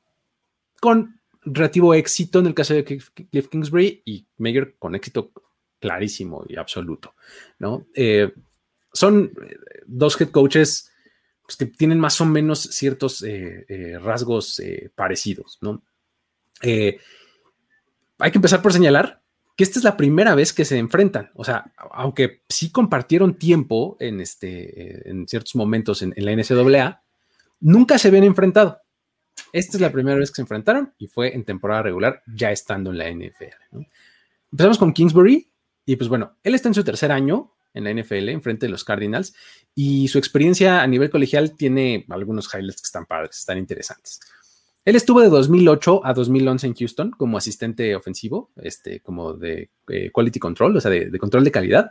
Con 0.81 1.16
relativo 1.47 1.95
éxito 1.95 2.41
en 2.41 2.47
el 2.47 2.55
caso 2.55 2.75
de 2.75 2.85
Cliff 2.85 3.49
Kingsbury 3.49 4.03
y 4.05 4.27
Mayer 4.37 4.75
con 4.79 4.95
éxito 4.95 5.33
clarísimo 5.81 6.45
y 6.49 6.57
absoluto, 6.57 7.15
¿no? 7.59 7.87
Eh, 7.95 8.33
son 8.93 9.33
eh, 9.43 9.57
dos 9.87 10.21
head 10.21 10.31
coaches 10.31 10.91
pues, 11.43 11.57
que 11.57 11.67
tienen 11.67 12.01
más 12.01 12.21
o 12.21 12.27
menos 12.27 12.63
ciertos 12.63 13.23
eh, 13.23 13.99
rasgos 14.03 14.61
parecidos, 14.95 15.59
¿no? 15.61 15.83
hay 18.19 18.31
que 18.31 18.39
empezar 18.39 18.63
por 18.63 18.73
señalar 18.73 19.21
que 19.57 19.65
esta 19.65 19.79
es 19.79 19.85
la 19.85 19.97
primera 19.97 20.35
vez 20.35 20.55
que 20.55 20.65
se 20.65 20.79
enfrentan. 20.79 21.31
O 21.35 21.45
sea, 21.45 21.71
aunque 21.93 22.43
sí 22.49 22.71
compartieron 22.71 23.35
tiempo 23.35 23.99
en, 24.01 24.23
este, 24.23 25.11
en 25.11 25.29
ciertos 25.29 25.55
momentos 25.55 26.01
en, 26.01 26.15
la 26.17 26.33
NCAA, 26.35 27.03
nunca 27.61 27.99
se 27.99 28.09
habían 28.09 28.25
enfrentado. 28.25 28.81
Esta 29.53 29.77
es 29.77 29.81
la 29.81 29.93
primera 29.93 30.19
vez 30.19 30.31
que 30.31 30.37
se 30.37 30.43
enfrentaron 30.43 30.93
y 30.99 31.07
fue 31.07 31.35
en 31.35 31.45
temporada 31.45 31.83
regular, 31.83 32.23
ya 32.27 32.51
estando 32.51 32.91
en 32.91 32.99
la 32.99 33.11
NFL. 33.11 33.79
Empezamos 34.53 34.79
con 34.79 34.93
Kingsbury 34.93 35.51
y 35.85 35.97
pues 35.97 36.09
bueno, 36.09 36.37
él 36.43 36.55
está 36.55 36.69
en 36.69 36.75
su 36.75 36.85
tercer 36.85 37.13
año 37.13 37.53
en 37.77 37.85
la 37.85 37.93
NFL, 37.93 38.31
en 38.31 38.43
frente 38.43 38.67
de 38.67 38.71
los 38.71 38.85
Cardinals, 38.85 39.35
y 39.75 40.09
su 40.09 40.19
experiencia 40.19 40.83
a 40.83 40.87
nivel 40.87 41.11
colegial 41.11 41.55
tiene 41.57 42.07
algunos 42.09 42.53
highlights 42.53 42.81
que 42.81 42.87
están 42.87 43.05
padres, 43.05 43.39
están 43.39 43.59
interesantes. 43.59 44.19
Él 44.85 44.97
estuvo 44.97 45.21
de 45.21 45.29
2008 45.29 46.01
a 46.05 46.15
2011 46.15 46.67
en 46.69 46.75
Houston 46.75 47.11
como 47.11 47.37
asistente 47.37 47.95
ofensivo, 47.95 48.51
este, 48.57 49.01
como 49.01 49.35
de 49.35 49.71
eh, 49.89 50.11
quality 50.13 50.39
control, 50.39 50.77
o 50.77 50.81
sea, 50.81 50.91
de, 50.91 51.19
control 51.19 51.45
de 51.45 51.51
calidad, 51.51 51.91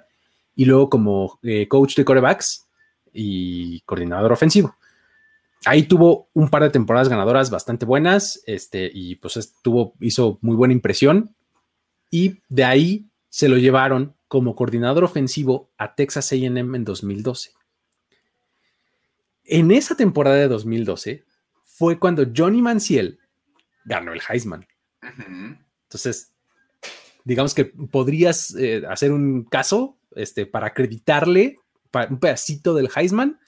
y 0.56 0.66
luego 0.66 0.90
como 0.90 1.40
eh, 1.44 1.68
coach 1.68 1.96
de 1.96 2.06
corebacks 2.06 2.68
y 3.14 3.82
coordinador 3.82 4.32
ofensivo. 4.32 4.76
Ahí 5.66 5.84
tuvo 5.84 6.30
un 6.34 6.50
par 6.50 6.62
de 6.62 6.70
temporadas 6.70 7.10
ganadoras 7.10 7.50
bastante 7.50 7.86
buenas, 7.86 8.42
este, 8.46 8.90
y 8.94 9.16
pues 9.16 9.38
estuvo, 9.38 9.96
hizo 10.00 10.38
muy 10.42 10.56
buena 10.56 10.74
impresión, 10.74 11.36
y 12.12 12.42
de 12.50 12.64
ahí 12.64 13.10
se 13.30 13.50
lo 13.50 13.58
llevaron 13.58 14.16
como 14.28 14.56
coordinador 14.56 15.04
ofensivo 15.04 15.72
a 15.78 15.96
Texas 15.96 16.32
AM 16.32 16.76
en 16.76 16.86
2012. 16.86 17.52
En 19.46 19.72
esa 19.72 19.96
temporada 19.96 20.38
de 20.38 20.48
2012, 20.48 21.24
fue 21.66 22.00
cuando 22.00 22.26
Johnny 22.36 22.62
Manziel 22.62 23.20
ganó 23.84 24.14
el 24.14 24.22
Heisman. 24.28 24.66
Entonces, 25.84 26.32
digamos 27.24 27.54
que 27.54 27.66
podrías 27.66 28.56
eh, 28.56 28.84
hacer 28.88 29.12
un 29.12 29.44
caso 29.44 29.98
este, 30.16 30.46
para 30.46 30.68
acreditarle 30.68 31.58
un 32.10 32.20
pedacito 32.20 32.74
del 32.74 32.90
Heisman 32.96 33.40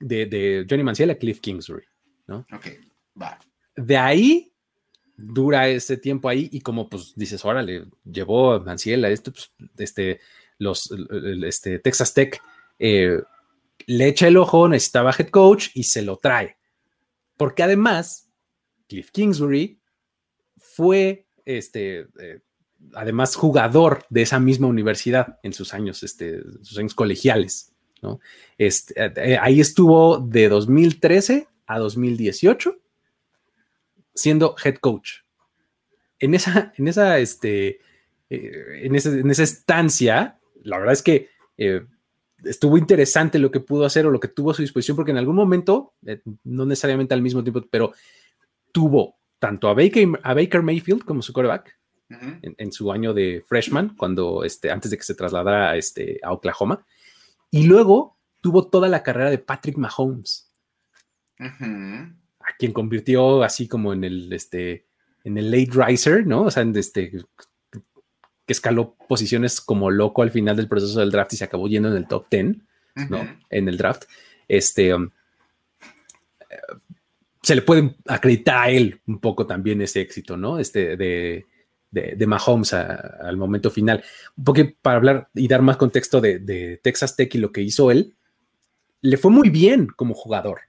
de, 0.00 0.66
Johnny 0.68 0.82
Manziel 0.82 1.10
a 1.10 1.14
Cliff 1.16 1.40
Kingsbury. 1.40 1.84
¿no? 2.26 2.46
Ok, 2.52 2.66
va. 3.20 3.38
De 3.76 3.96
ahí 3.96 4.52
dura 5.16 5.68
ese 5.68 5.96
tiempo 5.96 6.28
ahí 6.28 6.48
y 6.52 6.60
como 6.60 6.88
pues 6.88 7.12
dices, 7.16 7.44
órale, 7.44 7.86
llevó 8.04 8.52
a 8.52 8.60
Manziel 8.60 9.04
a 9.04 9.10
esto, 9.10 9.32
pues, 9.32 9.52
este, 9.76 10.20
los, 10.58 10.94
este, 11.44 11.78
Texas 11.80 12.14
Tech 12.14 12.40
eh, 12.78 13.20
le 13.86 14.06
echa 14.06 14.28
el 14.28 14.36
ojo, 14.36 14.68
necesitaba 14.68 15.14
head 15.16 15.28
coach 15.28 15.68
y 15.74 15.84
se 15.84 16.02
lo 16.02 16.18
trae. 16.18 16.56
Porque 17.36 17.62
además, 17.62 18.28
Cliff 18.88 19.10
Kingsbury 19.10 19.80
fue, 20.56 21.26
este, 21.44 22.08
eh, 22.20 22.40
además, 22.94 23.34
jugador 23.34 24.04
de 24.10 24.22
esa 24.22 24.38
misma 24.40 24.66
universidad 24.66 25.38
en 25.42 25.52
sus 25.52 25.74
años, 25.74 26.02
este, 26.02 26.42
sus 26.62 26.78
años 26.78 26.94
colegiales. 26.94 27.74
¿No? 28.02 28.20
Este, 28.56 28.94
eh, 28.96 29.38
ahí 29.40 29.60
estuvo 29.60 30.18
de 30.18 30.48
2013 30.48 31.48
a 31.66 31.78
2018 31.78 32.76
siendo 34.14 34.54
head 34.62 34.76
coach. 34.76 35.20
En 36.18 36.34
esa, 36.34 36.72
en 36.76 36.88
esa, 36.88 37.18
este, 37.18 37.80
eh, 38.30 38.80
en, 38.82 38.94
esa 38.94 39.42
estancia, 39.42 40.38
la 40.62 40.78
verdad 40.78 40.92
es 40.92 41.02
que 41.02 41.28
estuvo 42.44 42.78
interesante 42.78 43.38
lo 43.38 43.50
que 43.50 43.60
pudo 43.60 43.84
hacer 43.84 44.06
o 44.06 44.10
lo 44.10 44.20
que 44.20 44.28
tuvo 44.28 44.50
a 44.50 44.54
su 44.54 44.62
disposición, 44.62 44.96
porque 44.96 45.10
en 45.10 45.18
algún 45.18 45.36
momento, 45.36 45.94
eh, 46.06 46.20
no 46.44 46.64
necesariamente 46.66 47.14
al 47.14 47.22
mismo 47.22 47.42
tiempo, 47.42 47.62
pero 47.70 47.92
tuvo 48.72 49.16
tanto 49.38 49.68
a 49.68 49.74
Baker, 49.74 50.08
a 50.22 50.34
Baker 50.34 50.62
Mayfield 50.62 51.04
como 51.04 51.22
su 51.22 51.32
quarterback 51.32 51.76
en, 52.10 52.72
su 52.72 52.90
año 52.90 53.12
de 53.12 53.44
freshman, 53.46 53.94
cuando 53.94 54.42
este, 54.42 54.70
antes 54.70 54.90
de 54.90 54.96
que 54.96 55.04
se 55.04 55.14
trasladara 55.14 55.70
a, 55.70 55.76
este, 55.76 56.18
a 56.22 56.32
Oklahoma, 56.32 56.86
y 57.50 57.64
luego 57.64 58.18
tuvo 58.40 58.68
toda 58.68 58.88
la 58.88 59.02
carrera 59.02 59.30
de 59.30 59.38
Patrick 59.38 59.76
Mahomes, 59.76 60.50
a 61.38 62.56
quien 62.58 62.72
convirtió 62.72 63.42
así 63.42 63.68
como 63.68 63.92
en 63.92 64.04
el, 64.04 64.32
este, 64.32 64.86
en 65.24 65.38
el 65.38 65.50
late 65.50 65.70
riser, 65.72 66.26
¿no? 66.26 66.42
O 66.42 66.50
sea, 66.50 66.62
en 66.62 66.76
este, 66.76 67.10
que 67.10 68.52
escaló 68.52 68.96
posiciones 69.08 69.60
como 69.60 69.90
loco 69.90 70.22
al 70.22 70.30
final 70.30 70.56
del 70.56 70.68
proceso 70.68 71.00
del 71.00 71.10
draft 71.10 71.34
y 71.34 71.36
se 71.36 71.44
acabó 71.44 71.68
yendo 71.68 71.90
en 71.90 71.96
el 71.96 72.08
top 72.08 72.26
10, 72.30 72.56
¿no? 73.10 73.28
En 73.50 73.68
el 73.68 73.76
draft. 73.76 74.04
Este, 74.48 74.94
um, 74.94 75.10
se 77.42 77.54
le 77.54 77.62
puede 77.62 77.94
acreditar 78.06 78.58
a 78.58 78.70
él 78.70 79.00
un 79.06 79.20
poco 79.20 79.46
también 79.46 79.80
ese 79.82 80.00
éxito, 80.00 80.36
¿no? 80.36 80.58
Este, 80.58 80.96
de, 80.96 81.46
de, 81.90 82.26
Mahomes 82.26 82.74
al 82.74 83.36
momento 83.36 83.70
final. 83.70 84.04
Poco 84.42 84.62
para 84.82 84.96
hablar 84.96 85.28
y 85.34 85.48
dar 85.48 85.62
más 85.62 85.76
contexto 85.76 86.20
de, 86.20 86.38
de 86.38 86.78
Texas 86.82 87.16
Tech 87.16 87.34
y 87.34 87.38
lo 87.38 87.52
que 87.52 87.62
hizo 87.62 87.90
él, 87.90 88.14
le 89.00 89.16
fue 89.16 89.30
muy 89.30 89.50
bien 89.50 89.86
como 89.86 90.14
jugador. 90.14 90.62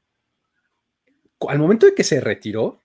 Al 1.48 1.60
momento 1.60 1.86
de 1.86 1.96
que 1.96 2.04
se 2.04 2.20
retiró, 2.20 2.84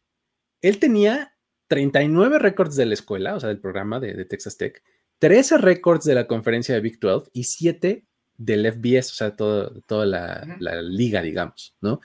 él 0.63 0.79
tenía 0.79 1.35
39 1.69 2.39
récords 2.39 2.77
de 2.77 2.87
la 2.87 2.95
escuela, 2.95 3.35
o 3.35 3.41
sea, 3.41 3.49
del 3.49 3.61
programa 3.61 4.01
de, 4.01 4.25
Texas 4.25 4.57
Tech, 4.57 4.83
13 5.19 5.59
récords 5.59 6.05
de 6.05 6.15
la 6.15 6.27
conferencia 6.27 6.75
de 6.75 6.81
Big 6.81 6.99
12 7.01 7.31
y 7.33 7.45
7 7.45 8.05
del 8.37 8.73
FBS, 8.73 9.13
o 9.13 9.15
sea, 9.15 9.37
toda 9.37 10.07
la, 10.07 10.83
liga, 10.83 11.23
digamos, 11.23 11.75
¿no? 11.81 12.01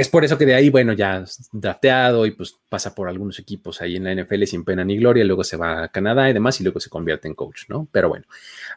Es 0.00 0.08
por 0.08 0.24
eso 0.24 0.38
que 0.38 0.46
de 0.46 0.54
ahí, 0.54 0.70
bueno, 0.70 0.94
ya 0.94 1.22
drafteado 1.52 2.24
y 2.24 2.30
pues 2.30 2.58
pasa 2.70 2.94
por 2.94 3.06
algunos 3.06 3.38
equipos 3.38 3.82
ahí 3.82 3.96
en 3.96 4.04
la 4.04 4.14
NFL 4.14 4.44
sin 4.44 4.64
pena 4.64 4.82
ni 4.82 4.96
gloria, 4.96 5.26
luego 5.26 5.44
se 5.44 5.58
va 5.58 5.82
a 5.82 5.88
Canadá 5.88 6.30
y 6.30 6.32
demás 6.32 6.58
y 6.58 6.64
luego 6.64 6.80
se 6.80 6.88
convierte 6.88 7.28
en 7.28 7.34
coach, 7.34 7.64
¿no? 7.68 7.86
Pero 7.92 8.08
bueno, 8.08 8.24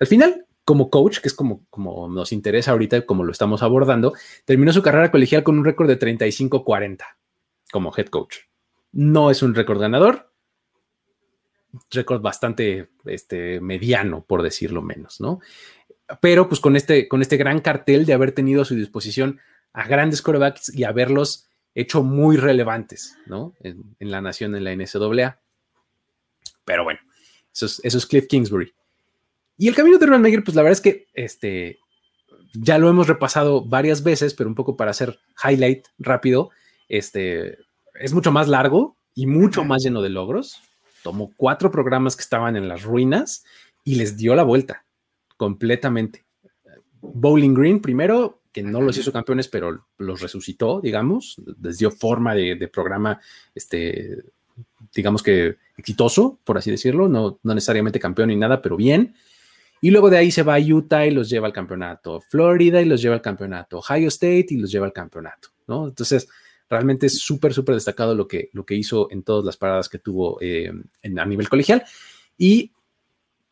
al 0.01 0.07
final, 0.07 0.45
como 0.65 0.89
coach, 0.89 1.19
que 1.19 1.29
es 1.29 1.33
como, 1.33 1.65
como 1.69 2.09
nos 2.09 2.33
interesa 2.33 2.71
ahorita, 2.71 3.05
como 3.05 3.23
lo 3.23 3.31
estamos 3.31 3.63
abordando, 3.63 4.11
terminó 4.43 4.73
su 4.73 4.81
carrera 4.81 5.11
colegial 5.11 5.43
con 5.43 5.57
un 5.57 5.63
récord 5.63 5.87
de 5.87 5.97
35-40 5.97 7.05
como 7.71 7.93
head 7.95 8.07
coach, 8.07 8.39
no 8.91 9.31
es 9.31 9.41
un 9.41 9.55
récord 9.55 9.79
ganador, 9.79 10.29
récord 11.89 12.21
bastante 12.21 12.89
este, 13.05 13.61
mediano, 13.61 14.25
por 14.27 14.43
decirlo 14.43 14.81
menos, 14.81 15.21
¿no? 15.21 15.39
Pero 16.19 16.49
pues 16.49 16.59
con 16.59 16.75
este, 16.75 17.07
con 17.07 17.21
este 17.21 17.37
gran 17.37 17.61
cartel 17.61 18.05
de 18.05 18.11
haber 18.11 18.33
tenido 18.33 18.63
a 18.63 18.65
su 18.65 18.75
disposición 18.75 19.39
a 19.73 19.87
grandes 19.87 20.21
corebacks 20.21 20.73
y 20.73 20.83
haberlos 20.83 21.47
hecho 21.75 22.03
muy 22.03 22.37
relevantes, 22.37 23.17
¿no? 23.25 23.53
En, 23.61 23.95
la 23.99 24.21
nación, 24.21 24.55
en 24.55 24.63
la 24.63 24.75
NCAA. 24.75 25.39
Pero 26.63 26.83
bueno, 26.83 26.99
eso 27.53 27.65
es, 27.83 28.05
Cliff 28.05 28.27
Kingsbury. 28.27 28.73
Y 29.57 29.67
el 29.67 29.75
camino 29.75 29.97
de 29.97 30.05
Urban 30.05 30.21
Meyer, 30.21 30.43
pues 30.43 30.55
la 30.55 30.61
verdad 30.61 30.77
es 30.77 30.81
que 30.81 31.07
este, 31.13 31.79
ya 32.53 32.77
lo 32.77 32.89
hemos 32.89 33.07
repasado 33.07 33.65
varias 33.65 34.03
veces, 34.03 34.33
pero 34.33 34.49
un 34.49 34.55
poco 34.55 34.77
para 34.77 34.91
hacer 34.91 35.19
highlight 35.43 35.87
rápido, 35.97 36.51
este, 36.87 37.57
es 37.99 38.13
mucho 38.13 38.31
más 38.31 38.47
largo 38.47 38.97
y 39.15 39.25
mucho 39.25 39.63
más 39.63 39.83
lleno 39.83 40.01
de 40.01 40.09
logros. 40.09 40.61
Tomó 41.03 41.33
cuatro 41.35 41.71
programas 41.71 42.15
que 42.15 42.21
estaban 42.21 42.55
en 42.55 42.67
las 42.67 42.83
ruinas 42.83 43.43
y 43.83 43.95
les 43.95 44.15
dio 44.15 44.35
la 44.35 44.43
vuelta 44.43 44.85
completamente. 45.37 46.23
Bowling 47.01 47.53
Green 47.53 47.81
primero, 47.81 48.41
que 48.53 48.63
no 48.63 48.81
los 48.81 48.97
hizo 48.97 49.11
campeones, 49.11 49.47
pero 49.47 49.87
los 49.97 50.21
resucitó, 50.21 50.79
digamos, 50.79 51.41
les 51.61 51.79
dio 51.79 51.91
forma 51.91 52.35
de, 52.35 52.67
programa, 52.67 53.19
este, 53.53 54.23
digamos 54.93 55.23
que 55.23 55.57
exitoso, 55.75 56.39
por 56.43 56.57
así 56.57 56.71
decirlo, 56.71 57.09
no, 57.09 57.39
no 57.43 57.53
necesariamente 57.53 57.99
campeón 57.99 58.29
ni 58.29 58.35
nada, 58.35 58.61
pero 58.61 58.77
bien. 58.77 59.15
Y 59.81 59.91
luego 59.91 60.09
de 60.09 60.17
ahí 60.17 60.31
se 60.31 60.43
va 60.43 60.55
a 60.55 60.59
Utah 60.59 61.05
y 61.05 61.11
los 61.11 61.29
lleva 61.29 61.47
al 61.47 61.53
campeonato, 61.53 62.21
Florida 62.21 62.81
y 62.81 62.85
los 62.85 63.01
lleva 63.01 63.15
al 63.15 63.21
campeonato, 63.21 63.79
Ohio 63.79 64.07
State 64.07 64.47
y 64.51 64.57
los 64.57 64.71
lleva 64.71 64.85
al 64.85 64.93
campeonato, 64.93 65.49
¿no? 65.67 65.87
Entonces, 65.87 66.29
Realmente 66.73 67.05
es 67.05 67.19
súper, 67.19 67.53
súper 67.53 67.75
destacado 67.75 68.15
lo 68.15 68.27
que, 68.27 68.49
lo 68.53 68.65
que 68.65 68.73
hizo 68.73 69.07
en 69.11 69.21
todas 69.21 69.45
las 69.45 69.57
paradas 69.57 69.89
que 69.89 69.99
tuvo 69.99 70.39
eh, 70.41 70.71
en, 71.03 71.19
a 71.19 71.25
nivel 71.25 71.47
colegial. 71.47 71.83
Y 72.35 72.71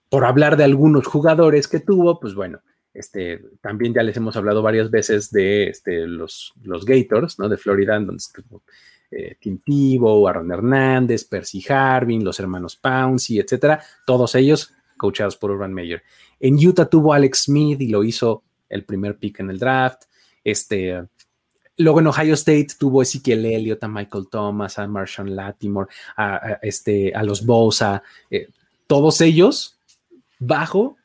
por 0.10 0.26
hablar 0.26 0.58
de 0.58 0.64
algunos 0.64 1.06
jugadores 1.06 1.68
que 1.68 1.80
tuvo, 1.80 2.20
pues 2.20 2.34
bueno, 2.34 2.62
este, 2.94 3.42
también 3.62 3.94
ya 3.94 4.04
les 4.04 4.18
hemos 4.18 4.36
hablado 4.36 4.62
varias 4.62 4.90
veces 4.92 5.32
de 5.32 5.68
este, 5.70 6.08
los, 6.08 6.54
los 6.64 6.86
Gators, 6.86 7.40
¿no? 7.40 7.48
De 7.50 7.58
Florida, 7.58 7.94
donde 7.96 8.18
estuvo 8.18 8.64
eh, 9.10 9.36
Tim 9.40 9.60
Tebow, 9.60 10.28
Aaron 10.28 10.52
Hernández, 10.52 11.26
Percy 11.26 11.64
Harvin, 11.70 12.24
los 12.24 12.40
hermanos 12.40 12.76
Pouncy, 12.76 13.40
etcétera. 13.40 13.82
Todos 14.06 14.36
ellos 14.36 14.74
coachados 14.98 15.38
por 15.38 15.52
Urban 15.52 15.74
Meyer. 15.74 16.04
En 16.40 16.56
Utah 16.56 16.86
tuvo 16.86 17.14
Alex 17.14 17.44
Smith 17.44 17.82
y 17.82 17.88
lo 17.88 18.04
hizo 18.04 18.44
el 18.70 18.84
primer 18.84 19.18
pick 19.18 19.40
en 19.40 19.50
el 19.50 19.60
draft. 19.60 20.04
Este, 20.44 21.02
Luego 21.78 22.00
en 22.00 22.08
Ohio 22.08 22.34
State 22.36 22.68
tuvo 22.78 23.02
Ezekiel 23.02 23.46
Elliott, 23.46 23.84
a 23.84 23.88
Michael 23.88 24.28
Thomas, 24.30 24.78
a 24.78 24.88
Marshawn 24.88 25.36
Latimore, 25.36 25.90
a, 26.16 26.60
este, 26.62 27.14
a 27.14 27.24
los 27.24 27.46
Bosa, 27.46 28.04
eh, 28.30 28.50
todos 28.86 29.22
ellos 29.22 29.80
bajo, 30.38 30.98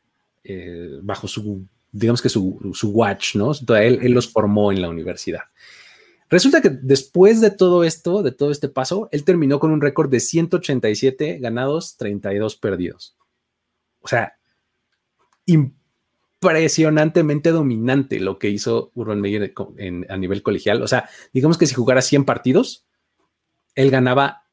eh, 0.44 0.98
bajo 1.02 1.28
su, 1.28 1.66
digamos 1.96 2.22
que 2.22 2.28
su, 2.28 2.58
watch, 2.84 3.36
¿no? 3.36 3.52
Él, 3.76 4.00
él, 4.02 4.12
los 4.12 4.30
formó 4.30 4.72
en 4.72 4.82
la 4.82 4.88
universidad. 4.88 5.42
Resulta 6.28 6.60
que 6.60 6.70
después 6.70 7.40
de 7.40 7.50
todo 7.50 7.84
esto, 7.84 8.22
de 8.22 8.32
todo 8.32 8.50
este 8.50 8.68
paso, 8.68 9.08
él 9.12 9.24
terminó 9.24 9.60
con 9.60 9.70
un 9.70 9.80
récord 9.80 10.10
de 10.10 10.20
187 10.20 11.38
ganados, 11.38 11.96
32 11.96 12.56
perdidos. 12.56 13.16
O 14.00 14.08
sea, 14.08 14.34
impresionantemente 15.46 17.50
dominante 17.50 18.20
lo 18.20 18.38
que 18.38 18.50
hizo 18.50 18.90
Urban 18.94 19.20
Meyer 19.20 19.54
a 20.08 20.16
nivel 20.16 20.42
colegial. 20.42 20.82
O 20.82 20.88
sea, 20.88 21.08
digamos 21.32 21.58
que 21.58 21.66
si 21.66 21.74
jugara 21.74 22.02
100 22.02 22.24
partidos, 22.24 22.86
él 23.74 23.90
ganaba 23.90 24.44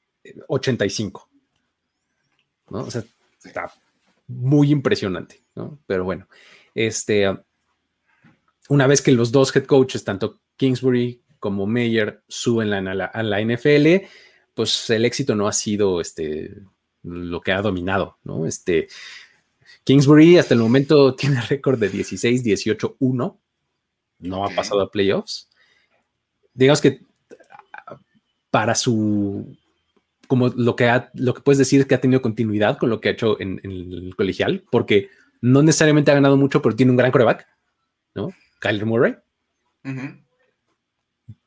85. 0.47 1.29
¿no? 2.69 2.79
O 2.79 2.91
sea, 2.91 3.03
está 3.43 3.71
muy 4.27 4.71
impresionante, 4.71 5.43
¿no? 5.55 5.79
Pero 5.85 6.03
bueno, 6.03 6.27
este, 6.75 7.37
una 8.69 8.87
vez 8.87 9.01
que 9.01 9.11
los 9.11 9.31
dos 9.31 9.55
head 9.55 9.65
coaches, 9.65 10.03
tanto 10.03 10.39
Kingsbury 10.57 11.21
como 11.39 11.67
Meyer, 11.67 12.23
suben 12.27 12.73
a 12.73 12.93
la, 12.93 13.41
NFL, 13.41 14.05
pues 14.53 14.89
el 14.89 15.05
éxito 15.05 15.35
no 15.35 15.47
ha 15.47 15.53
sido 15.53 15.99
este, 15.99 16.55
lo 17.03 17.41
que 17.41 17.51
ha 17.51 17.61
dominado, 17.61 18.17
¿no? 18.23 18.45
Este, 18.45 18.87
Kingsbury 19.83 20.37
hasta 20.37 20.53
el 20.53 20.61
momento 20.61 21.15
tiene 21.15 21.41
récord 21.41 21.79
de 21.79 21.91
16-18-1, 21.91 23.37
no 24.19 24.45
ha 24.45 24.49
pasado 24.49 24.81
a 24.81 24.91
playoffs. 24.91 25.49
Digamos 26.53 26.81
que 26.81 27.01
para 28.49 28.75
su 28.75 29.57
como 30.27 30.47
lo 30.47 30.75
que, 30.75 30.89
ha, 30.89 31.11
lo 31.13 31.33
que 31.33 31.41
puedes 31.41 31.59
decir 31.59 31.81
es 31.81 31.85
que 31.85 31.95
ha 31.95 32.01
tenido 32.01 32.21
continuidad 32.21 32.77
con 32.77 32.89
lo 32.89 32.99
que 32.99 33.09
ha 33.09 33.11
hecho 33.11 33.39
en, 33.39 33.59
el 33.63 34.15
colegial, 34.15 34.63
porque 34.71 35.09
no 35.43 35.61
necesariamente 35.61 36.09
ha 36.09 36.13
ganado 36.13 36.37
mucho, 36.37 36.61
pero 36.61 36.73
tiene 36.73 36.91
un 36.91 36.97
gran 36.97 37.11
coreback, 37.11 37.45
¿no? 38.15 38.29
Kyler 38.61 38.85
Murray. 38.85 39.15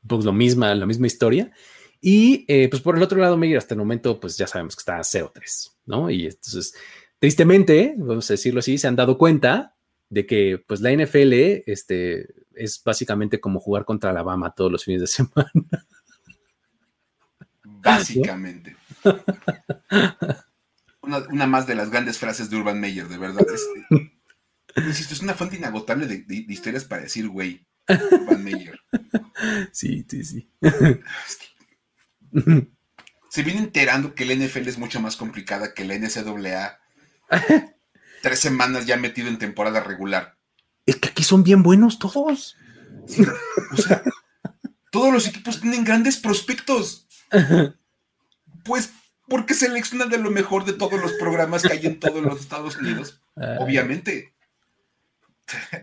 Pues 0.07 0.23
lo 0.23 0.31
misma, 0.33 0.75
la 0.75 0.85
misma 0.85 1.07
historia. 1.07 1.51
Y 1.99 2.45
eh, 2.47 2.69
pues 2.69 2.83
por 2.83 2.95
el 2.95 3.01
otro 3.01 3.19
lado, 3.19 3.37
Meyer 3.37 3.57
hasta 3.57 3.73
el 3.73 3.79
momento, 3.79 4.19
pues 4.19 4.37
ya 4.37 4.45
sabemos 4.45 4.75
que 4.75 4.81
está 4.81 4.99
0-3, 4.99 5.71
¿no? 5.87 6.11
Y 6.11 6.27
entonces, 6.27 6.75
tristemente, 7.17 7.95
vamos 7.97 8.29
a 8.29 8.35
decirlo 8.35 8.59
así, 8.59 8.77
se 8.77 8.87
han 8.87 8.95
dado 8.95 9.17
cuenta 9.17 9.75
de 10.09 10.27
que 10.27 10.63
pues 10.67 10.79
la 10.79 10.91
NFL 10.91 11.63
este, 11.65 12.27
es 12.53 12.79
básicamente 12.85 13.39
como 13.39 13.59
jugar 13.59 13.83
contra 13.83 14.11
Alabama 14.11 14.53
todos 14.53 14.71
los 14.71 14.83
fines 14.83 15.01
de 15.01 15.07
semana. 15.07 15.87
Básicamente. 17.63 18.75
Una, 21.29 21.47
más 21.47 21.67
de 21.67 21.75
las 21.75 21.89
grandes 21.89 22.17
frases 22.17 22.49
de 22.49 22.57
Urban 22.57 22.79
Meyer, 22.79 23.07
de 23.07 23.17
verdad. 23.17 23.45
Es, 24.75 25.11
es 25.11 25.21
una 25.21 25.33
fuente 25.33 25.55
inagotable 25.55 26.07
de, 26.07 26.25
historias 26.49 26.83
para 26.83 27.03
decir, 27.03 27.27
güey, 27.27 27.65
Urban 27.87 28.43
Meyer. 28.43 28.79
Sí, 29.71 30.05
sí, 30.09 30.23
sí. 30.23 30.49
se 33.29 33.43
viene 33.43 33.59
enterando 33.59 34.15
que 34.15 34.23
el 34.23 34.39
NFL 34.39 34.67
es 34.67 34.77
mucho 34.77 34.99
más 34.99 35.15
complicada 35.15 35.73
que 35.73 35.85
la 35.85 35.95
NCAA. 35.97 36.79
Tres 38.21 38.39
semanas 38.39 38.85
ya 38.85 38.97
metido 38.97 39.27
en 39.27 39.37
temporada 39.37 39.79
regular. 39.79 40.37
Es 40.85 40.95
que 40.95 41.09
aquí 41.09 41.23
son 41.23 41.43
bien 41.43 41.63
buenos 41.63 41.99
todos. 41.99 42.57
o 43.71 43.77
sea, 43.77 44.01
todos 44.91 45.13
los 45.13 45.27
equipos 45.27 45.61
tienen 45.61 45.83
grandes 45.83 46.17
prospectos. 46.17 47.07
Pues 48.63 48.91
porque 49.27 49.53
seleccionan 49.53 50.09
de 50.09 50.17
lo 50.17 50.31
mejor 50.31 50.65
de 50.65 50.73
todos 50.73 50.99
los 50.99 51.13
programas 51.13 51.63
que 51.63 51.73
hay 51.73 51.85
en 51.85 51.99
todos 51.99 52.23
los 52.23 52.39
Estados 52.39 52.77
Unidos, 52.77 53.21
obviamente. 53.35 54.33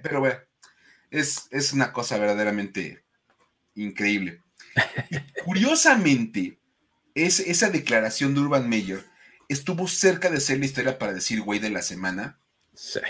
Pero 0.03 0.21
bueno, 0.21 0.39
es, 1.11 1.49
es 1.51 1.73
una 1.73 1.93
cosa 1.93 2.19
verdaderamente 2.19 3.05
increíble. 3.75 4.43
curiosamente, 5.45 6.59
es, 7.15 7.41
esa 7.41 7.71
declaración 7.71 8.35
de 8.35 8.41
Urban 8.41 8.69
Meyer 8.69 9.05
estuvo 9.49 9.87
cerca 9.89 10.31
de 10.31 10.41
ser 10.41 10.59
la 10.59 10.67
historia 10.67 10.99
para 10.99 11.13
decir 11.13 11.43
güey 11.43 11.61
de 11.61 11.71
la 11.71 11.83
semana. 11.83 12.39
Sí. 12.75 13.01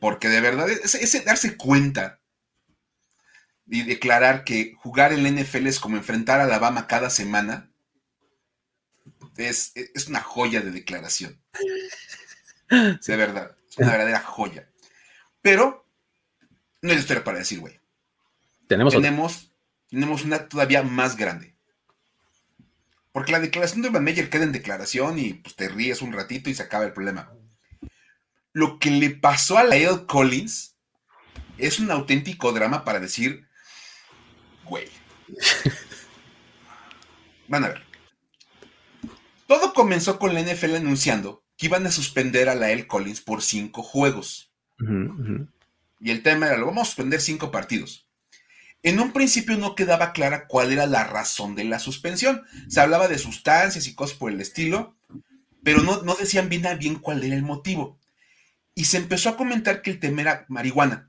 Porque 0.00 0.28
de 0.28 0.40
verdad, 0.40 0.68
ese 0.70 1.20
darse 1.20 1.56
cuenta 1.56 2.20
y 3.66 3.82
declarar 3.82 4.44
que 4.44 4.74
jugar 4.74 5.12
en 5.12 5.22
la 5.22 5.30
NFL 5.30 5.66
es 5.66 5.80
como 5.80 5.96
enfrentar 5.96 6.40
a 6.40 6.44
Alabama 6.44 6.86
cada 6.86 7.10
semana, 7.10 7.70
es, 9.36 9.72
una 10.08 10.20
joya 10.20 10.60
de 10.60 10.70
declaración. 10.70 11.40
De 12.70 13.16
verdad, 13.16 13.56
es 13.70 13.78
una 13.78 13.92
verdadera 13.92 14.20
joya. 14.20 14.68
Pero 15.42 15.86
no 16.80 16.90
hay 16.90 16.98
historia 16.98 17.22
para 17.22 17.38
decir, 17.38 17.60
güey. 17.60 17.78
Tenemos, 18.66 18.94
tenemos, 18.94 19.52
tenemos 19.88 20.24
una 20.24 20.48
todavía 20.48 20.82
más 20.82 21.16
grande. 21.16 21.54
Porque 23.12 23.32
la 23.32 23.40
declaración 23.40 23.82
de 23.82 23.90
Van 23.90 24.02
Meyer 24.02 24.28
queda 24.28 24.44
en 24.44 24.52
declaración 24.52 25.18
y 25.18 25.34
pues 25.34 25.54
te 25.54 25.68
ríes 25.68 26.02
un 26.02 26.12
ratito 26.12 26.50
y 26.50 26.54
se 26.54 26.62
acaba 26.62 26.84
el 26.84 26.92
problema. 26.92 27.32
Lo 28.52 28.78
que 28.78 28.90
le 28.90 29.10
pasó 29.10 29.58
a 29.58 29.64
Lael 29.64 30.06
Collins 30.06 30.76
es 31.58 31.78
un 31.78 31.90
auténtico 31.90 32.52
drama 32.52 32.84
para 32.84 32.98
decir, 32.98 33.46
güey. 34.64 34.88
Van 37.48 37.64
a 37.64 37.68
ver. 37.68 37.93
Todo 39.54 39.72
comenzó 39.72 40.18
con 40.18 40.34
la 40.34 40.42
NFL 40.42 40.74
anunciando 40.74 41.44
que 41.56 41.66
iban 41.66 41.86
a 41.86 41.92
suspender 41.92 42.48
a 42.48 42.56
Lael 42.56 42.88
Collins 42.88 43.20
por 43.20 43.40
cinco 43.40 43.84
juegos. 43.84 44.52
Y 46.00 46.10
el 46.10 46.24
tema 46.24 46.48
era, 46.48 46.58
lo 46.58 46.66
vamos 46.66 46.82
a 46.82 46.86
suspender 46.86 47.20
cinco 47.20 47.52
partidos. 47.52 48.08
En 48.82 48.98
un 48.98 49.12
principio 49.12 49.56
no 49.56 49.76
quedaba 49.76 50.12
clara 50.12 50.48
cuál 50.48 50.72
era 50.72 50.86
la 50.86 51.04
razón 51.04 51.54
de 51.54 51.62
la 51.62 51.78
suspensión. 51.78 52.42
Se 52.66 52.80
hablaba 52.80 53.06
de 53.06 53.16
sustancias 53.16 53.86
y 53.86 53.94
cosas 53.94 54.18
por 54.18 54.32
el 54.32 54.40
estilo, 54.40 54.96
pero 55.62 55.82
no, 55.82 56.02
no 56.02 56.16
decían 56.16 56.48
bien 56.48 56.66
a 56.66 56.74
bien 56.74 56.96
cuál 56.96 57.22
era 57.22 57.36
el 57.36 57.44
motivo. 57.44 58.00
Y 58.74 58.86
se 58.86 58.96
empezó 58.96 59.28
a 59.28 59.36
comentar 59.36 59.82
que 59.82 59.92
el 59.92 60.00
tema 60.00 60.22
era 60.22 60.46
marihuana. 60.48 61.08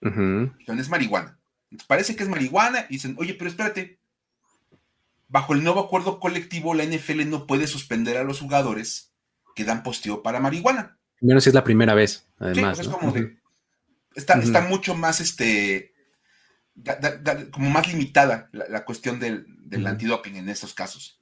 Uh 0.00 0.48
es 0.78 0.88
marihuana 0.88 1.40
parece 1.86 2.16
que 2.16 2.22
es 2.22 2.28
marihuana 2.28 2.86
y 2.88 2.94
dicen, 2.94 3.16
oye, 3.18 3.34
pero 3.34 3.50
espérate, 3.50 3.99
bajo 5.30 5.54
el 5.54 5.64
nuevo 5.64 5.80
acuerdo 5.80 6.20
colectivo 6.20 6.74
la 6.74 6.84
NFL 6.84 7.28
no 7.28 7.46
puede 7.46 7.66
suspender 7.66 8.18
a 8.18 8.24
los 8.24 8.40
jugadores 8.40 9.14
que 9.54 9.64
dan 9.64 9.82
positivo 9.82 10.22
para 10.22 10.40
marihuana. 10.40 10.98
Menos 11.20 11.44
si 11.44 11.50
es 11.50 11.54
la 11.54 11.64
primera 11.64 11.94
vez, 11.94 12.28
además. 12.38 12.76
Sí, 12.76 12.84
pues 12.84 12.88
es 12.88 13.00
como 13.00 13.12
de, 13.12 13.38
está, 14.14 14.38
está, 14.38 14.60
mucho 14.62 14.94
más, 14.94 15.20
este, 15.20 15.94
como 17.52 17.70
más 17.70 17.88
limitada 17.88 18.48
la, 18.52 18.84
cuestión 18.84 19.20
del, 19.20 19.46
del 19.60 19.86
antidoping 19.86 20.36
en 20.36 20.48
estos 20.48 20.74
casos. 20.74 21.20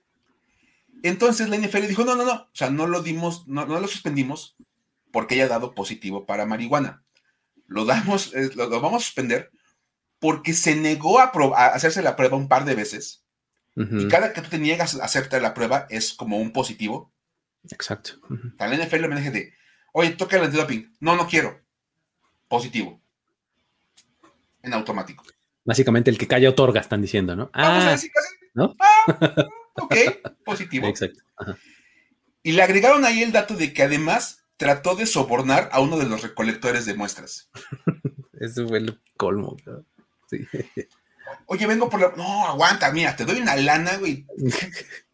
Entonces 1.03 1.49
la 1.49 1.57
NFL 1.57 1.87
dijo, 1.87 2.05
no, 2.05 2.17
no, 2.17 2.25
no, 2.25 2.33
o 2.33 2.51
sea, 2.53 2.71
no 2.71 2.87
lo 2.87 3.03
dimos, 3.03 3.47
no, 3.47 3.67
no 3.67 3.79
lo 3.79 3.87
suspendimos 3.87 4.57
porque 5.13 5.35
haya 5.35 5.49
dado 5.49 5.75
positivo 5.75 6.27
para 6.27 6.47
marihuana. 6.47 7.05
Lo 7.67 7.85
damos, 7.85 8.33
lo, 8.55 8.69
lo 8.69 8.81
vamos 8.81 9.03
a 9.03 9.07
suspender 9.07 9.51
porque 10.19 10.55
se 10.55 10.75
negó 10.77 11.21
a, 11.21 11.31
hacerse 11.67 12.03
la 12.03 12.17
prueba 12.17 12.37
un 12.37 12.49
par 12.49 12.65
de 12.65 12.75
veces. 12.75 13.25
Y 13.79 14.09
cada 14.09 14.33
que 14.33 14.43
tú 14.43 14.51
te 14.51 14.59
niegas 14.59 14.99
a 14.99 15.05
hacerte 15.05 15.41
la 15.41 15.55
prueba 15.55 15.87
es 15.89 16.13
como 16.13 16.39
un 16.39 16.53
positivo. 16.53 17.13
Exacto. 17.71 18.13
Al 18.59 18.77
NFL 18.77 19.09
me 19.09 19.17
dije 19.17 19.31
de, 19.31 19.55
oye, 19.93 20.11
toca 20.11 20.37
el 20.37 20.45
antidoping. 20.45 20.97
No, 21.01 21.17
no 21.17 21.29
quiero. 21.29 21.61
Positivo. 22.49 23.01
En 24.63 24.75
automático. 24.75 25.25
Básicamente 25.65 26.11
el 26.11 26.19
que 26.19 26.27
calla 26.27 26.51
otorga, 26.51 26.81
están 26.81 27.03
diciendo, 27.03 27.37
¿no? 27.37 27.51
Vamos 27.55 27.85
a 27.85 27.91
decir 27.91 28.11
casi. 28.13 28.35
¿No? 28.55 28.75
Ah, 28.81 29.47
ok, 29.75 29.95
positivo. 30.45 30.89
Exacto. 30.89 31.23
Y 32.43 32.53
le 32.53 32.63
agregaron 32.63 33.05
ahí 33.05 33.23
el 33.23 33.33
dato 33.33 33.55
de 33.55 33.73
que 33.73 33.83
además 33.83 34.47
trató 34.57 34.97
de 34.97 35.07
sobornar 35.07 35.69
a 35.73 35.81
uno 35.81 35.99
de 35.99 36.07
los 36.07 36.23
recolectores 36.23 36.87
de 36.87 36.95
muestras. 36.95 37.51
Eso 38.41 38.67
fue 38.67 38.79
el 38.79 39.01
colmo. 39.17 39.57
Oye, 41.47 41.67
vengo 41.67 41.89
por 41.89 42.01
la. 42.01 42.13
No, 42.17 42.47
aguanta, 42.47 42.93
mira, 42.93 43.17
te 43.17 43.25
doy 43.25 43.41
una 43.41 43.57
lana, 43.57 43.97
güey. 43.97 44.27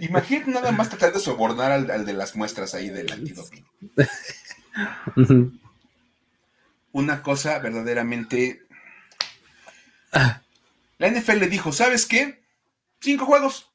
Imagínate 0.00 0.50
nada 0.50 0.72
más 0.72 0.88
tratar 0.88 1.12
de 1.12 1.20
sobornar 1.20 1.72
al, 1.72 2.06
de 2.06 2.12
las 2.12 2.36
muestras 2.36 2.74
ahí 2.74 2.90
del 2.90 3.10
antidoping. 3.10 3.64
Una 6.92 7.22
cosa 7.22 7.58
verdaderamente. 7.58 8.62
La 10.98 11.10
NFL 11.10 11.38
le 11.38 11.48
dijo: 11.48 11.72
¿Sabes 11.72 12.06
qué? 12.06 12.42
Cinco 13.00 13.26
juegos. 13.26 13.70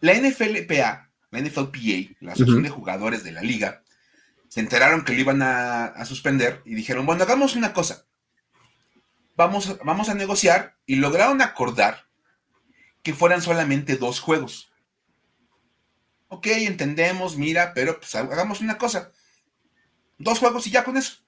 La 0.00 0.14
NFLPA, 0.14 1.10
la 1.30 1.40
NFLPA, 1.40 2.16
la 2.20 2.32
Asociación 2.32 2.62
de 2.62 2.70
Jugadores 2.70 3.24
de 3.24 3.32
la 3.32 3.42
Liga, 3.42 3.82
se 4.48 4.60
enteraron 4.60 5.04
que 5.04 5.12
lo 5.12 5.20
iban 5.20 5.42
a 5.42 6.04
suspender 6.04 6.62
y 6.64 6.74
dijeron: 6.74 7.06
Bueno, 7.06 7.24
hagamos 7.24 7.56
una 7.56 7.72
cosa 7.72 8.07
vamos, 9.38 10.08
a 10.08 10.14
negociar 10.14 10.76
y 10.84 10.96
lograron 10.96 11.40
acordar 11.40 12.06
que 13.02 13.14
fueran 13.14 13.40
solamente 13.40 13.96
dos 13.96 14.18
juegos. 14.18 14.72
Ok, 16.26 16.48
entendemos, 16.48 17.36
mira, 17.36 17.72
pero 17.72 18.00
pues 18.00 18.14
hagamos 18.16 18.60
una 18.60 18.76
cosa. 18.76 19.12
Dos 20.18 20.40
juegos 20.40 20.66
y 20.66 20.70
ya 20.70 20.82
con 20.82 20.96
eso. 20.96 21.18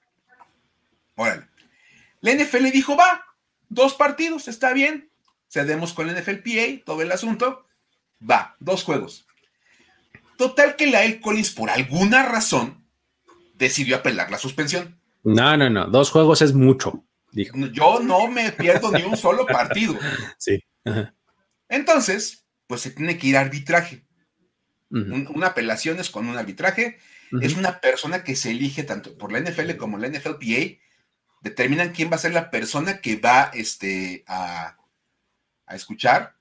Órale. 1.15 1.47
La 2.19 2.33
NFL 2.33 2.69
dijo, 2.71 2.97
va, 2.97 3.25
dos 3.69 3.93
partidos, 3.93 4.49
está 4.49 4.73
bien. 4.73 5.09
Cedemos 5.47 5.93
con 5.93 6.09
el 6.09 6.15
NFLPA, 6.15 6.83
todo 6.85 7.01
el 7.01 7.11
asunto. 7.11 7.65
Va, 8.29 8.57
dos 8.59 8.83
juegos. 8.83 9.25
Total 10.37 10.75
que 10.75 10.87
la 10.87 11.03
El 11.05 11.21
Collins, 11.21 11.51
por 11.51 11.69
alguna 11.69 12.23
razón, 12.23 12.85
decidió 13.55 13.95
apelar 13.95 14.29
la 14.29 14.37
suspensión. 14.37 14.99
No, 15.23 15.55
no, 15.55 15.69
no. 15.69 15.87
Dos 15.87 16.11
juegos 16.11 16.41
es 16.41 16.53
mucho. 16.53 17.05
Dijo. 17.31 17.57
Yo 17.67 17.99
no 18.01 18.27
me 18.27 18.51
pierdo 18.51 18.91
ni 18.91 19.03
un 19.03 19.17
solo 19.17 19.45
partido. 19.45 19.97
Sí. 20.37 20.63
Entonces, 21.69 22.45
pues 22.67 22.81
se 22.81 22.91
tiene 22.91 23.17
que 23.17 23.27
ir 23.27 23.37
a 23.37 23.41
arbitraje. 23.41 24.05
una 24.89 25.47
apelación 25.47 25.99
es 25.99 26.09
con 26.09 26.27
un 26.27 26.37
arbitraje. 26.37 26.97
Es 27.41 27.55
una 27.55 27.79
persona 27.79 28.23
que 28.23 28.35
se 28.35 28.51
elige 28.51 28.83
tanto 28.83 29.17
por 29.17 29.31
la 29.31 29.39
NFL 29.39 29.77
como 29.77 29.97
la 29.97 30.09
NFLPA. 30.09 30.79
Determinan 31.41 31.93
quién 31.93 32.11
va 32.11 32.15
a 32.15 32.19
ser 32.19 32.33
la 32.33 32.51
persona 32.51 32.99
que 32.99 33.15
va 33.15 33.51
este, 33.53 34.23
a, 34.27 34.77
a 35.65 35.75
escuchar. 35.75 36.35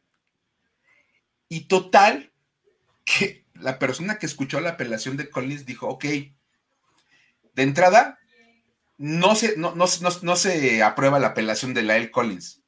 Y 1.49 1.68
total, 1.68 2.32
que 3.05 3.45
la 3.55 3.78
persona 3.78 4.18
que 4.18 4.26
escuchó 4.26 4.61
la 4.61 4.70
apelación 4.70 5.16
de 5.16 5.28
Collins 5.28 5.66
dijo, 5.66 5.88
ok, 5.88 6.05
de 6.05 7.62
entrada, 7.62 8.19
no 9.01 9.34
se, 9.34 9.57
no, 9.57 9.74
no, 9.74 9.86
no, 10.22 10.36
se 10.36 10.82
aprueba 10.82 11.18
la 11.18 11.28
apelación 11.28 11.72
de 11.72 11.82
la 11.82 11.96
L. 11.96 12.11
Collins. 12.11 12.61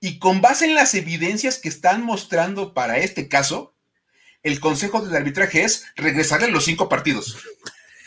Y 0.00 0.18
con 0.18 0.40
base 0.40 0.64
en 0.64 0.74
las 0.74 0.92
evidencias 0.94 1.58
que 1.58 1.68
están 1.68 2.02
mostrando 2.02 2.74
para 2.74 2.98
este 2.98 3.28
caso, 3.28 3.76
el 4.42 4.58
consejo 4.58 5.00
del 5.00 5.14
arbitraje 5.14 5.62
es 5.62 5.86
regresarle 5.94 6.50
los 6.50 6.64
cinco 6.64 6.88
partidos. 6.88 7.38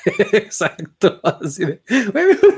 Exacto. 0.33 1.21
Así 1.23 1.63
de, 1.63 1.81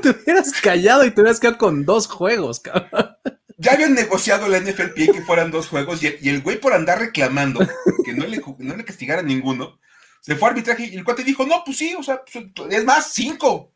te 0.02 0.10
hubieras 0.10 0.52
callado 0.60 1.04
y 1.04 1.12
te 1.12 1.20
hubieras 1.20 1.38
quedado 1.38 1.58
con 1.58 1.84
dos 1.84 2.08
juegos, 2.08 2.58
cabrón. 2.58 3.16
Ya 3.56 3.74
habían 3.74 3.94
negociado 3.94 4.48
la 4.48 4.58
NFLPA 4.58 5.12
que 5.12 5.22
fueran 5.24 5.52
dos 5.52 5.68
juegos 5.68 6.02
y 6.02 6.28
el, 6.28 6.42
güey 6.42 6.58
por 6.58 6.72
andar 6.72 6.98
reclamando 6.98 7.60
que 8.04 8.14
no 8.14 8.26
le, 8.26 8.42
no 8.58 8.76
le 8.76 8.84
castigara 8.84 9.22
ninguno, 9.22 9.78
se 10.20 10.34
fue 10.34 10.48
a 10.48 10.50
arbitraje 10.50 10.86
y 10.86 10.96
el 10.96 11.04
cuate 11.04 11.22
dijo, 11.22 11.46
no, 11.46 11.62
pues 11.64 11.78
sí, 11.78 11.94
o 11.96 12.02
sea, 12.02 12.20
pues, 12.24 12.46
es 12.70 12.84
más, 12.84 13.12
cinco. 13.12 13.70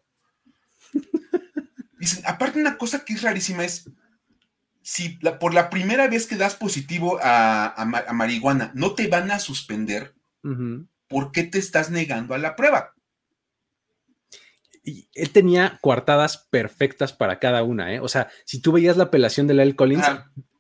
Dicen, 1.99 2.23
aparte 2.27 2.61
una 2.61 2.79
cosa 2.79 3.05
que 3.05 3.15
es 3.15 3.23
rarísima 3.23 3.65
es, 3.65 3.91
si 4.83 5.19
por 5.41 5.53
la 5.53 5.69
primera 5.69 6.09
vez 6.09 6.27
que 6.27 6.37
das 6.37 6.55
positivo 6.55 7.19
a, 7.23 7.85
marihuana 8.13 8.73
no 8.75 8.95
te 8.95 9.09
van 9.09 9.31
a 9.31 9.39
suspender, 9.39 10.15
¿por 11.09 11.33
qué 11.33 11.45
te 11.45 11.59
estás 11.59 11.91
negando 11.91 12.35
a 12.35 12.39
la 12.39 12.57
prueba? 12.57 12.95
Y 14.83 15.09
él 15.13 15.31
tenía 15.31 15.79
coartadas 15.83 16.49
perfectas 16.51 17.13
para 17.13 17.39
cada 17.39 17.63
una, 17.63 17.93
¿eh? 17.93 18.01
O 18.01 18.09
sea, 18.09 18.29
si 18.47 18.61
tú 18.61 18.73
veías 18.73 18.97
la 18.97 19.05
apelación 19.05 19.47
de 19.47 19.63
L. 19.63 19.77
Collins, 19.77 20.07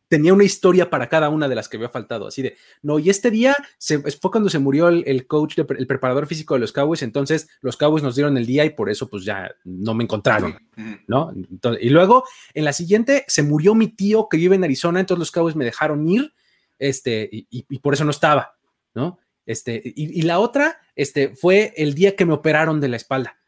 tenía 0.08 0.32
una 0.32 0.44
historia 0.44 0.90
para 0.90 1.08
cada 1.08 1.28
una 1.28 1.48
de 1.48 1.54
las 1.54 1.68
que 1.68 1.76
había 1.76 1.90
faltado, 1.90 2.26
así 2.26 2.42
de, 2.42 2.56
no, 2.82 2.98
y 2.98 3.10
este 3.10 3.30
día 3.30 3.54
se, 3.76 3.98
fue 3.98 4.30
cuando 4.30 4.48
se 4.48 4.58
murió 4.58 4.88
el, 4.88 5.26
coach, 5.26 5.58
el 5.58 5.86
preparador 5.86 6.26
físico 6.26 6.54
de 6.54 6.60
los 6.60 6.72
Cowboys, 6.72 7.02
entonces 7.02 7.48
los 7.60 7.76
Cowboys 7.76 8.02
nos 8.02 8.16
dieron 8.16 8.36
el 8.36 8.46
día 8.46 8.64
y 8.64 8.70
por 8.70 8.90
eso 8.90 9.08
pues 9.08 9.24
ya 9.24 9.54
no 9.64 9.94
me 9.94 10.04
encontraron, 10.04 10.58
¿no? 11.06 11.32
y 11.80 11.90
luego 11.90 12.24
en 12.54 12.64
la 12.64 12.72
siguiente 12.72 13.24
se 13.28 13.42
murió 13.42 13.74
mi 13.74 13.88
tío 13.88 14.28
que 14.28 14.38
vive 14.38 14.56
en 14.56 14.64
Arizona, 14.64 15.00
entonces 15.00 15.20
los 15.20 15.30
Cowboys 15.30 15.56
me 15.56 15.64
dejaron 15.64 16.08
ir, 16.08 16.32
este, 16.78 17.28
y, 17.30 17.78
por 17.80 17.94
eso 17.94 18.04
no 18.04 18.10
estaba, 18.10 18.56
¿no? 18.94 19.18
Este, 19.44 19.80
y, 19.84 20.22
la 20.22 20.38
otra, 20.38 20.78
este, 20.94 21.34
fue 21.34 21.72
el 21.76 21.94
día 21.94 22.14
que 22.14 22.24
me 22.24 22.34
operaron 22.34 22.80
de 22.80 22.88
la 22.88 22.96
espalda, 22.96 23.38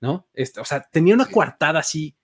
¿no? 0.00 0.28
Este, 0.34 0.60
o 0.60 0.64
sea, 0.64 0.82
tenía 0.92 1.14
una 1.14 1.26
coartada 1.26 1.80
así 1.80 2.14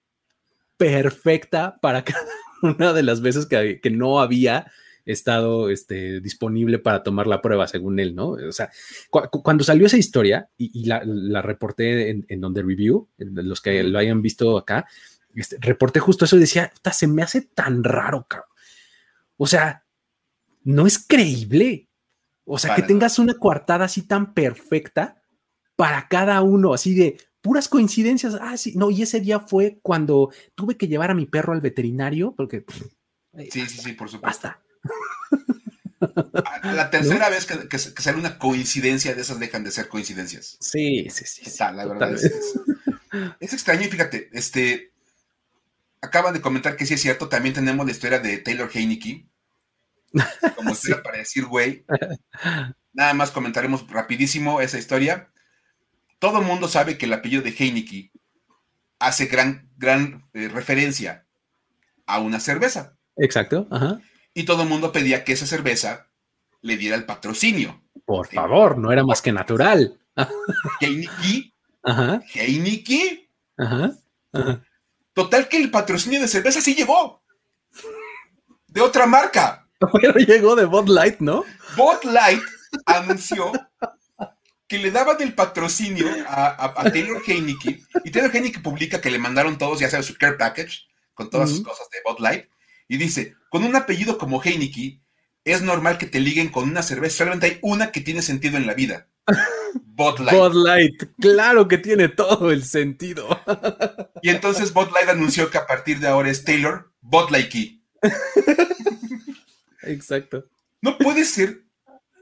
perfecta 0.77 1.79
para 1.81 2.05
cada 2.05 2.31
una 2.63 2.93
de 2.93 3.03
las 3.03 3.21
veces 3.21 3.47
que, 3.47 3.81
no 3.91 4.21
había 4.21 4.71
estado 5.05 5.69
este, 5.69 6.21
disponible 6.21 6.79
para 6.79 7.03
tomar 7.03 7.27
la 7.27 7.43
prueba, 7.43 7.67
según 7.67 7.99
él, 7.99 8.15
¿no? 8.15 8.31
O 8.31 8.53
sea, 8.53 8.71
cuando 9.11 9.65
salió 9.65 9.87
esa 9.87 9.97
historia 9.97 10.49
y, 10.57 10.85
la, 10.87 11.43
reporté 11.43 12.11
en, 12.11 12.41
donde 12.41 12.63
review, 12.63 13.09
los 13.19 13.61
que 13.61 13.83
lo 13.83 13.99
hayan 13.99 14.23
visto 14.23 14.57
acá, 14.57 14.87
este, 15.35 15.57
reporté 15.61 15.99
justo 16.01 16.25
eso 16.25 16.37
y 16.37 16.41
decía, 16.41 16.73
se 16.93 17.07
me 17.07 17.23
hace 17.23 17.43
tan 17.43 17.83
raro, 17.83 18.27
cabrón. 18.29 18.49
O 19.37 19.47
sea, 19.47 19.85
no 20.63 20.87
es 20.87 20.99
creíble. 20.99 21.89
O 22.45 22.59
sea, 22.59 22.75
que 22.75 22.83
tengas 22.83 23.19
una 23.19 23.35
coartada 23.35 23.85
así 23.85 24.03
tan 24.03 24.35
perfecta 24.35 25.23
para 25.77 26.07
cada 26.09 26.43
uno, 26.43 26.75
así 26.75 26.95
de, 26.95 27.19
puras 27.43 27.69
coincidencias. 27.69 28.37
Ah, 28.41 28.57
sí, 28.57 28.73
no, 28.77 28.91
y 28.91 29.03
ese 29.03 29.21
día 29.21 29.41
fue 29.41 29.79
cuando 29.83 30.33
tuve 30.55 30.79
que 30.79 30.89
llevar 30.89 31.11
a 31.11 31.15
mi 31.15 31.27
perro 31.27 31.53
al 31.53 31.61
veterinario, 31.61 32.35
porque. 32.35 32.65
Sí, 33.51 33.67
sí, 33.67 33.69
sí, 33.69 33.93
por 33.93 34.09
supuesto. 34.09 34.49
Basta. 34.49 34.63
La 36.63 36.91
tercera 36.91 37.29
vez 37.29 37.47
que, 37.47 37.79
sale 37.79 38.19
una 38.19 38.39
coincidencia 38.39 39.15
de 39.15 39.21
esas 39.21 39.39
dejan 39.39 39.65
de 39.65 39.71
ser 39.71 39.89
coincidencias. 39.89 40.57
Sí, 40.61 41.09
sí, 41.11 41.25
sí. 41.27 41.43
la 41.59 41.85
verdad 41.85 42.15
es, 42.15 42.25
es, 43.41 43.53
extraño 43.53 43.83
y 43.83 43.91
fíjate, 43.91 44.31
este. 44.33 44.91
Acaban 46.01 46.35
de 46.35 46.41
comentar 46.41 46.77
que 46.77 46.85
sí 46.85 46.95
es 46.95 47.01
cierto, 47.01 47.29
también 47.29 47.55
tenemos 47.55 47.87
la 47.87 47.93
historia 47.93 48.19
de 48.19 48.39
Taylor 48.39 48.69
Heineke. 48.73 49.27
Como 50.57 50.75
sí. 50.75 50.93
para 51.03 51.19
decir, 51.19 51.47
güey. 51.47 51.85
Nada 52.93 53.15
más 53.15 53.31
comentaremos 53.31 53.89
rapidísimo 53.89 54.61
esa 54.61 54.79
historia 54.79 55.32
todo 56.23 56.39
el 56.39 56.47
mundo 56.47 56.69
sabe 56.69 56.97
que 56.97 57.07
el 57.07 57.15
apellido 57.15 57.43
de 57.43 57.51
Heineke 57.51 58.13
hace 59.01 59.27
gran, 59.27 59.69
gran 59.77 60.25
eh, 60.35 60.47
referencia 60.47 61.27
a 62.07 62.21
una 62.21 62.39
cerveza. 62.39 62.97
Exacto. 63.17 63.67
Y 64.33 64.45
todo 64.45 64.63
el 64.63 64.69
mundo 64.69 64.93
pedía 64.93 65.25
que 65.25 65.33
esa 65.33 65.47
cerveza 65.47 66.07
le 66.61 66.77
diera 66.77 66.95
el 66.95 67.07
patrocinio. 67.07 67.83
Por 68.05 68.29
favor, 68.29 68.79
no 68.79 68.93
era 68.93 69.03
más 69.03 69.21
que 69.21 69.33
natural. 69.33 69.99
Heineke. 70.81 71.55
Ajá. 71.83 72.23
Heineke. 72.33 73.29
Ajá. 73.59 73.91
Total 75.15 75.49
que 75.49 75.57
el 75.57 75.73
patrocinio 75.73 76.21
de 76.21 76.29
cerveza 76.29 76.61
sí 76.61 76.77
llegó. 76.77 77.21
De 78.69 78.81
otra 78.81 79.07
marca. 79.07 79.69
Pero 80.01 80.21
llegó 80.21 80.55
de 80.55 80.67
Bud 80.67 80.89
Light, 80.89 81.19
¿no? 81.19 81.43
Bud 81.77 82.05
Light 82.05 82.45
anunció 82.87 83.51
que 84.73 84.79
le 84.79 84.91
daban 84.91 85.21
el 85.21 85.35
patrocinio 85.35 86.07
a, 86.27 86.83
Taylor 86.91 87.23
Heineke, 87.27 87.83
y 88.05 88.11
Taylor 88.11 88.35
Heineke 88.35 88.61
publica 88.61 89.03
que 89.03 89.11
le 89.11 89.19
mandaron 89.19 89.59
todos, 89.59 89.81
ya 89.81 89.91
sabes, 89.91 90.07
su 90.07 90.17
care 90.17 90.39
package, 90.39 90.89
con 91.13 91.29
todas 91.29 91.51
sus 91.51 91.61
cosas 91.61 91.91
de 91.91 91.99
Bud 92.07 92.21
Light, 92.21 92.47
y 92.89 92.97
dice, 92.97 93.35
con 93.51 93.65
un 93.65 93.77
apellido 93.77 94.17
como 94.17 94.43
Heineke, 94.43 95.03
es 95.45 95.61
normal 95.61 95.99
que 95.99 96.07
te 96.07 96.21
liguen 96.21 96.49
con 96.49 96.71
una 96.71 96.83
cerveza, 96.83 97.19
solamente 97.19 97.47
hay 97.49 97.59
una 97.61 97.93
que 97.93 98.01
tiene 98.01 98.23
sentido 98.23 98.57
en 98.57 98.67
la 98.67 98.73
vida. 98.73 99.09
Bud 99.75 100.21
Light. 100.21 100.39
Bud 100.39 100.55
Light, 100.55 101.03
claro 101.21 101.69
que 101.69 101.77
tiene 101.77 102.09
todo 102.09 102.51
el 102.51 102.65
sentido. 102.65 103.29
Y 104.23 104.31
entonces 104.31 104.73
Bud 104.73 104.89
Light 104.95 105.11
anunció 105.11 105.51
que 105.51 105.59
a 105.59 105.67
partir 105.67 106.01
de 106.01 106.09
ahora 106.09 106.31
es 106.31 106.45
Taylor 106.45 106.91
Bud 107.03 107.29
Light. 107.29 107.79
Exacto. 109.83 110.47
No 110.81 110.97
puede 110.97 111.27
ser 111.27 111.63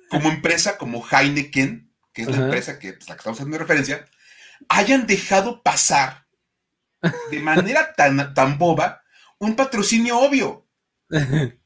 como 0.09 0.30
empresa 0.30 0.78
como 0.78 1.07
Heineken 1.09 1.89
que 2.25 2.31
es 2.31 2.39
la 2.39 2.45
empresa 2.45 2.79
que, 2.79 2.93
pues, 2.93 3.09
la 3.09 3.14
que 3.14 3.21
estamos 3.21 3.39
haciendo 3.39 3.59
referencia, 3.59 4.05
hayan 4.68 5.07
dejado 5.07 5.62
pasar 5.62 6.27
de 7.31 7.41
manera 7.41 7.93
tan, 7.97 8.35
tan 8.35 8.59
boba 8.59 9.03
un 9.39 9.57
patrocinio 9.57 10.18
obvio. 10.18 10.66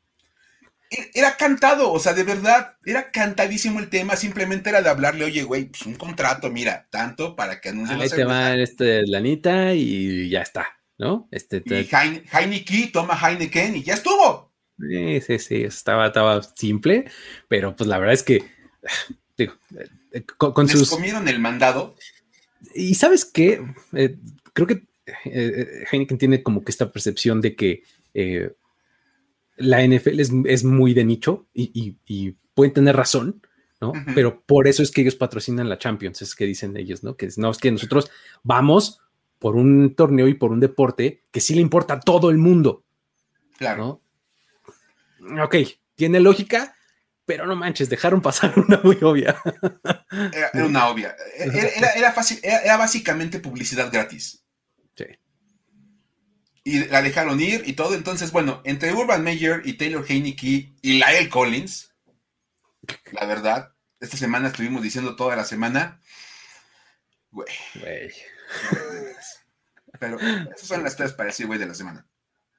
E, 0.90 1.10
era 1.14 1.36
cantado, 1.38 1.90
o 1.90 1.98
sea, 1.98 2.12
de 2.12 2.24
verdad, 2.24 2.76
era 2.84 3.10
cantadísimo 3.10 3.80
el 3.80 3.88
tema, 3.88 4.16
simplemente 4.16 4.68
era 4.68 4.82
de 4.82 4.90
hablarle, 4.90 5.24
oye, 5.24 5.42
güey, 5.42 5.64
pues 5.64 5.86
un 5.86 5.94
contrato, 5.94 6.50
mira, 6.50 6.86
tanto 6.90 7.34
para 7.34 7.58
que 7.58 7.70
anuncie 7.70 7.96
Ahí 7.96 8.10
te 8.10 8.24
va 8.24 8.54
este 8.54 9.06
lanita 9.06 9.72
y 9.72 10.28
ya 10.28 10.42
está, 10.42 10.66
¿no? 10.98 11.26
Este, 11.30 11.62
Y 11.64 11.88
Heineken 11.90 12.92
toma 12.92 13.18
Heineken 13.18 13.76
y 13.76 13.82
ya 13.82 13.94
estuvo. 13.94 14.52
Sí, 14.78 15.20
sí, 15.22 15.38
sí, 15.38 15.64
estaba, 15.64 16.08
estaba 16.08 16.42
simple, 16.42 17.10
pero 17.48 17.74
pues 17.74 17.88
la 17.88 17.98
verdad 17.98 18.14
es 18.14 18.22
que, 18.22 18.44
digo, 19.38 19.54
eh, 20.14 20.24
con, 20.38 20.66
Les 20.66 20.88
comieron 20.88 21.26
el 21.28 21.40
mandado. 21.40 21.96
Y 22.74 22.94
sabes 22.94 23.24
qué, 23.24 23.62
eh, 23.92 24.16
creo 24.52 24.66
que 24.66 24.84
eh, 25.24 25.84
Heineken 25.90 26.18
tiene 26.18 26.42
como 26.42 26.64
que 26.64 26.70
esta 26.70 26.90
percepción 26.92 27.40
de 27.40 27.56
que 27.56 27.82
la 29.56 29.86
NFL 29.86 30.20
es, 30.46 30.64
muy 30.64 30.94
de 30.94 31.04
nicho 31.04 31.46
y, 31.52 31.96
pueden 32.54 32.72
tener 32.72 32.94
razón, 32.96 33.42
¿no? 33.80 33.92
Pero 34.14 34.40
por 34.46 34.68
eso 34.68 34.84
es 34.84 34.92
que 34.92 35.00
ellos 35.00 35.16
patrocinan 35.16 35.68
la 35.68 35.78
Champions, 35.78 36.22
es 36.22 36.36
que 36.36 36.46
dicen 36.46 36.76
ellos, 36.76 37.02
¿no? 37.02 37.16
Que 37.16 37.28
no 37.36 37.50
es 37.50 37.58
que 37.58 37.72
nosotros 37.72 38.08
vamos 38.44 39.00
por 39.40 39.56
un 39.56 39.96
torneo 39.96 40.28
y 40.28 40.34
por 40.34 40.52
un 40.52 40.60
deporte 40.60 41.24
que 41.32 41.40
sí 41.40 41.54
le 41.56 41.60
importa 41.60 41.94
a 41.94 42.00
todo 42.00 42.30
el 42.30 42.38
mundo. 42.38 42.84
Claro. 43.58 44.00
Ok, 45.42 45.56
tiene 45.96 46.20
lógica, 46.20 46.73
pero 47.26 47.46
no 47.46 47.56
manches, 47.56 47.88
dejaron 47.88 48.20
pasar 48.20 48.58
una 48.58 48.80
muy 48.82 48.98
obvia. 49.02 49.40
Era, 50.32 50.50
una 50.64 50.88
obvia. 50.88 51.16
Era, 51.36 52.12
fácil, 52.12 52.38
era, 52.42 52.76
básicamente 52.76 53.40
publicidad 53.40 53.90
gratis. 53.90 54.44
Sí. 54.96 55.06
y 56.62 56.84
la 56.84 57.02
dejaron 57.02 57.40
ir 57.40 57.62
y 57.66 57.72
todo. 57.72 57.94
Entonces, 57.94 58.30
bueno, 58.32 58.60
entre 58.64 58.92
Urban 58.92 59.22
Meyer 59.22 59.62
y 59.64 59.74
Taylor 59.74 60.04
Heineke 60.08 60.74
y 60.80 60.92
Lyle 60.92 61.28
Collins, 61.28 61.94
la 63.12 63.26
verdad, 63.26 63.74
esta 64.00 64.16
semana 64.16 64.48
estuvimos 64.48 64.82
diciendo 64.82 65.16
toda 65.16 65.36
la 65.36 65.44
semana, 65.44 66.00
güey. 67.30 67.46
Pero 69.98 70.18
esas 70.18 70.68
son 70.68 70.82
las 70.82 70.96
tres 70.96 71.12
para 71.12 71.28
decir, 71.28 71.46
güey, 71.46 71.58
de 71.58 71.66
la 71.66 71.74
semana. 71.74 72.06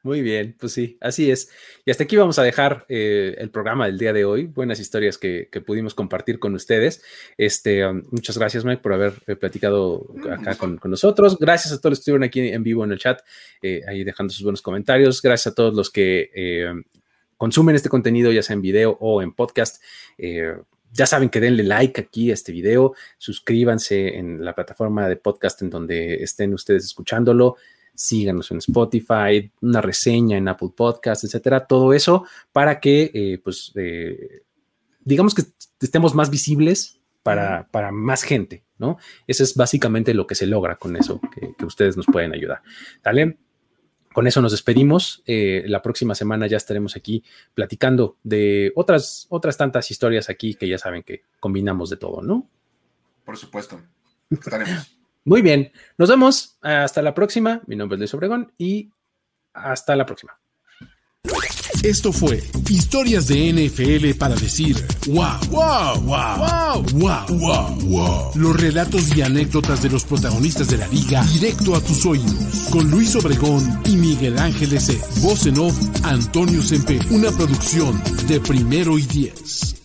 Muy 0.05 0.21
bien, 0.21 0.55
pues 0.59 0.71
sí, 0.71 0.99
así 1.01 1.31
es. 1.31 1.49
Y 1.83 1.89
hasta 1.89 2.03
aquí 2.03 2.15
vamos 2.15 2.37
a 2.37 2.43
dejar 2.43 2.85
eh, 2.89 3.33
el 3.39 3.49
programa 3.49 3.87
del 3.87 3.97
día 3.97 4.13
de 4.13 4.23
hoy. 4.23 4.45
Buenas 4.45 4.79
historias 4.79 5.17
que, 5.17 5.49
pudimos 5.65 5.95
compartir 5.95 6.37
con 6.37 6.53
ustedes. 6.53 7.01
Este, 7.39 7.83
um, 7.83 8.03
muchas 8.11 8.37
gracias, 8.37 8.63
Mike, 8.63 8.83
por 8.83 8.93
haber 8.93 9.13
eh, 9.25 9.35
platicado 9.35 10.05
acá 10.29 10.59
con, 10.59 10.79
nosotros. 10.85 11.39
Gracias 11.39 11.73
a 11.73 11.79
todos 11.79 11.93
los 11.93 11.97
que 11.97 12.01
estuvieron 12.01 12.23
aquí 12.23 12.39
en 12.39 12.61
vivo 12.61 12.83
en 12.83 12.91
el 12.91 12.99
chat, 12.99 13.21
eh, 13.63 13.81
ahí 13.87 14.03
dejando 14.03 14.31
sus 14.31 14.43
buenos 14.43 14.61
comentarios. 14.61 15.23
Gracias 15.23 15.51
a 15.51 15.55
todos 15.55 15.73
los 15.73 15.89
que 15.89 16.29
consumen 17.35 17.75
este 17.75 17.89
contenido, 17.89 18.31
ya 18.31 18.43
sea 18.43 18.53
en 18.53 18.61
video 18.61 18.95
o 19.01 19.23
en 19.23 19.33
podcast. 19.33 19.81
ya 20.19 21.05
saben 21.07 21.29
que 21.29 21.39
denle 21.39 21.63
like 21.63 21.99
aquí 21.99 22.29
a 22.29 22.35
este 22.35 22.51
video, 22.51 22.93
suscríbanse 23.17 24.19
en 24.19 24.45
la 24.45 24.53
plataforma 24.53 25.09
de 25.09 25.15
podcast 25.15 25.63
en 25.63 25.71
donde 25.71 26.21
estén 26.21 26.53
ustedes 26.53 26.85
escuchándolo 26.85 27.55
síganos 27.95 28.51
en 28.51 28.57
Spotify, 28.57 29.51
una 29.61 29.81
reseña 29.81 30.37
en 30.37 30.47
Apple 30.47 30.69
Podcasts, 30.75 31.23
etcétera, 31.23 31.65
todo 31.65 31.93
eso 31.93 32.25
para 32.51 32.79
que, 32.79 33.11
eh, 33.13 33.41
pues, 33.43 33.71
eh, 33.75 34.43
digamos 35.03 35.33
que 35.33 35.43
estemos 35.79 36.13
más 36.13 36.29
visibles 36.29 36.99
para, 37.23 37.67
para, 37.71 37.91
más 37.91 38.23
gente, 38.23 38.63
¿no? 38.77 38.97
Eso 39.25 39.43
es 39.43 39.55
básicamente 39.55 40.13
lo 40.13 40.27
que 40.27 40.35
se 40.35 40.45
logra 40.45 40.75
con 40.75 40.95
eso, 40.95 41.19
que, 41.33 41.65
ustedes 41.65 41.97
nos 41.97 42.05
pueden 42.05 42.33
ayudar. 42.33 42.61
¿Vale? 43.03 43.37
Con 44.13 44.27
eso 44.27 44.41
nos 44.41 44.51
despedimos. 44.51 45.23
Eh, 45.25 45.63
la 45.67 45.81
próxima 45.81 46.15
semana 46.15 46.47
ya 46.47 46.57
estaremos 46.57 46.95
aquí 46.95 47.23
platicando 47.53 48.17
de 48.23 48.71
otras, 48.75 49.25
otras 49.29 49.57
tantas 49.57 49.89
historias 49.91 50.29
aquí 50.29 50.53
que 50.53 50.67
ya 50.67 50.77
saben 50.77 51.03
que 51.03 51.23
combinamos 51.39 51.89
de 51.89 51.97
todo, 51.97 52.21
¿no? 52.21 52.47
Por 53.25 53.37
supuesto. 53.37 53.81
Estaremos. 54.29 54.94
Muy 55.25 55.41
bien, 55.41 55.71
nos 55.97 56.09
vemos. 56.09 56.57
Hasta 56.61 57.01
la 57.01 57.13
próxima. 57.13 57.61
Mi 57.65 57.75
nombre 57.75 57.95
es 57.95 57.99
Luis 57.99 58.13
Obregón 58.13 58.53
y 58.57 58.91
hasta 59.53 59.95
la 59.95 60.05
próxima. 60.05 60.37
Esto 61.81 62.11
fue 62.11 62.43
Historias 62.69 63.27
de 63.27 63.51
NFL 63.51 64.17
para 64.17 64.35
decir 64.35 64.75
wow, 65.07 65.39
wow, 65.49 65.99
wow, 66.01 66.83
wow, 66.93 67.25
wow, 67.39 67.75
wow, 67.81 68.31
Los 68.35 68.59
relatos 68.59 69.15
y 69.15 69.21
anécdotas 69.21 69.81
de 69.81 69.89
los 69.89 70.03
protagonistas 70.03 70.67
de 70.67 70.77
la 70.77 70.87
liga 70.87 71.23
directo 71.25 71.75
a 71.75 71.81
tus 71.81 72.05
oídos. 72.05 72.69
Con 72.71 72.89
Luis 72.91 73.15
Obregón 73.15 73.81
y 73.85 73.97
Miguel 73.97 74.37
Ángel 74.37 74.73
S. 74.73 74.99
Voz 75.21 75.47
en 75.47 75.57
off, 75.57 75.75
Antonio 76.03 76.61
Sempe. 76.61 76.99
Una 77.09 77.31
producción 77.31 78.01
de 78.27 78.39
primero 78.39 78.97
y 78.99 79.03
diez. 79.03 79.84